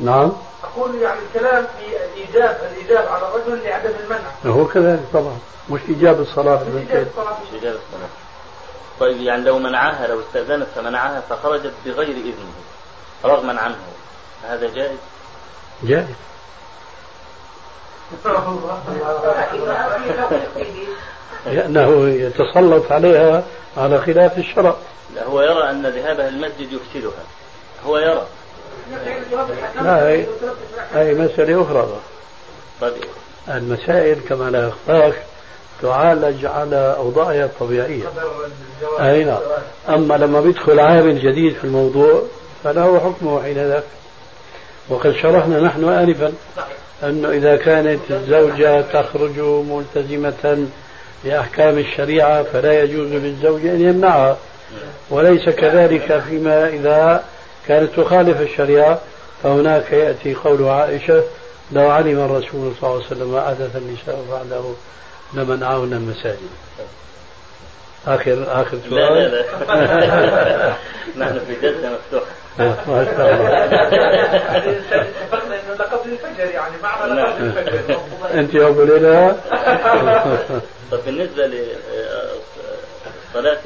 نعم. 0.00 0.32
أقول 0.64 0.94
يعني 0.94 1.18
الكلام 1.28 1.64
في 1.64 2.20
ايجاب 2.20 2.70
الإيجاب 2.72 3.08
على 3.08 3.28
الرجل 3.28 3.64
لعدم 3.64 3.90
المنع. 4.04 4.56
هو 4.56 4.66
كذلك 4.66 5.02
طبعا. 5.12 5.38
مش 5.70 5.80
إيجاب 5.88 6.20
الصلاة 6.20 6.62
مش 6.74 6.80
إيجاب 6.80 7.06
الصلاة. 7.06 7.32
مش 7.32 7.54
إيجاب 7.54 7.74
الصلاة. 7.74 8.08
طيب 9.00 9.20
يعني 9.20 9.42
لو 9.42 9.58
منعها 9.58 10.06
لو 10.06 10.20
استأذنت 10.20 10.66
فمنعها 10.74 11.22
فخرجت 11.30 11.72
بغير 11.86 12.16
إذنه 12.16 12.52
رغما 13.24 13.60
عنه. 13.60 13.76
هذا 14.48 14.74
جائز؟ 14.74 14.98
جائز. 15.82 16.06
لأنه 21.46 22.08
يتسلط 22.08 22.92
عليها 22.92 23.44
على 23.76 24.00
خلاف 24.00 24.38
الشرع. 24.38 24.74
لا 25.14 25.24
هو 25.24 25.42
يرى 25.42 25.70
أن 25.70 25.86
ذهابها 25.86 26.28
المسجد 26.28 26.72
يفسدها. 26.72 27.22
هو 27.86 27.98
يرى. 27.98 28.26
لا 29.82 30.08
هي, 30.08 30.26
هي 30.94 31.14
مسألة 31.14 31.62
أخرى. 31.62 31.88
طيب. 32.80 32.92
المسائل 33.48 34.18
كما 34.28 34.50
لا 34.50 34.68
يخفاك 34.68 35.22
تعالج 35.82 36.44
على 36.46 36.94
أوضاعها 36.98 37.44
الطبيعية. 37.44 38.04
أي 39.00 39.24
نعم. 39.24 39.40
أما 39.88 40.14
لما 40.14 40.40
بيدخل 40.40 40.80
عامل 40.80 41.18
جديد 41.18 41.54
في 41.54 41.64
الموضوع 41.64 42.22
فله 42.64 43.00
حكمه 43.00 43.42
حين 43.42 43.68
ذاك. 43.68 43.84
وقد 44.88 45.12
شرحنا 45.12 45.60
نحن 45.60 45.84
آنفا 45.84 46.32
أنه 47.02 47.30
إذا 47.30 47.56
كانت 47.56 48.00
الزوجة 48.10 48.80
تخرج 48.80 49.40
ملتزمة 49.40 50.66
بأحكام 51.24 51.78
الشريعة 51.78 52.42
فلا 52.42 52.82
يجوز 52.82 53.12
للزوج 53.12 53.66
أن 53.66 53.80
يمنعها. 53.80 54.36
وليس 55.10 55.48
كذلك 55.48 56.22
فيما 56.28 56.68
إذا 56.68 57.24
كانت 57.68 58.00
تخالف 58.00 58.40
الشريعة 58.40 59.00
فهناك 59.42 59.92
يأتي 59.92 60.34
قول 60.34 60.68
عائشة 60.68 61.22
لو 61.72 61.90
علم 61.90 62.20
الرسول 62.24 62.72
صلى 62.80 62.90
الله 62.90 62.94
عليه 62.96 63.06
وسلم 63.06 63.32
ما 63.32 63.46
أحدث 63.46 63.76
النساء 63.76 64.24
بعده 64.30 64.64
لمنعهن 65.34 65.92
المساجد. 65.92 66.48
آخر 68.06 68.46
آخر 68.62 68.78
سؤال 68.90 69.14
لا 69.14 69.28
لا 69.28 69.36
لا. 70.56 70.74
نحن 71.16 71.40
في 71.46 71.54
جلسة 71.62 71.90
مفتوحة. 71.92 72.26
ما 72.58 73.04
شاء 73.04 73.34
الله. 73.34 73.48
لقبل 75.78 76.10
الفجر 76.12 76.44
يعني 76.44 76.74
معنى 76.82 77.12
لقبل 77.12 77.44
الفجر 77.44 78.00
أنت 78.34 78.54
يا 78.54 78.66
أبو 78.68 78.82
ليلى؟ 78.82 79.36
طب 80.90 80.98
بالنسبة 81.06 81.46
لصلاه 81.46 81.68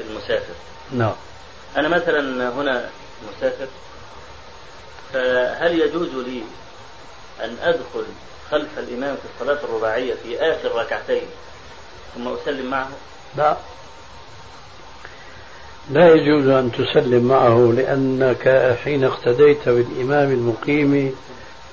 المسافر. 0.09 0.53
نعم. 0.91 1.13
أنا 1.77 1.87
مثلا 1.87 2.49
هنا 2.49 2.85
مسافر 3.37 3.65
فهل 5.13 5.79
يجوز 5.79 6.09
لي 6.09 6.41
أن 7.43 7.57
أدخل 7.61 8.03
خلف 8.51 8.79
الإمام 8.79 9.15
في 9.15 9.21
الصلاة 9.35 9.63
الرباعية 9.63 10.13
في 10.23 10.39
آخر 10.39 10.75
ركعتين 10.75 11.23
ثم 12.15 12.27
أسلم 12.27 12.69
معه؟ 12.69 12.89
لا 13.37 13.57
لا 15.91 16.13
يجوز 16.13 16.47
أن 16.47 16.71
تسلم 16.71 17.23
معه 17.23 17.73
لأنك 17.77 18.75
حين 18.83 19.03
اقتديت 19.03 19.69
بالإمام 19.69 20.31
المقيم 20.31 21.15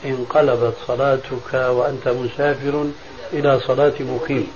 انقلبت 0.05 0.75
صلاتك 0.87 1.55
وأنت 1.55 2.09
مسافر 2.09 2.87
إلى 3.33 3.61
صلاة 3.61 3.93
مقيم 4.01 4.53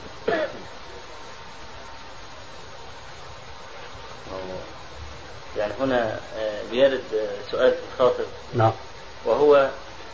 يعني 5.56 5.72
هنا 5.80 6.18
آه، 6.38 6.62
بيرد 6.70 7.00
آه، 7.14 7.50
سؤال 7.50 7.70
في 7.70 7.78
الخاطر. 7.94 8.24
نعم. 8.54 8.72
وهو 9.24 9.68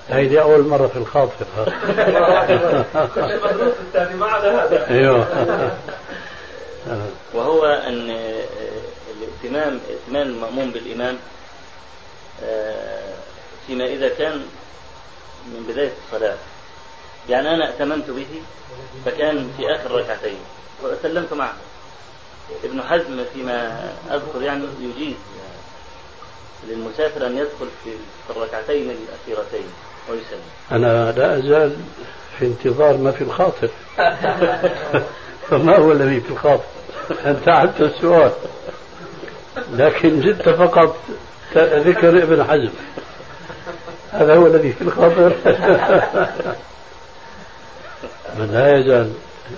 هذه 0.09 0.43
أول 0.43 0.67
مرة 0.67 0.87
في 0.87 0.97
الخاطر 0.97 1.47
المدروس 3.17 3.75
الثاني 3.81 4.15
ما 4.15 4.27
عدا 4.27 4.65
هذا 4.65 4.91
أيوه. 4.91 5.27
وهو 7.35 7.67
أن 7.67 8.11
آه، 8.11 8.45
الائتمام 9.17 9.81
ائتمان 9.91 10.27
المأموم 10.27 10.71
بالإمام 10.71 11.17
فيما 13.67 13.85
إذا 13.85 14.09
كان 14.09 14.47
من 15.47 15.67
بداية 15.69 15.93
الصلاة. 16.07 16.37
يعني 17.29 17.55
أنا 17.55 17.67
ائتمنت 17.67 18.11
به 18.11 18.27
فكان 19.05 19.51
في 19.57 19.75
آخر 19.75 19.91
ركعتين 19.91 20.39
وسلمت 20.83 21.33
معه. 21.33 21.55
ابن 22.65 22.83
حزم 22.83 23.25
فيما 23.35 23.89
أذكر 24.11 24.43
يعني 24.43 24.65
يجيز. 24.81 25.17
للمسافر 26.69 27.27
أن 27.27 27.37
يدخل 27.37 27.69
في 27.85 27.91
الركعتين 28.31 28.91
الأخيرتين 28.91 29.67
ويسلم. 30.11 30.41
أنا 30.73 31.13
لا 31.13 31.39
أزال 31.39 31.77
في 32.39 32.47
انتظار 32.47 32.97
ما 32.97 33.11
في 33.11 33.25
الخاطر. 33.25 33.69
فما 35.51 35.77
هو 35.77 35.93
الذي 35.93 36.21
في 36.21 36.31
الخاطر؟ 36.31 36.65
أنت 37.27 37.49
عدت 37.49 37.81
السؤال. 37.81 38.33
لكن 39.73 40.21
جدت 40.21 40.49
فقط 40.49 40.97
ذكر 41.57 42.23
ابن 42.23 42.45
حزم. 42.45 42.73
هذا 44.13 44.35
هو 44.35 44.47
الذي 44.47 44.73
في 44.73 44.83
الخاطر. 44.83 45.33
من 48.39 48.51
لا 48.53 48.79
يزال 48.79 49.13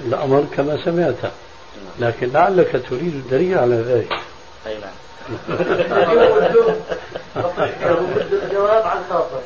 الأمر 0.06 0.44
كما 0.56 0.84
سمعت. 0.84 1.32
لكن 2.00 2.32
لعلك 2.32 2.82
تريد 2.90 3.14
الدليل 3.14 3.58
على 3.58 3.74
ذلك. 3.74 4.12
أي 4.66 4.78
نعم. 4.78 5.01
الجواب 8.32 8.86
عن 8.86 8.98
الخاطر 8.98 9.40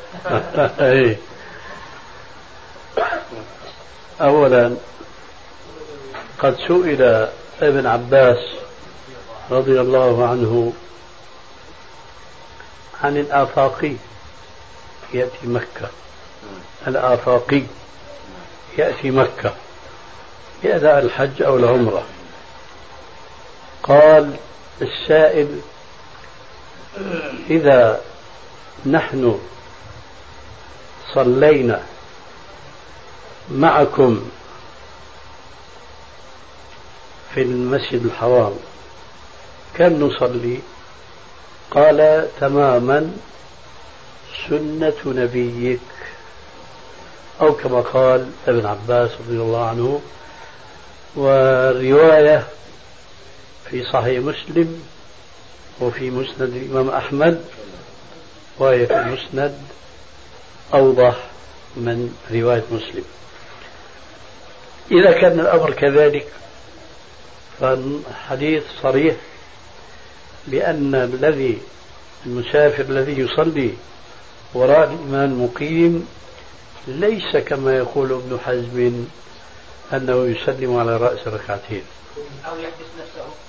أولا 4.21 4.75
قد 6.39 6.55
سئل 6.67 7.27
ابن 7.61 7.85
عباس 7.85 8.37
رضي 9.51 9.81
الله 9.81 10.27
عنه 10.27 10.73
عن 13.03 13.17
الآفاقي. 13.17 13.93
يأتي 15.13 15.47
مكة. 15.47 15.89
الآفاقي. 16.87 17.63
يأتي 18.77 19.11
مكة. 19.11 19.53
يأتي 20.63 20.99
الحج 20.99 21.41
أو 21.43 21.57
العمرة. 21.57 22.03
قال 23.83 24.35
السائل 24.81 25.59
إذا 27.49 28.01
نحن 28.85 29.39
صلينا 31.13 31.83
معكم 33.51 34.29
في 37.33 37.41
المسجد 37.41 38.05
الحرام 38.05 38.53
كم 39.77 39.93
نصلي؟ 39.93 40.59
قال 41.71 42.27
تماما 42.39 43.11
سنة 44.49 44.93
نبيك. 45.05 45.79
أو 47.41 47.53
كما 47.53 47.81
قال 47.81 48.31
ابن 48.47 48.65
عباس 48.65 49.11
رضي 49.19 49.37
الله 49.37 49.65
عنه 49.65 50.01
ورواية 51.15 52.47
في 53.71 53.83
صحيح 53.83 54.19
مسلم 54.19 54.83
وفي 55.79 56.09
مسند 56.09 56.55
الإمام 56.55 56.89
أحمد 56.89 57.45
وهي 58.59 58.85
في 58.85 58.99
المسند 58.99 59.57
أوضح 60.73 61.15
من 61.75 62.15
رواية 62.31 62.63
مسلم. 62.71 63.03
إذا 64.91 65.11
كان 65.11 65.39
الأمر 65.39 65.73
كذلك 65.73 66.27
فالحديث 67.59 68.63
صريح 68.81 69.15
بأن 70.47 70.95
الذي 70.95 71.61
المسافر 72.25 72.83
الذي 72.83 73.19
يصلي 73.19 73.73
وراء 74.53 74.83
الإمام 74.83 75.31
المقيم 75.31 76.07
ليس 76.87 77.37
كما 77.37 77.77
يقول 77.77 78.11
ابن 78.11 78.39
حزم 78.45 79.05
أنه 79.93 80.25
يسلم 80.25 80.77
على 80.77 80.97
رأس 80.97 81.27
ركعتين. 81.27 81.83
أو 82.45 82.57
يحبس 82.57 82.87
نفسه. 82.99 83.46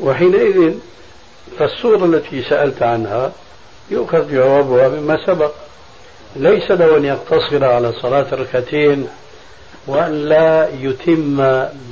وحينئذ 0.00 0.74
فالصورة 1.58 2.04
التي 2.04 2.42
سألت 2.42 2.82
عنها 2.82 3.32
يؤخذ 3.90 4.32
جوابها 4.32 4.88
مما 4.88 5.26
سبق. 5.26 5.52
ليس 6.36 6.70
له 6.70 6.96
أن 6.96 7.04
يقتصر 7.04 7.64
على 7.64 7.92
صلاة 7.92 8.34
ركعتين 8.34 9.08
وأن 9.86 10.12
لا 10.12 10.68
يتم 10.80 11.36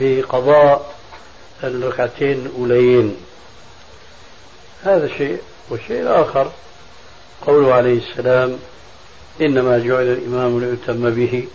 بقضاء 0.01 0.94
الركعتين 1.64 2.46
الأوليين. 2.46 3.16
هذا 4.84 5.09
شيء 5.09 5.38
والشيء 5.70 6.03
الآخر 6.03 6.51
قوله 7.46 7.74
عليه 7.74 7.98
السلام 7.98 8.59
إنما 9.40 9.78
جعل 9.78 10.03
الإمام 10.03 10.61
ليتم 10.61 11.11
به. 11.11 11.48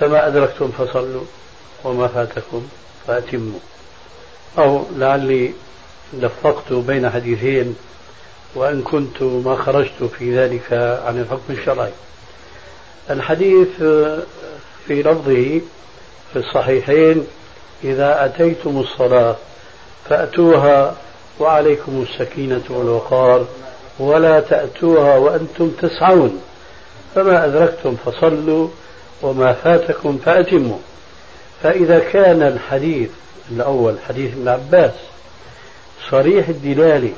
فما 0.00 0.26
أدركتم 0.26 0.70
فصلوا 0.78 1.24
وما 1.84 2.08
فاتكم 2.08 2.66
فأتموا. 3.06 3.58
أو 4.58 4.84
لعلي 4.96 5.52
لفقت 6.12 6.72
بين 6.72 7.10
حديثين 7.10 7.76
وإن 8.54 8.82
كنت 8.82 9.22
ما 9.22 9.56
خرجت 9.56 10.04
في 10.18 10.38
ذلك 10.38 10.72
عن 11.06 11.20
الحكم 11.20 11.50
الشرعي. 11.50 11.90
الحديث 13.10 13.68
في 14.86 15.02
لفظه 15.02 15.60
في 16.32 16.36
الصحيحين 16.36 17.26
إذا 17.84 18.24
أتيتم 18.24 18.80
الصلاة 18.80 19.36
فأتوها 20.08 20.94
وعليكم 21.40 22.04
السكينة 22.10 22.62
والوقار 22.70 23.46
ولا 23.98 24.40
تأتوها 24.40 25.16
وأنتم 25.16 25.70
تسعون. 25.70 26.42
فما 27.14 27.44
أدركتم 27.44 27.96
فصلوا 27.96 28.68
وما 29.22 29.52
فاتكم 29.52 30.18
فأتموا. 30.24 30.78
فإذا 31.62 31.98
كان 31.98 32.42
الحديث 32.42 33.10
الأول 33.50 33.94
حديث 34.08 34.32
ابن 34.32 34.48
عباس. 34.48 34.92
صريح 36.10 36.48
الدلالة 36.48 37.12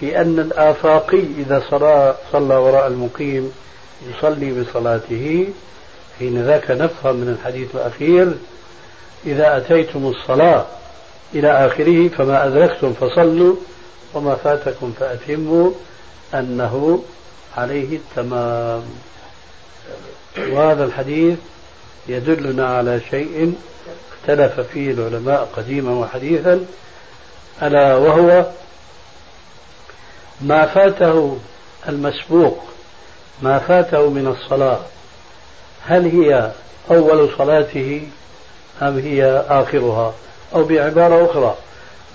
في 0.00 0.20
أن 0.20 0.38
الآفاقي 0.38 1.22
إذا 1.38 1.62
صلى, 1.70 2.16
صلى 2.32 2.54
وراء 2.54 2.86
المقيم 2.86 3.52
يصلي 4.10 4.62
بصلاته 4.62 5.48
حين 6.18 6.42
ذاك 6.42 6.70
نفهم 6.70 7.16
من 7.16 7.28
الحديث 7.28 7.74
الأخير 7.74 8.32
إذا 9.26 9.56
أتيتم 9.56 10.06
الصلاة 10.06 10.66
إلى 11.34 11.66
آخره 11.66 12.08
فما 12.08 12.46
أدركتم 12.46 12.92
فصلوا 12.92 13.56
وما 14.14 14.34
فاتكم 14.34 14.92
فأتموا 15.00 15.70
أنه 16.34 17.02
عليه 17.56 17.96
التمام. 17.96 18.82
وهذا 20.38 20.84
الحديث 20.84 21.38
يدلنا 22.08 22.66
على 22.66 23.00
شيء 23.10 23.54
اختلف 24.28 24.60
فيه 24.60 24.90
العلماء 24.90 25.48
قديما 25.56 25.92
وحديثا 25.92 26.64
ألا 27.62 27.94
وهو 27.94 28.46
ما 30.40 30.66
فاته 30.66 31.38
المسبوق 31.88 32.64
ما 33.42 33.58
فاته 33.58 34.10
من 34.10 34.26
الصلاة 34.26 34.80
هل 35.86 36.04
هي 36.06 36.50
أول 36.90 37.30
صلاته 37.38 38.02
أم 38.82 38.98
هي 38.98 39.44
آخرها؟ 39.48 40.14
أو 40.54 40.64
بعبارة 40.64 41.30
أخرى 41.30 41.56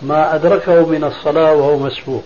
ما 0.01 0.36
أدركه 0.36 0.86
من 0.86 1.03
الصلاة 1.03 1.53
وهو 1.53 1.78
مسبوق 1.78 2.24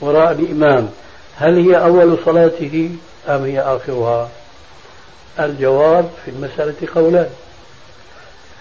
وراء 0.00 0.32
الإمام 0.32 0.90
هل 1.36 1.68
هي 1.68 1.84
أول 1.84 2.18
صلاته 2.24 2.90
أم 3.28 3.44
هي 3.44 3.60
آخرها؟ 3.60 4.28
الجواب 5.38 6.10
في 6.24 6.30
المسألة 6.30 6.74
قولان. 6.94 7.30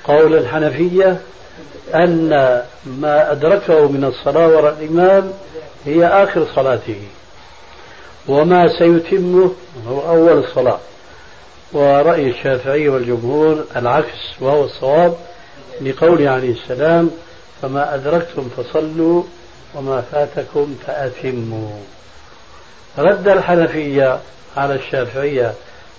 قول 0.04 0.36
الحنفية 0.38 1.18
أن 1.95 2.30
ما 2.86 3.32
أدركه 3.32 3.88
من 3.88 4.04
الصلاة 4.04 4.47
وراء 4.47 4.78
الإمام 4.80 5.34
هي 5.86 6.08
آخر 6.08 6.47
صلاته 6.56 7.01
وما 8.28 8.68
سيتمه 8.80 9.51
هو 9.88 10.10
أول 10.10 10.43
الصلاة 10.43 10.80
ورأي 11.74 12.30
الشافعي 12.30 12.89
والجمهور 12.89 13.66
العكس 13.76 14.41
وهو 14.41 14.64
الصواب 14.64 15.16
لقوله 15.82 16.30
عليه 16.30 16.51
السلام 16.51 17.12
فما 17.62 17.95
أدركتم 17.95 18.49
فصلوا 18.58 19.24
وما 19.76 20.01
فاتكم 20.01 20.76
فأتموا. 20.88 21.80
رد 22.97 23.28
الحنفية 23.28 24.20
على 24.58 24.76
الشافعية 24.76 25.54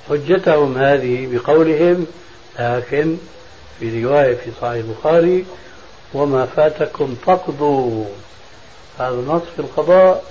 حجتهم 0.08 0.78
هذه 0.78 1.28
بقولهم 1.32 2.06
لكن 2.60 3.16
في 3.80 4.04
رواية 4.04 4.34
في 4.34 4.50
صحيح 4.60 4.84
البخاري 4.84 5.44
وما 6.14 6.46
فاتكم 6.46 7.16
فقضوا 7.26 8.04
هذا 8.98 9.16
نص 9.28 9.42
في 9.56 9.58
القضاء 9.58 10.24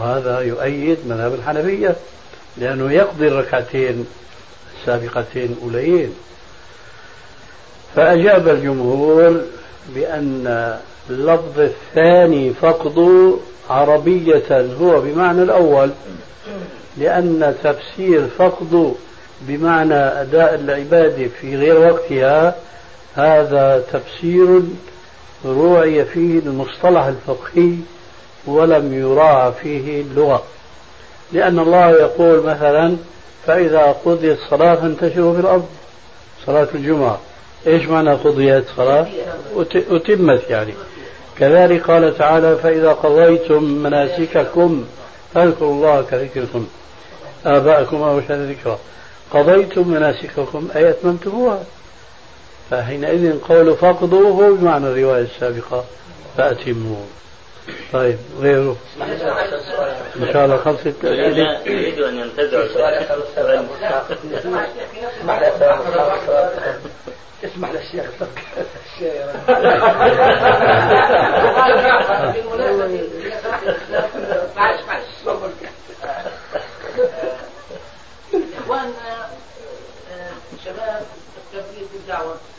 وهذا 0.00 0.40
يؤيد 0.40 0.98
مذهب 1.06 1.34
الحنفية 1.34 1.96
لأنه 2.56 2.92
يقضي 2.92 3.28
الركعتين 3.28 4.06
السابقتين 4.80 5.56
الأوليين. 5.58 6.14
فأجاب 7.96 8.48
الجمهور 8.48 9.40
بأن 9.94 10.78
اللفظ 11.10 11.60
الثاني 11.60 12.54
فقد 12.54 13.32
عربية 13.70 14.66
هو 14.80 15.00
بمعنى 15.00 15.42
الأول 15.42 15.90
لأن 16.98 17.54
تفسير 17.64 18.26
فقد 18.38 18.94
بمعنى 19.48 19.94
أداء 19.94 20.54
العبادة 20.54 21.28
في 21.40 21.56
غير 21.56 21.78
وقتها 21.78 22.54
هذا 23.14 23.84
تفسير 23.92 24.60
روعي 25.44 26.04
فيه 26.04 26.38
المصطلح 26.38 27.04
الفقهي 27.04 27.74
ولم 28.46 28.94
يراعى 28.94 29.52
فيه 29.62 30.00
اللغة. 30.00 30.42
لأن 31.32 31.58
الله 31.58 31.90
يقول 31.90 32.42
مثلا 32.42 32.96
فإذا 33.46 33.96
قضيت 34.04 34.38
الصلاة 34.38 34.74
فانتشروا 34.74 35.34
في 35.34 35.40
الأرض. 35.40 35.66
صلاة 36.46 36.68
الجمعة. 36.74 37.20
إيش 37.66 37.86
معنى 37.86 38.12
قضيت 38.12 38.64
صلاة؟ 38.76 39.06
أتمت 39.90 40.50
يعني. 40.50 40.74
كذلك 41.38 41.90
قال 41.90 42.18
تعالى 42.18 42.56
فإذا 42.56 42.92
قضيتم 42.92 43.64
مناسككم 43.64 44.84
فاذكروا 45.34 45.74
الله 45.74 46.02
كذكركم. 46.10 46.66
آباءكم 47.46 48.02
أو 48.02 48.20
شهد 48.20 48.50
ذكرى. 48.50 48.78
قضيتم 49.32 49.88
مناسككم 49.88 50.68
أي 50.76 50.90
أتممتموها. 50.90 51.64
فحينئذ 52.70 53.38
قول 53.40 53.76
فاقضوه 53.76 54.56
بمعنى 54.56 54.86
الرواية 54.86 55.22
السابقة 55.22 55.84
فأتموه. 56.36 57.04
طيب 57.92 58.18
غيره؟ 58.40 58.76
إن 60.16 60.32
شاء 60.32 60.44
الله 60.44 60.56
خلصت 60.56 60.86
الاسئله 61.04 61.60
يريد 61.66 61.98
أن 62.00 62.18
ينتزع. 62.18 62.64
اسمح 67.44 67.70
للشيخ 67.72 68.04
الشيخ 68.86 69.48
معلش 74.56 74.80
معلش. 74.88 75.04
shower 82.12 82.51